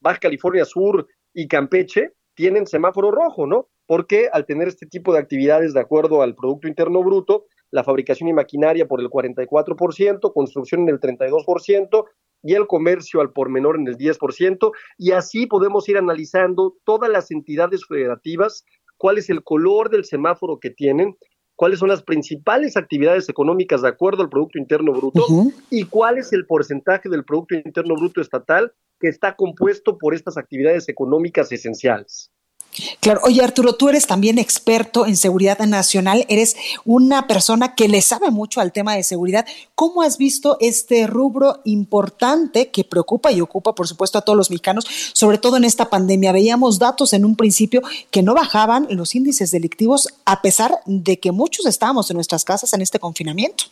Baja 0.00 0.18
California 0.18 0.64
Sur 0.64 1.06
y 1.34 1.48
Campeche 1.48 2.12
tienen 2.34 2.66
semáforo 2.66 3.10
rojo, 3.10 3.46
¿no? 3.46 3.68
Porque 3.86 4.28
al 4.32 4.46
tener 4.46 4.68
este 4.68 4.86
tipo 4.86 5.12
de 5.12 5.18
actividades 5.18 5.74
de 5.74 5.80
acuerdo 5.80 6.22
al 6.22 6.34
Producto 6.34 6.66
Interno 6.66 7.02
Bruto, 7.02 7.46
la 7.70 7.84
fabricación 7.84 8.28
y 8.28 8.32
maquinaria 8.32 8.86
por 8.86 9.00
el 9.00 9.08
44%, 9.08 10.32
construcción 10.32 10.82
en 10.82 10.88
el 10.88 11.00
32% 11.00 12.04
y 12.42 12.54
el 12.54 12.66
comercio 12.66 13.20
al 13.20 13.32
por 13.32 13.50
menor 13.50 13.76
en 13.76 13.88
el 13.88 13.96
10%, 13.96 14.70
y 14.98 15.12
así 15.12 15.46
podemos 15.46 15.88
ir 15.88 15.98
analizando 15.98 16.76
todas 16.84 17.10
las 17.10 17.30
entidades 17.30 17.86
federativas, 17.86 18.64
cuál 18.96 19.18
es 19.18 19.30
el 19.30 19.42
color 19.42 19.90
del 19.90 20.04
semáforo 20.04 20.58
que 20.60 20.70
tienen, 20.70 21.16
cuáles 21.56 21.78
son 21.78 21.88
las 21.88 22.02
principales 22.02 22.76
actividades 22.76 23.28
económicas 23.28 23.82
de 23.82 23.88
acuerdo 23.88 24.22
al 24.22 24.28
Producto 24.28 24.58
Interno 24.58 24.92
Bruto 24.92 25.24
y 25.70 25.84
cuál 25.84 26.18
es 26.18 26.32
el 26.32 26.46
porcentaje 26.46 27.08
del 27.08 27.24
Producto 27.24 27.54
Interno 27.54 27.94
Bruto 27.96 28.20
estatal 28.20 28.72
que 29.00 29.08
está 29.08 29.34
compuesto 29.34 29.98
por 29.98 30.14
estas 30.14 30.36
actividades 30.36 30.88
económicas 30.88 31.50
esenciales. 31.52 32.30
Claro, 33.00 33.20
oye 33.24 33.42
Arturo, 33.42 33.74
tú 33.74 33.88
eres 33.88 34.06
también 34.06 34.38
experto 34.38 35.06
en 35.06 35.16
seguridad 35.16 35.58
nacional, 35.60 36.26
eres 36.28 36.56
una 36.84 37.26
persona 37.26 37.74
que 37.74 37.88
le 37.88 38.02
sabe 38.02 38.30
mucho 38.30 38.60
al 38.60 38.72
tema 38.72 38.94
de 38.94 39.02
seguridad. 39.02 39.46
¿Cómo 39.74 40.02
has 40.02 40.18
visto 40.18 40.58
este 40.60 41.06
rubro 41.06 41.60
importante 41.64 42.70
que 42.70 42.84
preocupa 42.84 43.32
y 43.32 43.40
ocupa, 43.40 43.74
por 43.74 43.88
supuesto, 43.88 44.18
a 44.18 44.22
todos 44.22 44.36
los 44.36 44.50
mexicanos, 44.50 44.86
sobre 45.12 45.38
todo 45.38 45.56
en 45.56 45.64
esta 45.64 45.88
pandemia? 45.88 46.32
Veíamos 46.32 46.78
datos 46.78 47.12
en 47.12 47.24
un 47.24 47.36
principio 47.36 47.82
que 48.10 48.22
no 48.22 48.34
bajaban 48.34 48.86
los 48.90 49.14
índices 49.14 49.50
delictivos 49.50 50.08
a 50.24 50.42
pesar 50.42 50.80
de 50.84 51.18
que 51.18 51.32
muchos 51.32 51.66
estábamos 51.66 52.10
en 52.10 52.16
nuestras 52.16 52.44
casas 52.44 52.72
en 52.74 52.82
este 52.82 52.98
confinamiento. 52.98 53.64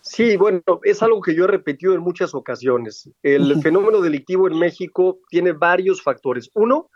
Sí, 0.00 0.36
bueno, 0.36 0.62
es 0.84 1.02
algo 1.02 1.20
que 1.20 1.34
yo 1.34 1.44
he 1.44 1.48
repetido 1.48 1.92
en 1.92 2.00
muchas 2.00 2.34
ocasiones. 2.34 3.10
El 3.22 3.60
fenómeno 3.60 4.00
delictivo 4.00 4.48
en 4.48 4.58
México 4.58 5.18
tiene 5.28 5.52
varios 5.52 6.02
factores. 6.02 6.50
Uno, 6.54 6.88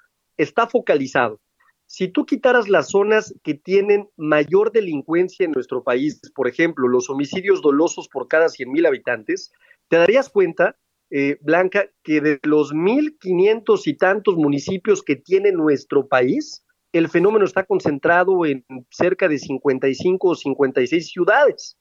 está 0.43 0.67
focalizado. 0.67 1.41
Si 1.87 2.09
tú 2.09 2.25
quitaras 2.25 2.69
las 2.69 2.89
zonas 2.89 3.35
que 3.43 3.55
tienen 3.55 4.09
mayor 4.17 4.73
delincuencia 4.73 5.45
en 5.45 5.53
nuestro 5.53 5.83
país, 5.83 6.21
por 6.35 6.49
ejemplo, 6.49 6.89
los 6.89 7.11
homicidios 7.11 7.61
dolosos 7.61 8.09
por 8.09 8.29
cada 8.29 8.49
100 8.49 8.73
mil 8.73 8.87
habitantes, 8.87 9.53
te 9.89 9.99
darías 9.99 10.31
cuenta, 10.31 10.79
eh, 11.11 11.37
Blanca, 11.43 11.91
que 12.03 12.23
de 12.23 12.41
los 12.45 12.73
1.500 12.73 13.87
y 13.87 13.95
tantos 13.99 14.37
municipios 14.37 15.03
que 15.03 15.17
tiene 15.17 15.53
nuestro 15.53 16.09
país, 16.09 16.65
el 16.93 17.09
fenómeno 17.09 17.45
está 17.45 17.65
concentrado 17.65 18.47
en 18.47 18.65
cerca 18.91 19.29
de 19.29 19.39
55 19.39 20.29
o 20.29 20.35
56 20.35 21.11
ciudades. 21.11 21.77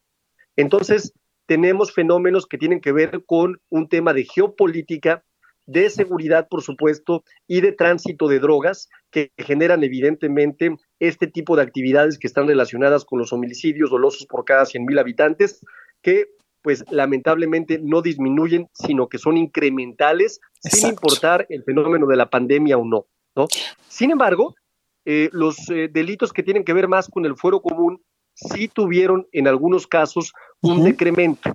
Entonces, 0.57 1.14
tenemos 1.45 1.93
fenómenos 1.93 2.45
que 2.47 2.57
tienen 2.57 2.82
que 2.82 2.91
ver 2.91 3.24
con 3.26 3.62
un 3.70 3.88
tema 3.88 4.14
de 4.14 4.26
geopolítica, 4.26 5.24
de 5.72 5.89
seguridad, 5.89 6.47
por 6.49 6.61
supuesto, 6.61 7.24
y 7.47 7.61
de 7.61 7.72
tránsito 7.72 8.28
de 8.28 8.39
drogas 8.39 8.89
que 9.09 9.32
generan 9.38 9.84
evidentemente 9.84 10.76
este 10.99 11.28
tipo 11.28 11.55
de 11.55 11.63
actividades 11.63 12.17
que 12.17 12.28
están 12.28 12.47
relacionadas 12.47 13.05
con 13.05 13.19
los 13.19 13.32
homicidios 13.32 13.89
dolosos 13.89 14.26
por 14.28 14.45
cada 14.45 14.65
100 14.65 14.86
mil 14.86 14.99
habitantes, 14.99 15.61
que 16.01 16.28
pues 16.61 16.84
lamentablemente 16.91 17.80
no 17.82 18.01
disminuyen, 18.01 18.67
sino 18.74 19.07
que 19.07 19.17
son 19.17 19.38
incrementales, 19.38 20.39
sin 20.61 20.89
importar 20.89 21.47
el 21.49 21.63
fenómeno 21.63 22.05
de 22.05 22.17
la 22.17 22.30
pandemia 22.30 22.78
o 22.78 22.86
no. 22.86 23.07
¿no? 23.36 23.47
Sin 23.88 24.11
embargo, 24.11 24.53
eh, 25.05 25.30
los 25.32 25.69
eh, 25.69 25.89
delitos 25.91 26.32
que 26.32 26.43
tienen 26.43 26.63
que 26.63 26.74
ver 26.74 26.88
más 26.88 27.07
con 27.07 27.26
el 27.26 27.36
fuero 27.36 27.61
común 27.61 28.03
sí 28.36 28.67
tuvieron 28.67 29.28
en 29.32 29.47
algunos 29.47 29.88
casos 29.88 30.34
un 30.61 30.84
decremento. 30.84 31.51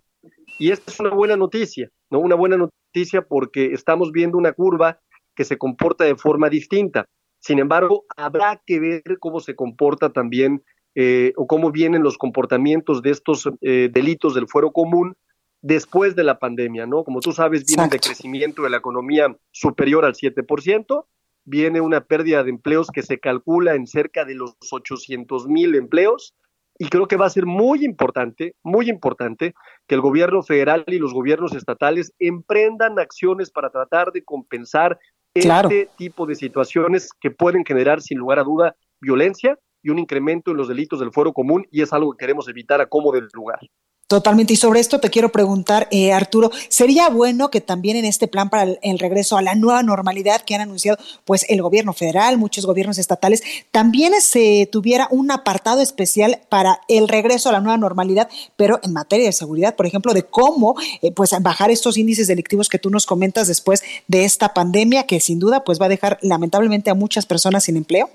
Y 0.58 0.70
esta 0.70 0.90
es 0.90 0.98
una 0.98 1.10
buena 1.10 1.36
noticia, 1.36 1.90
¿no? 2.10 2.18
Una 2.18 2.34
buena 2.34 2.56
noticia 2.56 3.22
porque 3.22 3.72
estamos 3.72 4.12
viendo 4.12 4.38
una 4.38 4.52
curva 4.52 5.00
que 5.34 5.44
se 5.44 5.58
comporta 5.58 6.04
de 6.04 6.16
forma 6.16 6.48
distinta. 6.48 7.06
Sin 7.40 7.58
embargo, 7.58 8.04
habrá 8.16 8.62
que 8.66 8.80
ver 8.80 9.18
cómo 9.20 9.40
se 9.40 9.54
comporta 9.54 10.10
también 10.10 10.64
eh, 10.94 11.32
o 11.36 11.46
cómo 11.46 11.70
vienen 11.70 12.02
los 12.02 12.16
comportamientos 12.16 13.02
de 13.02 13.10
estos 13.10 13.48
eh, 13.60 13.90
delitos 13.92 14.34
del 14.34 14.48
fuero 14.48 14.72
común 14.72 15.14
después 15.60 16.16
de 16.16 16.24
la 16.24 16.38
pandemia, 16.38 16.86
¿no? 16.86 17.04
Como 17.04 17.20
tú 17.20 17.32
sabes, 17.32 17.64
viene 17.66 17.84
un 17.84 17.90
decrecimiento 17.90 18.62
de 18.62 18.70
la 18.70 18.78
economía 18.78 19.36
superior 19.50 20.04
al 20.04 20.14
7%, 20.14 21.04
viene 21.44 21.80
una 21.80 22.02
pérdida 22.02 22.42
de 22.42 22.50
empleos 22.50 22.88
que 22.90 23.02
se 23.02 23.18
calcula 23.18 23.74
en 23.74 23.86
cerca 23.86 24.24
de 24.24 24.34
los 24.34 24.56
800 24.70 25.48
mil 25.48 25.74
empleos, 25.74 26.34
y 26.78 26.88
creo 26.88 27.06
que 27.06 27.16
va 27.16 27.26
a 27.26 27.30
ser 27.30 27.46
muy 27.46 27.84
importante, 27.84 28.54
muy 28.62 28.88
importante 28.90 29.54
que 29.86 29.94
el 29.94 30.00
gobierno 30.00 30.42
federal 30.42 30.84
y 30.86 30.98
los 30.98 31.12
gobiernos 31.12 31.54
estatales 31.54 32.12
emprendan 32.18 32.98
acciones 32.98 33.50
para 33.50 33.70
tratar 33.70 34.12
de 34.12 34.22
compensar 34.22 34.98
este 35.34 35.88
tipo 35.96 36.26
de 36.26 36.34
situaciones 36.34 37.10
que 37.20 37.30
pueden 37.30 37.64
generar 37.64 38.00
sin 38.00 38.18
lugar 38.18 38.38
a 38.38 38.44
duda 38.44 38.74
violencia 39.00 39.58
y 39.82 39.90
un 39.90 39.98
incremento 39.98 40.50
en 40.50 40.56
los 40.56 40.68
delitos 40.68 41.00
del 41.00 41.12
fuero 41.12 41.32
común 41.32 41.66
y 41.70 41.82
es 41.82 41.92
algo 41.92 42.12
que 42.12 42.24
queremos 42.24 42.48
evitar 42.48 42.80
a 42.80 42.86
como 42.86 43.12
del 43.12 43.28
lugar. 43.32 43.60
Totalmente. 44.08 44.52
Y 44.52 44.56
sobre 44.56 44.78
esto 44.78 45.00
te 45.00 45.10
quiero 45.10 45.32
preguntar, 45.32 45.88
eh, 45.90 46.12
Arturo, 46.12 46.52
¿sería 46.68 47.08
bueno 47.08 47.50
que 47.50 47.60
también 47.60 47.96
en 47.96 48.04
este 48.04 48.28
plan 48.28 48.48
para 48.50 48.62
el, 48.80 48.98
regreso 49.00 49.36
a 49.36 49.42
la 49.42 49.56
nueva 49.56 49.82
normalidad 49.82 50.42
que 50.42 50.54
han 50.54 50.60
anunciado 50.60 50.96
pues 51.24 51.44
el 51.48 51.60
gobierno 51.60 51.92
federal, 51.92 52.38
muchos 52.38 52.66
gobiernos 52.66 52.98
estatales, 52.98 53.42
también 53.72 54.12
se 54.20 54.68
tuviera 54.70 55.08
un 55.10 55.32
apartado 55.32 55.80
especial 55.80 56.40
para 56.48 56.80
el 56.86 57.08
regreso 57.08 57.48
a 57.48 57.52
la 57.52 57.60
nueva 57.60 57.78
normalidad, 57.78 58.28
pero 58.54 58.78
en 58.84 58.92
materia 58.92 59.26
de 59.26 59.32
seguridad, 59.32 59.74
por 59.74 59.86
ejemplo, 59.86 60.14
de 60.14 60.22
cómo 60.22 60.76
eh, 61.02 61.10
pues 61.10 61.34
bajar 61.40 61.72
estos 61.72 61.98
índices 61.98 62.28
delictivos 62.28 62.68
que 62.68 62.78
tú 62.78 62.90
nos 62.90 63.06
comentas 63.06 63.48
después 63.48 63.82
de 64.06 64.24
esta 64.24 64.54
pandemia 64.54 65.02
que 65.02 65.18
sin 65.18 65.40
duda 65.40 65.64
pues 65.64 65.80
va 65.80 65.86
a 65.86 65.88
dejar 65.88 66.18
lamentablemente 66.22 66.90
a 66.90 66.94
muchas 66.94 67.26
personas 67.26 67.64
sin 67.64 67.76
empleo? 67.76 68.08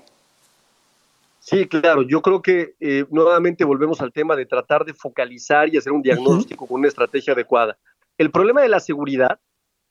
Sí, 1.44 1.66
claro. 1.66 2.02
Yo 2.02 2.22
creo 2.22 2.40
que 2.40 2.76
eh, 2.78 3.04
nuevamente 3.10 3.64
volvemos 3.64 4.00
al 4.00 4.12
tema 4.12 4.36
de 4.36 4.46
tratar 4.46 4.84
de 4.84 4.94
focalizar 4.94 5.68
y 5.68 5.76
hacer 5.76 5.92
un 5.92 6.00
diagnóstico 6.00 6.68
con 6.68 6.78
una 6.78 6.88
estrategia 6.88 7.32
adecuada. 7.32 7.76
El 8.16 8.30
problema 8.30 8.62
de 8.62 8.68
la 8.68 8.78
seguridad 8.78 9.40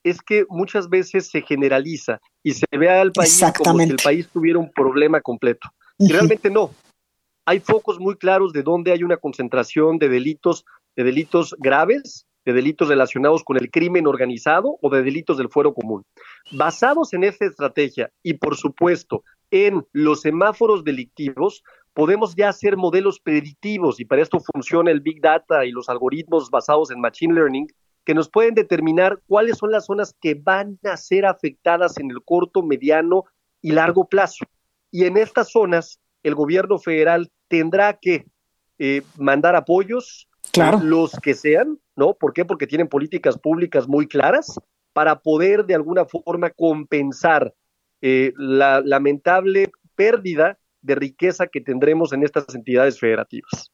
es 0.01 0.21
que 0.21 0.45
muchas 0.47 0.89
veces 0.89 1.29
se 1.29 1.41
generaliza 1.41 2.21
y 2.41 2.53
se 2.53 2.65
ve 2.71 2.89
al 2.89 3.11
país 3.11 3.43
como 3.57 3.79
si 3.79 3.89
el 3.89 3.97
país 4.01 4.29
tuviera 4.29 4.59
un 4.59 4.71
problema 4.71 5.19
completo. 5.19 5.69
Y 5.97 6.09
realmente 6.13 6.49
no. 6.49 6.71
Hay 7.45 7.59
focos 7.59 7.99
muy 7.99 8.15
claros 8.15 8.53
de 8.53 8.63
dónde 8.63 8.93
hay 8.93 9.03
una 9.03 9.17
concentración 9.17 9.97
de 9.97 10.07
delitos, 10.07 10.63
de 10.95 11.03
delitos 11.03 11.53
graves, 11.59 12.25
de 12.45 12.53
delitos 12.53 12.87
relacionados 12.87 13.43
con 13.43 13.57
el 13.57 13.69
crimen 13.69 14.07
organizado 14.07 14.77
o 14.81 14.89
de 14.89 15.03
delitos 15.03 15.37
del 15.37 15.49
fuero 15.49 15.73
común. 15.73 16.03
Basados 16.53 17.11
en 17.13 17.25
esta 17.25 17.45
estrategia 17.45 18.09
y, 18.23 18.35
por 18.35 18.55
supuesto, 18.55 19.25
en 19.51 19.85
los 19.91 20.21
semáforos 20.21 20.83
delictivos, 20.83 21.63
podemos 21.93 22.35
ya 22.35 22.49
hacer 22.49 22.77
modelos 22.77 23.19
predictivos 23.19 23.99
y 23.99 24.05
para 24.05 24.21
esto 24.21 24.39
funciona 24.39 24.91
el 24.91 25.01
Big 25.01 25.21
Data 25.21 25.65
y 25.65 25.71
los 25.71 25.89
algoritmos 25.89 26.49
basados 26.49 26.89
en 26.91 27.01
Machine 27.01 27.33
Learning 27.33 27.67
que 28.05 28.13
nos 28.13 28.29
pueden 28.29 28.55
determinar 28.55 29.21
cuáles 29.27 29.57
son 29.57 29.71
las 29.71 29.85
zonas 29.85 30.15
que 30.19 30.33
van 30.33 30.79
a 30.83 30.97
ser 30.97 31.25
afectadas 31.25 31.97
en 31.99 32.09
el 32.09 32.23
corto, 32.23 32.63
mediano 32.63 33.25
y 33.61 33.73
largo 33.73 34.07
plazo. 34.07 34.45
Y 34.89 35.05
en 35.05 35.17
estas 35.17 35.51
zonas, 35.51 35.99
el 36.23 36.33
gobierno 36.33 36.79
federal 36.79 37.29
tendrá 37.47 37.93
que 37.93 38.25
eh, 38.79 39.03
mandar 39.17 39.55
apoyos, 39.55 40.27
claro. 40.51 40.79
los 40.81 41.11
que 41.21 41.35
sean, 41.35 41.77
¿no? 41.95 42.15
¿Por 42.15 42.33
qué? 42.33 42.43
Porque 42.43 42.65
tienen 42.65 42.87
políticas 42.87 43.37
públicas 43.37 43.87
muy 43.87 44.07
claras 44.07 44.59
para 44.93 45.19
poder 45.19 45.65
de 45.65 45.75
alguna 45.75 46.05
forma 46.05 46.49
compensar 46.49 47.53
eh, 48.01 48.33
la 48.37 48.81
lamentable 48.81 49.71
pérdida 49.95 50.57
de 50.81 50.95
riqueza 50.95 51.47
que 51.47 51.61
tendremos 51.61 52.13
en 52.13 52.23
estas 52.23 52.53
entidades 52.55 52.99
federativas. 52.99 53.71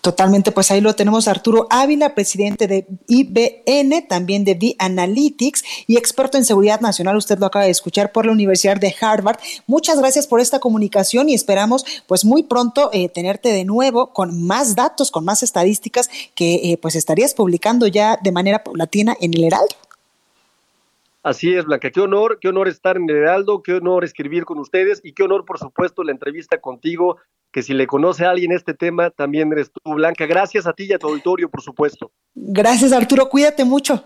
Totalmente, 0.00 0.50
pues 0.50 0.70
ahí 0.70 0.80
lo 0.80 0.94
tenemos 0.94 1.28
Arturo 1.28 1.66
Ávila, 1.68 2.14
presidente 2.14 2.66
de 2.66 2.86
IBN, 3.06 4.06
también 4.08 4.44
de 4.44 4.54
The 4.54 4.74
Analytics 4.78 5.62
y 5.86 5.98
experto 5.98 6.38
en 6.38 6.46
seguridad 6.46 6.80
nacional. 6.80 7.16
Usted 7.16 7.38
lo 7.38 7.46
acaba 7.46 7.66
de 7.66 7.70
escuchar 7.70 8.10
por 8.10 8.24
la 8.24 8.32
Universidad 8.32 8.78
de 8.78 8.94
Harvard. 8.98 9.38
Muchas 9.66 9.98
gracias 9.98 10.26
por 10.26 10.40
esta 10.40 10.58
comunicación 10.58 11.28
y 11.28 11.34
esperamos 11.34 11.84
pues 12.06 12.24
muy 12.24 12.44
pronto 12.44 12.88
eh, 12.94 13.10
tenerte 13.10 13.50
de 13.50 13.66
nuevo 13.66 14.14
con 14.14 14.46
más 14.46 14.74
datos, 14.74 15.10
con 15.10 15.24
más 15.24 15.42
estadísticas 15.42 16.08
que 16.34 16.72
eh, 16.72 16.78
pues 16.80 16.96
estarías 16.96 17.34
publicando 17.34 17.86
ya 17.86 18.18
de 18.22 18.32
manera 18.32 18.64
paulatina 18.64 19.14
en 19.20 19.34
el 19.34 19.44
Heraldo. 19.44 19.76
Así 21.22 21.54
es, 21.54 21.66
Blanca. 21.66 21.90
Qué 21.90 22.00
honor, 22.00 22.38
qué 22.40 22.48
honor 22.48 22.68
estar 22.68 22.96
en 22.96 23.08
el 23.08 23.16
Heraldo, 23.16 23.62
qué 23.62 23.74
honor 23.74 24.04
escribir 24.04 24.44
con 24.44 24.58
ustedes 24.58 25.00
y 25.04 25.12
qué 25.12 25.22
honor, 25.22 25.44
por 25.44 25.58
supuesto, 25.58 26.02
la 26.02 26.12
entrevista 26.12 26.60
contigo 26.60 27.18
que 27.52 27.62
si 27.62 27.74
le 27.74 27.86
conoce 27.86 28.24
a 28.24 28.30
alguien 28.30 28.52
este 28.52 28.74
tema, 28.74 29.10
también 29.10 29.52
eres 29.52 29.70
tú, 29.70 29.94
Blanca. 29.94 30.24
Gracias 30.26 30.66
a 30.66 30.72
ti 30.72 30.84
y 30.84 30.92
a 30.92 30.98
tu 30.98 31.08
auditorio, 31.08 31.50
por 31.50 31.62
supuesto. 31.62 32.12
Gracias, 32.34 32.92
Arturo. 32.92 33.28
Cuídate 33.28 33.64
mucho. 33.64 34.02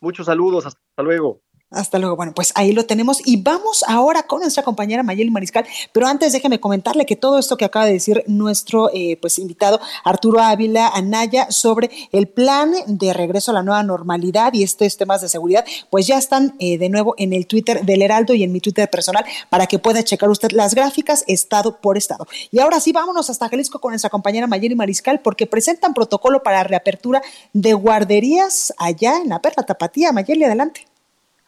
Muchos 0.00 0.26
saludos. 0.26 0.66
Hasta 0.66 1.02
luego. 1.02 1.40
Hasta 1.74 1.98
luego. 1.98 2.16
Bueno, 2.16 2.32
pues 2.34 2.52
ahí 2.54 2.72
lo 2.72 2.86
tenemos 2.86 3.20
y 3.26 3.42
vamos 3.42 3.84
ahora 3.88 4.22
con 4.22 4.40
nuestra 4.40 4.62
compañera 4.62 5.02
Mayeli 5.02 5.30
Mariscal. 5.30 5.66
Pero 5.92 6.06
antes 6.06 6.32
déjeme 6.32 6.60
comentarle 6.60 7.04
que 7.04 7.16
todo 7.16 7.38
esto 7.38 7.56
que 7.56 7.64
acaba 7.64 7.86
de 7.86 7.94
decir 7.94 8.22
nuestro 8.26 8.90
eh, 8.94 9.18
pues 9.20 9.38
invitado 9.38 9.80
Arturo 10.04 10.40
Ávila 10.40 10.88
Anaya 10.88 11.50
sobre 11.50 11.90
el 12.12 12.28
plan 12.28 12.72
de 12.86 13.12
regreso 13.12 13.50
a 13.50 13.54
la 13.54 13.62
nueva 13.62 13.82
normalidad 13.82 14.52
y 14.54 14.62
estos 14.62 14.96
temas 14.96 15.20
de 15.20 15.28
seguridad, 15.28 15.64
pues 15.90 16.06
ya 16.06 16.16
están 16.16 16.54
eh, 16.58 16.78
de 16.78 16.88
nuevo 16.88 17.14
en 17.18 17.32
el 17.32 17.46
Twitter 17.46 17.84
del 17.84 18.02
Heraldo 18.02 18.34
y 18.34 18.44
en 18.44 18.52
mi 18.52 18.60
Twitter 18.60 18.88
personal 18.88 19.24
para 19.50 19.66
que 19.66 19.78
pueda 19.78 20.02
checar 20.04 20.28
usted 20.30 20.52
las 20.52 20.74
gráficas 20.74 21.24
estado 21.26 21.80
por 21.80 21.96
estado. 21.96 22.26
Y 22.50 22.60
ahora 22.60 22.80
sí, 22.80 22.92
vámonos 22.92 23.30
hasta 23.30 23.48
Jalisco 23.48 23.80
con 23.80 23.90
nuestra 23.90 24.10
compañera 24.10 24.46
Mayeli 24.46 24.74
Mariscal 24.74 25.20
porque 25.20 25.46
presentan 25.46 25.94
protocolo 25.94 26.42
para 26.42 26.62
reapertura 26.62 27.20
de 27.52 27.74
guarderías 27.74 28.72
allá 28.78 29.18
en 29.18 29.28
la 29.28 29.40
Perla 29.40 29.64
Tapatía. 29.64 30.12
Mayeli, 30.12 30.44
adelante. 30.44 30.93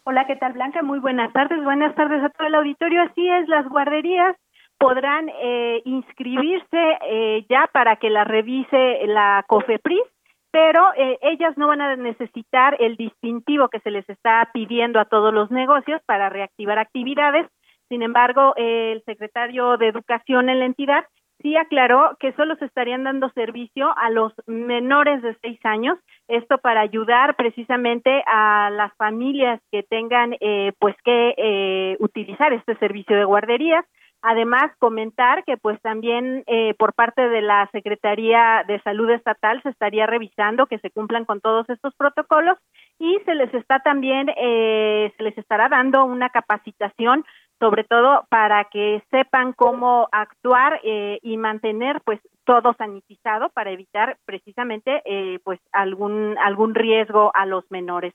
Hola, 0.09 0.25
¿qué 0.29 0.37
tal 0.37 0.53
Blanca? 0.53 0.83
Muy 0.83 1.01
buenas 1.01 1.33
tardes. 1.33 1.65
Buenas 1.65 1.93
tardes 1.97 2.23
a 2.23 2.29
todo 2.29 2.47
el 2.47 2.55
auditorio. 2.55 3.03
Así 3.03 3.29
es, 3.29 3.49
las 3.49 3.69
guarderías 3.69 4.37
podrán 4.79 5.29
eh, 5.43 5.83
inscribirse 5.85 6.99
eh, 7.11 7.45
ya 7.49 7.69
para 7.73 7.97
que 7.97 8.09
la 8.09 8.23
revise 8.23 9.05
la 9.09 9.45
COFEPRIS, 9.49 10.05
pero 10.53 10.93
eh, 10.97 11.19
ellas 11.23 11.59
no 11.59 11.67
van 11.67 11.81
a 11.81 11.97
necesitar 11.97 12.77
el 12.79 12.97
distintivo 12.97 13.69
que 13.69 13.81
se 13.81 13.91
les 13.91 14.09
está 14.09 14.49
pidiendo 14.55 15.01
a 15.01 15.07
todos 15.07 15.35
los 15.35 15.51
negocios 15.51 16.01
para 16.07 16.29
reactivar 16.29 16.79
actividades. 16.79 17.49
Sin 17.89 18.03
embargo, 18.03 18.55
el 18.57 19.03
secretario 19.07 19.77
de 19.77 19.89
Educación 19.89 20.49
en 20.51 20.61
la 20.61 20.67
entidad 20.67 21.05
sí 21.43 21.57
aclaró 21.57 22.17
que 22.19 22.33
solo 22.33 22.57
se 22.57 22.65
estarían 22.65 23.05
dando 23.05 23.31
servicio 23.31 23.97
a 23.97 24.11
los 24.11 24.33
menores 24.47 25.23
de 25.23 25.37
seis 25.43 25.59
años, 25.65 25.99
esto 26.29 26.59
para 26.59 26.81
ayudar 26.81 27.37
precisamente 27.37 28.23
a 28.27 28.71
las 28.71 28.93
familias 28.97 29.61
que 29.71 29.83
tengan 29.83 30.37
eh, 30.41 30.73
pues 30.79 30.97
que 31.05 31.35
eh, 31.37 31.97
utilizar 32.01 32.53
este 32.53 32.77
servicio 32.77 33.17
de 33.17 33.25
guarderías. 33.25 33.85
Además, 34.23 34.73
comentar 34.79 35.45
que 35.45 35.57
pues 35.57 35.81
también 35.83 36.43
eh, 36.47 36.75
por 36.79 36.95
parte 36.95 37.29
de 37.29 37.43
la 37.43 37.69
Secretaría 37.71 38.65
de 38.67 38.81
Salud 38.81 39.09
Estatal 39.11 39.63
se 39.63 39.69
estaría 39.69 40.07
revisando 40.07 40.67
que 40.67 40.79
se 40.79 40.91
cumplan 40.91 41.27
con 41.27 41.41
todos 41.41 41.69
estos 41.69 41.95
protocolos 41.95 42.59
y 42.99 43.19
se 43.25 43.35
les 43.35 43.53
está 43.55 43.79
también, 43.81 44.27
se 44.27 45.23
les 45.23 45.37
estará 45.37 45.69
dando 45.69 46.07
una 46.07 46.31
capacitación 46.31 47.25
sobre 47.59 47.85
todo 47.85 48.27
para 48.29 48.65
que 48.65 49.03
sepan 49.11 49.53
cómo 49.53 50.09
actuar 50.13 50.81
eh, 50.85 51.19
y 51.23 51.37
mantener 51.37 52.01
pues 52.05 52.21
todo 52.45 52.75
sanitizado 52.75 53.49
para 53.51 53.71
evitar 53.71 54.19
precisamente 54.25 55.03
eh, 55.05 55.39
pues 55.43 55.59
algún 55.73 56.37
algún 56.39 56.75
riesgo 56.75 57.31
a 57.35 57.47
los 57.47 57.65
menores. 57.71 58.15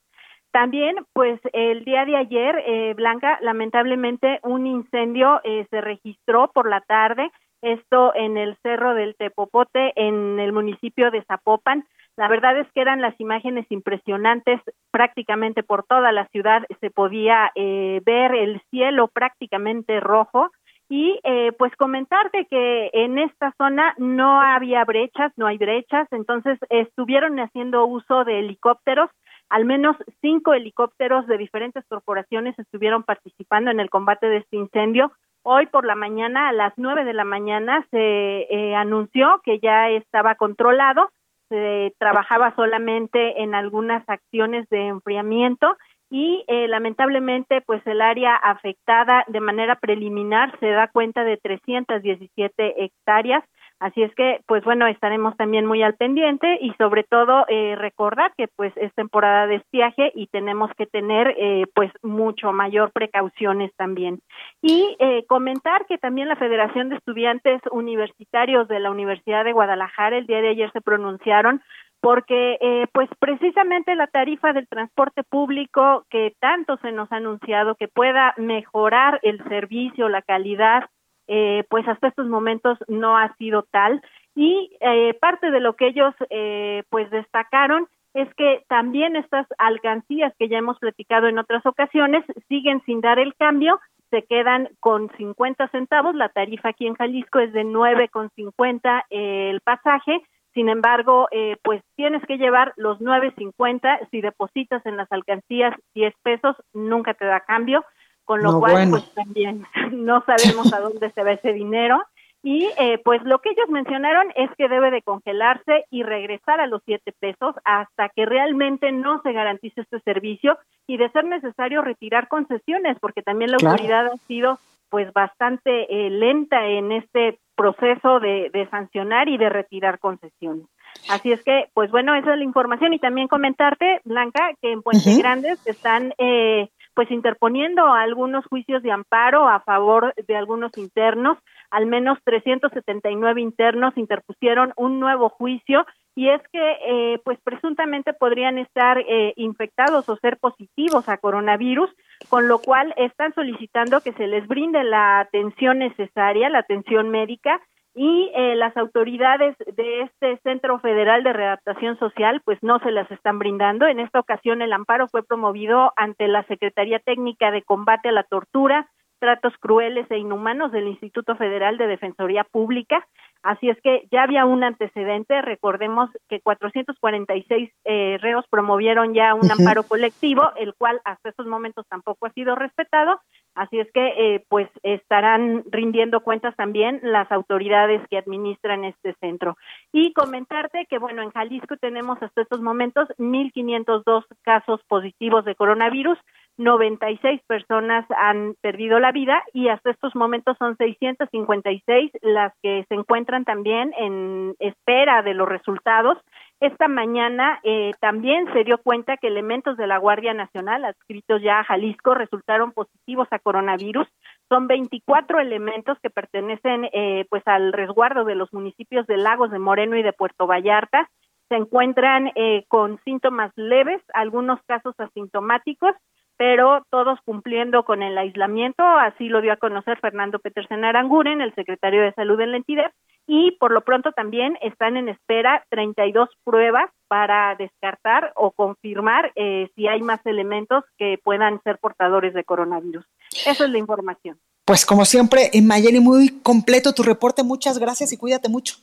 También, 0.52 0.98
pues 1.14 1.40
el 1.54 1.86
día 1.86 2.04
de 2.04 2.18
ayer, 2.18 2.62
eh, 2.68 2.94
Blanca, 2.94 3.40
lamentablemente 3.42 4.40
un 4.44 4.68
incendio 4.68 5.40
se 5.44 5.80
registró 5.80 6.52
por 6.54 6.70
la 6.70 6.82
tarde, 6.82 7.32
esto 7.62 8.14
en 8.16 8.38
el 8.38 8.58
Cerro 8.64 8.94
del 8.94 9.16
Tepopote, 9.16 9.94
en 9.96 10.40
el 10.40 10.54
municipio 10.54 11.12
de 11.12 11.24
Zapopan. 11.24 11.86
La 12.18 12.28
verdad 12.28 12.58
es 12.58 12.68
que 12.74 12.82
eran 12.82 13.02
las 13.02 13.20
imágenes 13.20 13.66
impresionantes 13.70 14.60
prácticamente 14.92 15.64
por 15.64 15.84
toda 15.84 16.12
la 16.12 16.28
ciudad, 16.28 16.64
se 16.80 16.90
podía 16.90 17.52
eh, 17.56 18.02
ver 18.06 18.36
el 18.36 18.62
cielo 18.70 19.08
prácticamente 19.08 20.00
rojo 20.00 20.52
y 20.90 21.22
eh, 21.24 21.54
pues 21.58 21.74
comentarte 21.78 22.48
que 22.48 22.90
en 22.92 23.18
esta 23.18 23.54
zona 23.58 23.96
no 23.98 24.42
había 24.42 24.84
brechas, 24.84 25.32
no 25.38 25.48
hay 25.48 25.58
brechas, 25.58 26.06
entonces 26.12 26.60
estuvieron 26.70 27.40
haciendo 27.40 27.86
uso 27.86 28.26
de 28.26 28.40
helicópteros, 28.40 29.10
al 29.48 29.64
menos 29.64 29.96
cinco 30.20 30.54
helicópteros 30.54 31.28
de 31.28 31.38
diferentes 31.38 31.86
corporaciones 31.88 32.60
estuvieron 32.60 33.04
participando 33.04 33.72
en 33.72 33.80
el 33.80 33.90
combate 33.90 34.28
de 34.28 34.38
este 34.38 34.58
incendio. 34.58 35.14
Hoy 35.44 35.66
por 35.68 35.86
la 35.86 35.96
mañana, 35.96 36.50
a 36.50 36.54
las 36.54 36.74
nueve 36.78 37.04
de 37.04 37.14
la 37.14 37.26
mañana, 37.26 37.86
se 37.90 37.98
eh, 37.98 38.76
anunció 38.76 39.42
que 39.44 39.60
ya 39.60 39.90
estaba 39.90 40.36
controlado 40.36 41.10
se 41.52 41.94
trabajaba 42.00 42.56
solamente 42.56 43.44
en 43.44 43.54
algunas 43.54 44.08
acciones 44.08 44.70
de 44.70 44.88
enfriamiento 44.88 45.76
y 46.10 46.46
eh, 46.48 46.70
lamentablemente 46.70 47.60
pues 47.60 47.86
el 47.86 48.02
área 48.02 48.36
afectada 48.36 49.26
de 49.28 49.42
manera 49.42 49.76
preliminar 49.76 50.58
se 50.62 50.70
da 50.70 50.88
cuenta 50.88 51.26
de 51.26 51.36
317 51.36 52.86
hectáreas 52.86 53.44
Así 53.82 54.04
es 54.04 54.14
que, 54.14 54.42
pues 54.46 54.64
bueno, 54.64 54.86
estaremos 54.86 55.36
también 55.38 55.66
muy 55.66 55.82
al 55.82 55.96
pendiente 55.96 56.60
y 56.62 56.72
sobre 56.78 57.04
todo 57.04 57.46
eh, 57.48 57.76
recordar 57.76 58.32
que 58.38 58.48
pues 58.48 58.72
es 58.76 58.94
temporada 58.94 59.48
de 59.48 59.56
estiaje 59.56 60.12
y 60.14 60.28
tenemos 60.28 60.70
que 60.78 60.86
tener 60.86 61.34
eh, 61.36 61.66
pues 61.74 61.92
mucho 62.04 62.52
mayor 62.52 62.92
precauciones 62.92 63.72
también. 63.78 64.20
Y 64.62 64.96
eh, 65.00 65.26
comentar 65.28 65.88
que 65.88 65.98
también 65.98 66.28
la 66.28 66.36
Federación 66.36 66.90
de 66.90 66.98
Estudiantes 66.98 67.60
Universitarios 67.72 68.68
de 68.68 68.80
la 68.80 68.92
Universidad 68.92 69.44
de 69.44 69.54
Guadalajara 69.54 70.16
el 70.16 70.28
día 70.28 70.42
de 70.42 70.50
ayer 70.50 70.72
se 70.74 70.82
pronunciaron 70.82 71.64
porque 72.02 72.60
eh, 72.62 72.86
pues 72.94 73.10
precisamente 73.18 73.96
la 73.96 74.06
tarifa 74.06 74.54
del 74.54 74.68
transporte 74.68 75.24
público 75.24 76.06
que 76.12 76.36
tanto 76.40 76.78
se 76.84 76.92
nos 76.92 77.12
ha 77.12 77.16
anunciado 77.16 77.74
que 77.74 77.88
pueda 77.88 78.36
mejorar 78.38 79.20
el 79.24 79.44
servicio, 79.48 80.08
la 80.08 80.22
calidad 80.22 80.86
eh, 81.34 81.64
pues 81.70 81.88
hasta 81.88 82.10
estos 82.10 82.28
momentos 82.28 82.78
no 82.90 83.18
ha 83.18 83.34
sido 83.38 83.64
tal. 83.72 84.02
Y 84.36 84.76
eh, 84.82 85.14
parte 85.22 85.50
de 85.50 85.62
lo 85.62 85.78
que 85.78 85.88
ellos 85.88 86.14
eh, 86.30 86.84
pues 86.90 87.10
destacaron 87.10 87.88
es 88.14 88.28
que 88.36 88.66
también 88.68 89.16
estas 89.16 89.48
alcancías 89.58 90.34
que 90.38 90.50
ya 90.50 90.58
hemos 90.58 90.78
platicado 90.80 91.30
en 91.30 91.40
otras 91.40 91.66
ocasiones 91.66 92.26
siguen 92.50 92.82
sin 92.86 93.00
dar 93.00 93.18
el 93.18 93.34
cambio, 93.36 93.80
se 94.10 94.24
quedan 94.24 94.68
con 94.82 95.10
50 95.16 95.70
centavos, 95.70 96.16
la 96.16 96.28
tarifa 96.28 96.70
aquí 96.70 96.86
en 96.86 96.96
Jalisco 96.96 97.40
es 97.40 97.54
de 97.54 97.64
9,50 97.64 99.04
el 99.10 99.62
pasaje, 99.62 100.22
sin 100.54 100.68
embargo, 100.68 101.30
eh, 101.32 101.56
pues 101.64 101.82
tienes 101.96 102.22
que 102.26 102.38
llevar 102.38 102.74
los 102.76 103.00
9.50, 103.00 104.10
si 104.12 104.20
depositas 104.20 104.86
en 104.86 104.98
las 104.98 105.10
alcancías 105.10 105.74
10 105.96 106.14
pesos, 106.24 106.58
nunca 106.74 107.14
te 107.14 107.24
da 107.24 107.40
cambio 107.40 107.86
con 108.32 108.44
lo 108.44 108.60
cual 108.62 108.90
pues 108.90 109.14
también 109.14 109.66
no 109.92 110.24
sabemos 110.24 110.72
a 110.72 110.80
dónde 110.80 111.12
se 111.12 111.22
va 111.22 111.34
ese 111.34 111.52
dinero. 111.52 112.02
Y 112.44 112.70
eh, 112.80 112.98
pues 113.04 113.22
lo 113.24 113.40
que 113.40 113.50
ellos 113.50 113.70
mencionaron 113.70 114.28
es 114.36 114.50
que 114.58 114.70
debe 114.70 114.90
de 114.90 115.02
congelarse 115.02 115.84
y 115.92 116.04
regresar 116.04 116.62
a 116.62 116.66
los 116.66 116.82
siete 116.86 117.12
pesos 117.20 117.56
hasta 117.66 118.08
que 118.10 118.26
realmente 118.26 118.94
no 118.94 119.22
se 119.22 119.34
garantice 119.34 119.82
este 119.82 120.00
servicio 120.00 120.58
y 120.88 120.96
de 120.96 121.10
ser 121.10 121.26
necesario 121.26 121.82
retirar 121.82 122.30
concesiones 122.30 122.98
porque 123.02 123.22
también 123.22 123.52
la 123.52 123.58
autoridad 123.62 124.08
ha 124.08 124.18
sido 124.28 124.60
pues 124.90 125.12
bastante 125.12 125.86
eh, 125.94 126.10
lenta 126.10 126.66
en 126.68 126.94
este 126.94 127.38
proceso 127.56 128.22
de, 128.22 128.50
de 128.52 128.68
sancionar 128.70 129.28
y 129.28 129.38
de 129.38 129.50
retirar 129.50 130.00
concesiones. 130.00 130.68
Así 131.10 131.32
es 131.32 131.44
que, 131.44 131.70
pues 131.74 131.92
bueno, 131.92 132.16
esa 132.16 132.32
es 132.32 132.38
la 132.38 132.44
información. 132.44 132.94
Y 132.94 133.00
también 133.00 133.28
comentarte, 133.28 134.02
Blanca, 134.04 134.52
que 134.62 134.72
en 134.72 134.82
Puente 134.82 135.18
Grandes 135.18 135.66
están 135.68 136.14
eh, 136.18 136.70
pues 136.94 137.10
interponiendo 137.12 137.86
algunos 137.94 138.46
juicios 138.46 138.84
de 138.84 138.92
amparo 138.92 139.48
a 139.48 139.62
favor 139.62 140.14
de 140.16 140.36
algunos 140.36 140.78
internos, 140.78 141.38
al 141.70 141.86
menos 141.86 142.18
379 142.24 143.42
internos 143.42 143.98
interpusieron 143.98 144.74
un 144.76 145.00
nuevo 145.00 145.30
juicio 145.30 145.86
y 146.16 146.30
es 146.30 146.42
que 146.52 146.78
eh, 146.86 147.20
pues 147.24 147.40
presuntamente 147.42 148.14
podrían 148.14 148.58
estar 148.58 149.00
eh, 149.00 149.34
infectados 149.38 150.10
o 150.10 150.18
ser 150.18 150.38
positivos 150.38 151.08
a 151.08 151.18
coronavirus, 151.18 151.90
con 152.28 152.48
lo 152.48 152.60
cual 152.60 152.94
están 152.98 153.34
solicitando 153.34 154.02
que 154.02 154.12
se 154.14 154.28
les 154.28 154.46
brinde 154.48 154.84
la 154.84 155.20
atención 155.20 155.80
necesaria, 155.80 156.50
la 156.50 156.60
atención 156.60 157.10
médica 157.10 157.62
y 157.94 158.32
eh, 158.34 158.56
las 158.56 158.76
autoridades 158.78 159.56
de 159.76 160.02
este 160.02 160.38
Centro 160.44 160.80
Federal 160.80 161.24
de 161.24 161.34
Readaptación 161.34 162.00
Social 162.00 162.42
pues 162.46 162.58
no 162.62 162.80
se 162.80 162.92
las 162.92 163.10
están 163.12 163.40
brindando. 163.40 163.86
En 163.88 164.00
esta 164.00 164.20
ocasión 164.20 164.62
el 164.62 164.74
amparo 164.74 165.08
fue 165.08 165.24
promovido 165.24 165.92
ante 165.98 166.28
la 166.28 166.44
Secretaría 166.44 167.00
Técnica 167.00 167.52
de 167.52 167.64
Combate 167.64 168.10
a 168.10 168.14
la 168.14 168.24
Tortura, 168.24 168.90
Tratos 169.20 169.54
Crueles 169.60 170.10
e 170.10 170.18
Inhumanos 170.18 170.72
del 170.72 170.88
Instituto 170.88 171.36
Federal 171.36 171.78
de 171.78 171.88
Defensoría 171.88 172.44
Pública. 172.44 173.06
Así 173.44 173.70
es 173.70 173.80
que 173.82 174.08
ya 174.12 174.24
había 174.24 174.46
un 174.46 174.64
antecedente, 174.64 175.42
recordemos 175.42 176.10
que 176.28 176.42
446 176.42 177.72
eh, 177.86 178.18
reos 178.20 178.46
promovieron 178.50 179.14
ya 179.14 179.36
un 179.36 179.52
amparo 179.52 179.84
colectivo, 179.84 180.52
el 180.56 180.74
cual 180.76 181.02
hasta 181.04 181.30
estos 181.30 181.46
momentos 181.46 181.86
tampoco 181.88 182.26
ha 182.26 182.32
sido 182.32 182.56
respetado, 182.56 183.20
así 183.56 183.80
es 183.80 183.92
que 183.92 184.08
eh, 184.18 184.46
pues 184.50 184.70
estarán 184.84 185.64
rindiendo 185.70 186.22
cuentas 186.22 186.56
también 186.56 187.00
las 187.04 187.32
autoridades 187.32 188.02
que 188.10 188.18
administran 188.18 188.86
este 188.86 189.14
centro. 189.20 189.58
Y 189.92 190.14
comentarte 190.14 190.86
que 190.90 190.98
bueno, 190.98 191.22
en 191.22 191.32
Jalisco 191.32 191.78
tenemos 191.78 192.22
hasta 192.22 192.42
estos 192.42 192.62
momentos 192.62 193.08
1.502 193.18 194.26
casos 194.44 194.82
positivos 194.88 195.46
de 195.46 195.56
coronavirus, 195.56 196.18
96 196.58 197.42
personas 197.48 198.06
han 198.18 198.56
perdido 198.62 199.00
la 199.00 199.12
vida 199.12 199.42
y 199.54 199.70
hasta 199.70 199.92
estos 199.92 200.16
momentos 200.16 200.58
son 200.58 200.78
656 200.78 202.12
las 202.22 202.54
que 202.62 202.86
se 202.88 202.96
encuentran 202.96 203.46
también 203.46 203.94
en 203.98 204.56
espera 204.60 205.24
de 205.24 205.34
los 205.34 205.48
resultados. 205.48 206.18
Esta 206.62 206.88
mañana 206.88 207.60
eh, 207.64 207.94
también 208.00 208.46
se 208.54 208.64
dio 208.64 208.78
cuenta 208.78 209.18
que 209.18 209.26
elementos 209.28 209.78
de 209.78 209.88
la 209.88 209.98
Guardia 209.98 210.36
Nacional 210.36 210.86
adscritos 210.86 211.42
ya 211.42 211.60
a 211.60 211.64
Jalisco 211.64 212.14
resultaron 212.14 212.72
positivos 212.72 213.28
a 213.32 213.40
coronavirus. 213.40 214.08
Son 214.48 214.68
24 214.68 215.40
elementos 215.40 215.98
que 216.04 216.12
pertenecen 216.12 216.88
eh, 216.94 217.26
pues 217.32 217.42
al 217.48 217.74
resguardo 217.74 218.26
de 218.26 218.36
los 218.36 218.54
municipios 218.54 219.08
de 219.08 219.18
Lagos 219.18 219.50
de 219.50 219.58
Moreno 219.58 219.98
y 219.98 220.04
de 220.04 220.14
Puerto 220.14 220.46
Vallarta. 220.46 221.10
Se 221.50 221.56
encuentran 221.56 222.32
eh, 222.36 222.66
con 222.68 223.00
síntomas 223.06 223.52
leves, 223.56 224.00
algunos 224.14 224.62
casos 224.68 224.94
asintomáticos 225.00 225.96
pero 226.38 226.84
todos 226.90 227.20
cumpliendo 227.24 227.86
con 227.86 228.02
el 228.02 228.18
aislamiento, 228.18 228.84
así 228.84 229.30
lo 229.30 229.42
dio 229.42 229.54
a 229.54 229.58
conocer 229.58 230.00
Fernando 230.00 230.40
Petersen 230.40 230.84
Aranguren, 230.84 231.40
el 231.40 231.54
secretario 231.54 232.02
de 232.02 232.14
Salud 232.14 232.42
en 232.42 232.50
la 232.50 232.58
entidad, 232.58 232.92
y 233.34 233.52
por 233.52 233.72
lo 233.72 233.80
pronto 233.86 234.12
también 234.12 234.58
están 234.62 234.98
en 234.98 235.08
espera 235.08 235.66
32 235.70 236.28
pruebas 236.44 236.92
para 237.08 237.56
descartar 237.56 238.34
o 238.36 238.52
confirmar 238.52 239.32
eh, 239.38 239.70
si 239.74 239.88
hay 239.88 240.02
más 240.02 240.20
elementos 240.26 240.84
que 240.98 241.18
puedan 241.24 241.62
ser 241.64 241.78
portadores 241.78 242.34
de 242.34 242.44
coronavirus. 242.44 243.06
Esa 243.46 243.64
es 243.64 243.70
la 243.70 243.78
información. 243.78 244.38
Pues 244.66 244.86
como 244.86 245.06
siempre, 245.06 245.50
en 245.54 245.66
Mayeli, 245.66 246.02
muy 246.02 246.42
completo 246.44 246.92
tu 246.92 247.04
reporte. 247.04 247.42
Muchas 247.42 247.80
gracias 247.80 248.12
y 248.12 248.18
cuídate 248.18 248.50
mucho. 248.50 248.76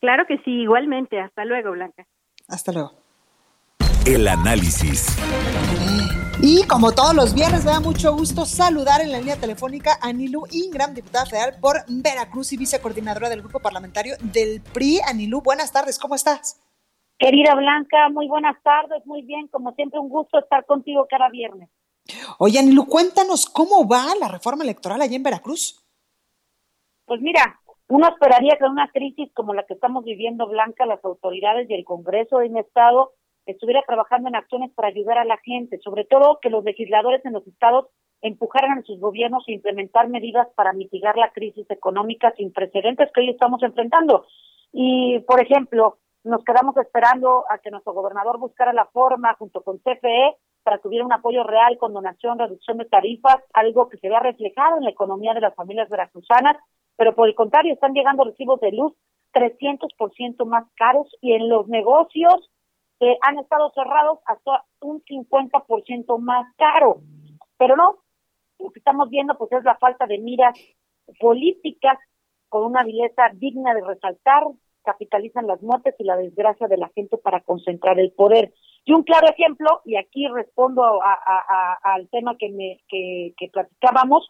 Claro 0.00 0.26
que 0.26 0.38
sí, 0.38 0.50
igualmente. 0.62 1.20
Hasta 1.20 1.44
luego, 1.44 1.70
Blanca. 1.70 2.06
Hasta 2.48 2.72
luego. 2.72 2.90
El 4.04 4.26
análisis. 4.26 5.16
Y 6.42 6.66
como 6.66 6.92
todos 6.92 7.14
los 7.14 7.34
viernes, 7.34 7.64
me 7.64 7.70
da 7.70 7.80
mucho 7.80 8.12
gusto 8.12 8.44
saludar 8.44 9.00
en 9.00 9.10
la 9.10 9.18
línea 9.18 9.36
telefónica 9.36 9.92
a 10.02 10.08
Anilú 10.08 10.44
Ingram, 10.52 10.92
diputada 10.92 11.24
federal 11.24 11.58
por 11.62 11.76
Veracruz 11.88 12.52
y 12.52 12.58
vicecoordinadora 12.58 13.30
del 13.30 13.40
grupo 13.40 13.58
parlamentario 13.58 14.16
del 14.20 14.60
PRI. 14.60 15.00
Anilú, 15.08 15.40
buenas 15.40 15.72
tardes, 15.72 15.98
¿cómo 15.98 16.14
estás? 16.14 16.62
Querida 17.18 17.54
Blanca, 17.54 18.10
muy 18.10 18.28
buenas 18.28 18.62
tardes, 18.62 19.04
muy 19.06 19.22
bien, 19.22 19.48
como 19.48 19.72
siempre 19.72 19.98
un 19.98 20.10
gusto 20.10 20.38
estar 20.38 20.66
contigo 20.66 21.06
cada 21.08 21.30
viernes. 21.30 21.70
Oye, 22.38 22.58
Anilú, 22.58 22.84
cuéntanos 22.84 23.46
cómo 23.46 23.88
va 23.88 24.04
la 24.20 24.28
reforma 24.28 24.62
electoral 24.62 25.00
allá 25.00 25.16
en 25.16 25.22
Veracruz. 25.22 25.82
Pues 27.06 27.22
mira, 27.22 27.60
uno 27.88 28.08
esperaría 28.08 28.56
que 28.58 28.66
en 28.66 28.72
una 28.72 28.90
crisis 28.90 29.32
como 29.32 29.54
la 29.54 29.64
que 29.64 29.72
estamos 29.72 30.04
viviendo, 30.04 30.46
Blanca, 30.46 30.84
las 30.84 31.02
autoridades 31.02 31.68
y 31.70 31.74
el 31.74 31.84
Congreso 31.86 32.38
de 32.38 32.50
mi 32.50 32.60
estado 32.60 33.12
estuviera 33.46 33.82
trabajando 33.86 34.28
en 34.28 34.36
acciones 34.36 34.72
para 34.74 34.88
ayudar 34.88 35.18
a 35.18 35.24
la 35.24 35.38
gente, 35.38 35.78
sobre 35.78 36.04
todo 36.04 36.38
que 36.40 36.50
los 36.50 36.64
legisladores 36.64 37.24
en 37.24 37.32
los 37.32 37.46
estados 37.46 37.86
empujaran 38.22 38.78
a 38.78 38.82
sus 38.82 38.98
gobiernos 38.98 39.44
a 39.46 39.52
implementar 39.52 40.08
medidas 40.08 40.48
para 40.56 40.72
mitigar 40.72 41.16
la 41.16 41.30
crisis 41.30 41.70
económica 41.70 42.32
sin 42.36 42.52
precedentes 42.52 43.10
que 43.12 43.20
hoy 43.20 43.30
estamos 43.30 43.62
enfrentando. 43.62 44.26
Y, 44.72 45.20
por 45.20 45.40
ejemplo, 45.40 45.98
nos 46.24 46.42
quedamos 46.44 46.76
esperando 46.76 47.44
a 47.48 47.58
que 47.58 47.70
nuestro 47.70 47.92
gobernador 47.92 48.38
buscara 48.38 48.72
la 48.72 48.86
forma, 48.86 49.34
junto 49.34 49.62
con 49.62 49.78
CFE, 49.78 50.36
para 50.64 50.78
que 50.78 50.88
hubiera 50.88 51.04
un 51.04 51.12
apoyo 51.12 51.44
real 51.44 51.78
con 51.78 51.92
donación, 51.92 52.38
reducción 52.38 52.78
de 52.78 52.86
tarifas, 52.86 53.36
algo 53.52 53.88
que 53.88 53.98
se 53.98 54.08
vea 54.08 54.18
reflejado 54.18 54.78
en 54.78 54.84
la 54.84 54.90
economía 54.90 55.32
de 55.32 55.40
las 55.40 55.54
familias 55.54 55.88
veracruzanas, 55.88 56.56
pero 56.96 57.14
por 57.14 57.28
el 57.28 57.36
contrario, 57.36 57.74
están 57.74 57.92
llegando 57.92 58.24
recibos 58.24 58.60
de 58.60 58.72
luz 58.72 58.92
300% 59.32 60.44
más 60.46 60.64
caros 60.76 61.06
y 61.20 61.34
en 61.34 61.48
los 61.48 61.68
negocios 61.68 62.50
que 62.98 63.16
han 63.22 63.38
estado 63.38 63.70
cerrados 63.74 64.20
hasta 64.26 64.64
un 64.80 65.02
50% 65.02 66.18
más 66.18 66.46
caro. 66.56 67.00
Pero 67.58 67.76
no, 67.76 67.98
lo 68.58 68.70
que 68.70 68.80
estamos 68.80 69.10
viendo 69.10 69.36
pues 69.36 69.52
es 69.52 69.64
la 69.64 69.76
falta 69.76 70.06
de 70.06 70.18
miras 70.18 70.58
políticas 71.20 71.98
con 72.48 72.64
una 72.64 72.84
belleza 72.84 73.30
digna 73.34 73.74
de 73.74 73.82
resaltar, 73.82 74.44
capitalizan 74.82 75.46
las 75.46 75.60
muertes 75.62 75.94
y 75.98 76.04
la 76.04 76.16
desgracia 76.16 76.68
de 76.68 76.76
la 76.76 76.88
gente 76.94 77.18
para 77.18 77.40
concentrar 77.40 77.98
el 77.98 78.12
poder. 78.12 78.52
Y 78.84 78.92
un 78.92 79.02
claro 79.02 79.28
ejemplo, 79.28 79.80
y 79.84 79.96
aquí 79.96 80.28
respondo 80.28 81.00
al 81.82 82.08
tema 82.08 82.36
que, 82.38 82.50
me, 82.50 82.80
que, 82.88 83.50
platicábamos, 83.52 84.28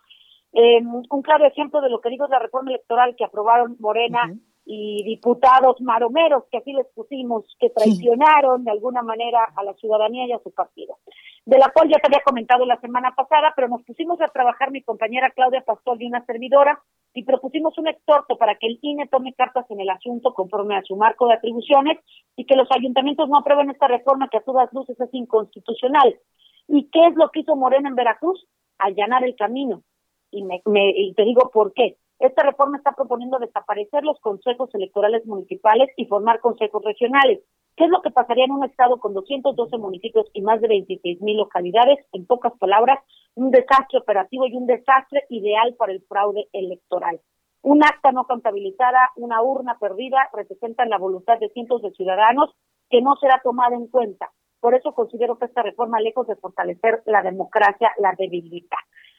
eh, 0.52 0.80
un 0.82 1.22
claro 1.22 1.46
ejemplo 1.46 1.82
de 1.82 1.90
lo 1.90 2.00
que 2.00 2.08
digo 2.08 2.24
es 2.24 2.30
la 2.30 2.38
reforma 2.38 2.70
electoral 2.70 3.14
que 3.16 3.24
aprobaron 3.24 3.76
Morena 3.78 4.34
y 4.68 5.04
diputados 5.04 5.80
maromeros, 5.80 6.42
que 6.50 6.58
así 6.58 6.72
les 6.72 6.88
pusimos, 6.88 7.44
que 7.60 7.70
traicionaron 7.70 8.64
de 8.64 8.72
alguna 8.72 9.00
manera 9.00 9.44
a 9.54 9.62
la 9.62 9.72
ciudadanía 9.74 10.26
y 10.26 10.32
a 10.32 10.40
su 10.40 10.50
partido, 10.50 10.98
de 11.44 11.56
la 11.56 11.70
cual 11.70 11.88
ya 11.88 12.00
te 12.00 12.08
había 12.08 12.24
comentado 12.24 12.66
la 12.66 12.80
semana 12.80 13.14
pasada, 13.14 13.52
pero 13.54 13.68
nos 13.68 13.84
pusimos 13.84 14.20
a 14.20 14.26
trabajar 14.26 14.72
mi 14.72 14.82
compañera 14.82 15.30
Claudia 15.30 15.62
Pastor 15.64 16.02
y 16.02 16.06
una 16.06 16.26
servidora 16.26 16.82
y 17.14 17.22
propusimos 17.22 17.78
un 17.78 17.86
exhorto 17.86 18.36
para 18.36 18.56
que 18.56 18.66
el 18.66 18.80
INE 18.82 19.06
tome 19.06 19.34
cartas 19.34 19.70
en 19.70 19.80
el 19.80 19.88
asunto 19.88 20.34
conforme 20.34 20.76
a 20.76 20.82
su 20.82 20.96
marco 20.96 21.28
de 21.28 21.34
atribuciones 21.34 21.98
y 22.34 22.44
que 22.44 22.56
los 22.56 22.68
ayuntamientos 22.72 23.28
no 23.28 23.38
aprueben 23.38 23.70
esta 23.70 23.86
reforma 23.86 24.28
que 24.28 24.38
a 24.38 24.42
todas 24.42 24.72
luces 24.72 25.00
es 25.00 25.14
inconstitucional. 25.14 26.18
¿Y 26.66 26.90
qué 26.90 27.06
es 27.06 27.14
lo 27.14 27.30
que 27.30 27.40
hizo 27.40 27.54
Morena 27.54 27.88
en 27.88 27.94
Veracruz? 27.94 28.44
Allanar 28.78 29.24
el 29.24 29.36
camino. 29.36 29.84
Y, 30.32 30.42
me, 30.42 30.60
y 30.66 31.14
te 31.14 31.22
digo 31.22 31.50
por 31.52 31.72
qué 31.72 31.96
esta 32.18 32.42
reforma 32.42 32.78
está 32.78 32.92
proponiendo 32.92 33.38
desaparecer 33.38 34.02
los 34.04 34.18
consejos 34.20 34.74
electorales 34.74 35.26
municipales 35.26 35.90
y 35.96 36.06
formar 36.06 36.40
consejos 36.40 36.82
regionales. 36.84 37.40
¿Qué 37.76 37.84
es 37.84 37.90
lo 37.90 38.00
que 38.00 38.10
pasaría 38.10 38.46
en 38.46 38.52
un 38.52 38.64
estado 38.64 38.98
con 38.98 39.12
212 39.12 39.76
municipios 39.76 40.26
y 40.32 40.40
más 40.40 40.62
de 40.62 40.68
26 40.68 41.20
mil 41.20 41.36
localidades? 41.36 41.98
En 42.12 42.24
pocas 42.26 42.54
palabras, 42.58 43.00
un 43.34 43.50
desastre 43.50 43.98
operativo 43.98 44.46
y 44.46 44.56
un 44.56 44.66
desastre 44.66 45.24
ideal 45.28 45.74
para 45.74 45.92
el 45.92 46.02
fraude 46.08 46.48
electoral. 46.52 47.20
Un 47.60 47.84
acta 47.84 48.12
no 48.12 48.24
contabilizada, 48.24 49.10
una 49.16 49.42
urna 49.42 49.76
perdida, 49.78 50.30
representan 50.32 50.88
la 50.88 50.98
voluntad 50.98 51.38
de 51.38 51.50
cientos 51.50 51.82
de 51.82 51.90
ciudadanos 51.90 52.54
que 52.88 53.02
no 53.02 53.16
será 53.16 53.40
tomada 53.42 53.76
en 53.76 53.88
cuenta. 53.88 54.30
Por 54.60 54.74
eso 54.74 54.94
considero 54.94 55.36
que 55.38 55.44
esta 55.44 55.62
reforma, 55.62 56.00
lejos 56.00 56.26
de 56.26 56.36
fortalecer 56.36 57.02
la 57.04 57.22
democracia, 57.22 57.92
la 57.98 58.14
debilita. 58.16 58.76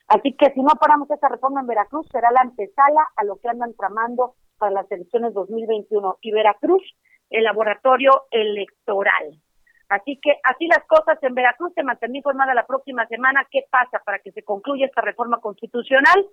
Así 0.08 0.34
que 0.34 0.52
si 0.52 0.62
no 0.62 0.70
paramos 0.80 1.10
esta 1.12 1.28
reforma 1.28 1.62
en 1.62 1.68
Veracruz, 1.68 2.08
será 2.12 2.32
la 2.32 2.42
antesala 2.42 3.08
a 3.16 3.24
lo 3.24 3.38
que 3.38 3.50
andan 3.50 3.74
tramando 3.76 4.36
para 4.58 4.72
las 4.72 4.92
elecciones 4.92 5.34
2021. 5.34 6.18
Y 6.22 6.32
Veracruz, 6.32 6.84
el 7.30 7.44
laboratorio 7.44 8.24
electoral. 8.32 9.42
Así 9.90 10.20
que 10.22 10.40
así 10.44 10.68
las 10.68 10.86
cosas 10.88 11.18
en 11.22 11.34
Veracruz. 11.34 11.74
Te 11.74 11.84
mantendré 11.84 12.18
informada 12.18 12.54
la 12.54 12.66
próxima 12.66 13.06
semana 13.08 13.48
qué 13.52 13.66
pasa 13.70 14.02
para 14.06 14.20
que 14.20 14.32
se 14.32 14.44
concluya 14.44 14.86
esta 14.86 15.02
reforma 15.02 15.40
constitucional 15.40 16.26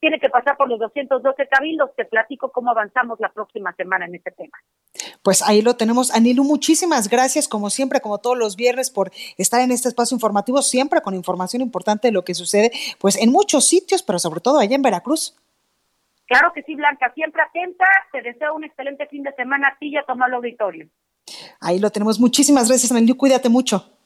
tiene 0.00 0.18
que 0.20 0.28
pasar 0.28 0.56
por 0.56 0.68
los 0.68 0.78
212 0.78 1.48
cabildos. 1.48 1.90
Te 1.96 2.04
platico 2.04 2.50
cómo 2.50 2.70
avanzamos 2.70 3.18
la 3.20 3.30
próxima 3.30 3.72
semana 3.74 4.06
en 4.06 4.14
este 4.14 4.30
tema. 4.30 4.56
Pues 5.22 5.42
ahí 5.42 5.62
lo 5.62 5.76
tenemos. 5.76 6.14
Anilu, 6.14 6.44
muchísimas 6.44 7.08
gracias, 7.08 7.48
como 7.48 7.70
siempre, 7.70 8.00
como 8.00 8.18
todos 8.18 8.38
los 8.38 8.56
viernes, 8.56 8.90
por 8.90 9.10
estar 9.36 9.60
en 9.60 9.72
este 9.72 9.88
espacio 9.88 10.14
informativo, 10.14 10.62
siempre 10.62 11.00
con 11.00 11.14
información 11.14 11.62
importante 11.62 12.08
de 12.08 12.12
lo 12.12 12.24
que 12.24 12.34
sucede, 12.34 12.70
pues 13.00 13.16
en 13.16 13.30
muchos 13.30 13.66
sitios, 13.66 14.02
pero 14.02 14.18
sobre 14.18 14.40
todo 14.40 14.58
allá 14.58 14.76
en 14.76 14.82
Veracruz. 14.82 15.36
Claro 16.26 16.52
que 16.54 16.62
sí, 16.62 16.74
Blanca, 16.74 17.10
siempre 17.14 17.42
atenta. 17.42 17.86
Te 18.12 18.22
deseo 18.22 18.54
un 18.54 18.64
excelente 18.64 19.06
fin 19.06 19.22
de 19.22 19.32
semana 19.32 19.68
a 19.68 19.78
ti 19.78 19.88
y 19.88 19.96
a 19.96 20.04
tomar 20.04 20.28
el 20.28 20.34
auditorio. 20.36 20.88
Ahí 21.60 21.78
lo 21.78 21.90
tenemos. 21.90 22.20
Muchísimas 22.20 22.68
gracias, 22.68 22.92
Anilu. 22.92 23.16
Cuídate 23.16 23.48
mucho. 23.48 23.97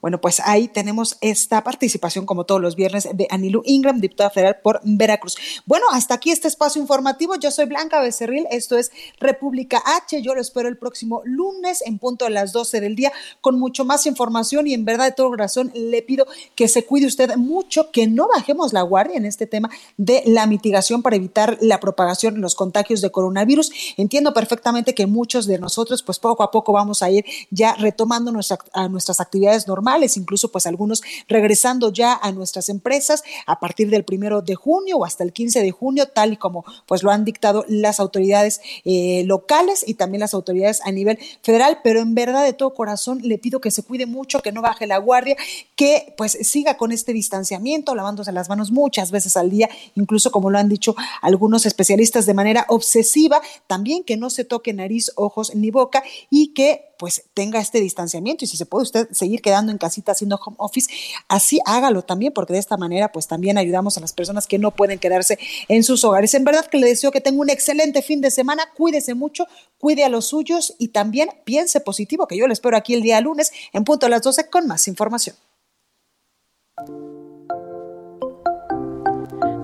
Bueno, 0.00 0.18
pues 0.18 0.40
ahí 0.40 0.68
tenemos 0.68 1.18
esta 1.20 1.62
participación, 1.62 2.24
como 2.24 2.44
todos 2.44 2.60
los 2.60 2.74
viernes, 2.74 3.06
de 3.12 3.26
Anilu 3.28 3.60
Ingram, 3.66 4.00
diputada 4.00 4.30
federal 4.30 4.56
por 4.62 4.80
Veracruz. 4.82 5.36
Bueno, 5.66 5.84
hasta 5.92 6.14
aquí 6.14 6.30
este 6.30 6.48
espacio 6.48 6.80
informativo. 6.80 7.34
Yo 7.34 7.50
soy 7.50 7.66
Blanca 7.66 8.00
Becerril, 8.00 8.46
esto 8.50 8.78
es 8.78 8.92
República 9.18 9.82
H. 9.84 10.22
Yo 10.22 10.34
lo 10.34 10.40
espero 10.40 10.68
el 10.68 10.78
próximo 10.78 11.20
lunes 11.24 11.82
en 11.84 11.98
punto 11.98 12.24
a 12.24 12.30
las 12.30 12.52
12 12.52 12.80
del 12.80 12.96
día 12.96 13.12
con 13.42 13.58
mucho 13.58 13.84
más 13.84 14.06
información 14.06 14.66
y 14.66 14.72
en 14.72 14.86
verdad 14.86 15.04
de 15.04 15.12
todo 15.12 15.28
corazón 15.28 15.70
le 15.74 16.00
pido 16.00 16.26
que 16.54 16.68
se 16.68 16.86
cuide 16.86 17.06
usted 17.06 17.36
mucho, 17.36 17.90
que 17.90 18.06
no 18.06 18.26
bajemos 18.28 18.72
la 18.72 18.80
guardia 18.80 19.18
en 19.18 19.26
este 19.26 19.46
tema 19.46 19.68
de 19.98 20.22
la 20.24 20.46
mitigación 20.46 21.02
para 21.02 21.16
evitar 21.16 21.58
la 21.60 21.78
propagación, 21.78 22.40
los 22.40 22.54
contagios 22.54 23.02
de 23.02 23.10
coronavirus. 23.10 23.70
Entiendo 23.98 24.32
perfectamente 24.32 24.94
que 24.94 25.06
muchos 25.06 25.46
de 25.46 25.58
nosotros, 25.58 26.02
pues 26.02 26.18
poco 26.18 26.42
a 26.42 26.50
poco 26.50 26.72
vamos 26.72 27.02
a 27.02 27.10
ir 27.10 27.26
ya 27.50 27.74
retomando 27.74 28.32
nuestras 28.32 29.20
actividades 29.20 29.68
normales 29.68 29.89
incluso 30.16 30.50
pues 30.50 30.66
algunos 30.66 31.02
regresando 31.28 31.92
ya 31.92 32.18
a 32.20 32.32
nuestras 32.32 32.68
empresas 32.68 33.22
a 33.46 33.60
partir 33.60 33.90
del 33.90 34.04
primero 34.04 34.42
de 34.42 34.54
junio 34.54 34.98
o 34.98 35.04
hasta 35.04 35.24
el 35.24 35.32
15 35.32 35.62
de 35.62 35.70
junio, 35.70 36.06
tal 36.06 36.32
y 36.32 36.36
como 36.36 36.64
pues 36.86 37.02
lo 37.02 37.10
han 37.10 37.24
dictado 37.24 37.64
las 37.68 38.00
autoridades 38.00 38.60
eh, 38.84 39.22
locales 39.26 39.84
y 39.86 39.94
también 39.94 40.20
las 40.20 40.34
autoridades 40.34 40.80
a 40.84 40.92
nivel 40.92 41.18
federal, 41.42 41.78
pero 41.82 42.00
en 42.00 42.14
verdad 42.14 42.44
de 42.44 42.52
todo 42.52 42.74
corazón 42.74 43.20
le 43.22 43.38
pido 43.38 43.60
que 43.60 43.70
se 43.70 43.82
cuide 43.82 44.06
mucho, 44.06 44.40
que 44.40 44.52
no 44.52 44.62
baje 44.62 44.86
la 44.86 44.98
guardia, 44.98 45.36
que 45.76 46.14
pues 46.16 46.32
siga 46.42 46.76
con 46.76 46.92
este 46.92 47.12
distanciamiento, 47.12 47.94
lavándose 47.94 48.32
las 48.32 48.48
manos 48.48 48.70
muchas 48.70 49.10
veces 49.10 49.36
al 49.36 49.50
día, 49.50 49.68
incluso 49.94 50.30
como 50.30 50.50
lo 50.50 50.58
han 50.58 50.68
dicho 50.68 50.94
algunos 51.22 51.66
especialistas 51.66 52.26
de 52.26 52.34
manera 52.34 52.66
obsesiva, 52.68 53.40
también 53.66 54.04
que 54.04 54.16
no 54.16 54.30
se 54.30 54.44
toque 54.44 54.72
nariz, 54.72 55.12
ojos 55.16 55.54
ni 55.54 55.70
boca 55.70 56.02
y 56.30 56.48
que 56.48 56.89
pues 57.00 57.24
tenga 57.32 57.58
este 57.60 57.80
distanciamiento 57.80 58.44
y 58.44 58.48
si 58.48 58.58
se 58.58 58.66
puede 58.66 58.82
usted 58.82 59.08
seguir 59.10 59.40
quedando 59.40 59.72
en 59.72 59.78
casita 59.78 60.12
haciendo 60.12 60.36
home 60.36 60.58
office, 60.60 60.92
así 61.28 61.58
hágalo 61.64 62.02
también, 62.02 62.34
porque 62.34 62.52
de 62.52 62.58
esta 62.58 62.76
manera 62.76 63.10
pues 63.10 63.26
también 63.26 63.56
ayudamos 63.56 63.96
a 63.96 64.02
las 64.02 64.12
personas 64.12 64.46
que 64.46 64.58
no 64.58 64.70
pueden 64.70 64.98
quedarse 64.98 65.38
en 65.68 65.82
sus 65.82 66.04
hogares. 66.04 66.34
En 66.34 66.44
verdad 66.44 66.66
que 66.66 66.76
le 66.76 66.88
deseo 66.88 67.10
que 67.10 67.22
tenga 67.22 67.40
un 67.40 67.48
excelente 67.48 68.02
fin 68.02 68.20
de 68.20 68.30
semana, 68.30 68.68
cuídese 68.76 69.14
mucho, 69.14 69.46
cuide 69.78 70.04
a 70.04 70.10
los 70.10 70.26
suyos 70.26 70.74
y 70.76 70.88
también 70.88 71.30
piense 71.44 71.80
positivo, 71.80 72.26
que 72.26 72.36
yo 72.36 72.46
le 72.46 72.52
espero 72.52 72.76
aquí 72.76 72.92
el 72.92 73.00
día 73.00 73.18
lunes 73.22 73.50
en 73.72 73.84
punto 73.84 74.04
a 74.04 74.10
las 74.10 74.20
12 74.20 74.50
con 74.50 74.66
más 74.66 74.86
información. 74.86 75.36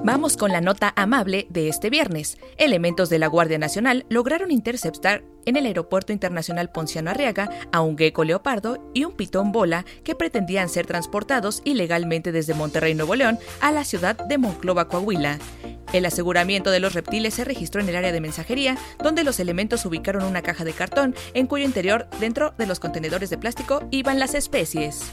Vamos 0.05 0.39
con 0.39 0.53
la 0.53 0.63
nota 0.63 0.95
amable 0.97 1.49
de 1.51 1.69
este 1.69 1.91
viernes. 1.91 2.39
Elementos 2.57 3.11
de 3.11 3.19
la 3.19 3.27
Guardia 3.27 3.59
Nacional 3.59 4.07
lograron 4.09 4.51
interceptar 4.51 5.23
en 5.47 5.57
el 5.57 5.65
Aeropuerto 5.65 6.13
Internacional 6.13 6.71
Ponciano 6.71 7.11
Arriaga 7.11 7.49
a 7.73 7.81
un 7.81 7.97
gecko 7.97 8.25
leopardo 8.25 8.91
y 8.93 9.05
un 9.05 9.13
pitón 9.13 9.53
bola 9.53 9.87
que 10.05 10.15
pretendían 10.15 10.69
ser 10.69 10.87
transportados 10.87 11.63
ilegalmente 11.65 12.33
desde 12.33 12.55
Monterrey, 12.55 12.95
Nuevo 12.95 13.15
León, 13.15 13.39
a 13.61 13.73
la 13.73 13.85
ciudad 13.85 14.17
de 14.17 14.39
Monclova, 14.39 14.89
Coahuila. 14.89 15.39
El 15.93 16.05
aseguramiento 16.05 16.71
de 16.71 16.81
los 16.81 16.95
reptiles 16.95 17.35
se 17.35 17.45
registró 17.45 17.81
en 17.81 17.89
el 17.89 17.97
área 17.97 18.13
de 18.13 18.21
mensajería, 18.21 18.77
donde 19.03 19.25
los 19.25 19.41
elementos 19.41 19.87
ubicaron 19.87 20.25
una 20.25 20.43
caja 20.43 20.65
de 20.65 20.73
cartón 20.73 21.15
en 21.33 21.47
cuyo 21.47 21.65
interior, 21.65 22.09
dentro 22.21 22.53
de 22.59 22.67
los 22.67 22.81
contenedores 22.81 23.31
de 23.31 23.39
plástico, 23.39 23.87
iban 23.91 24.19
las 24.19 24.35
especies. 24.35 25.13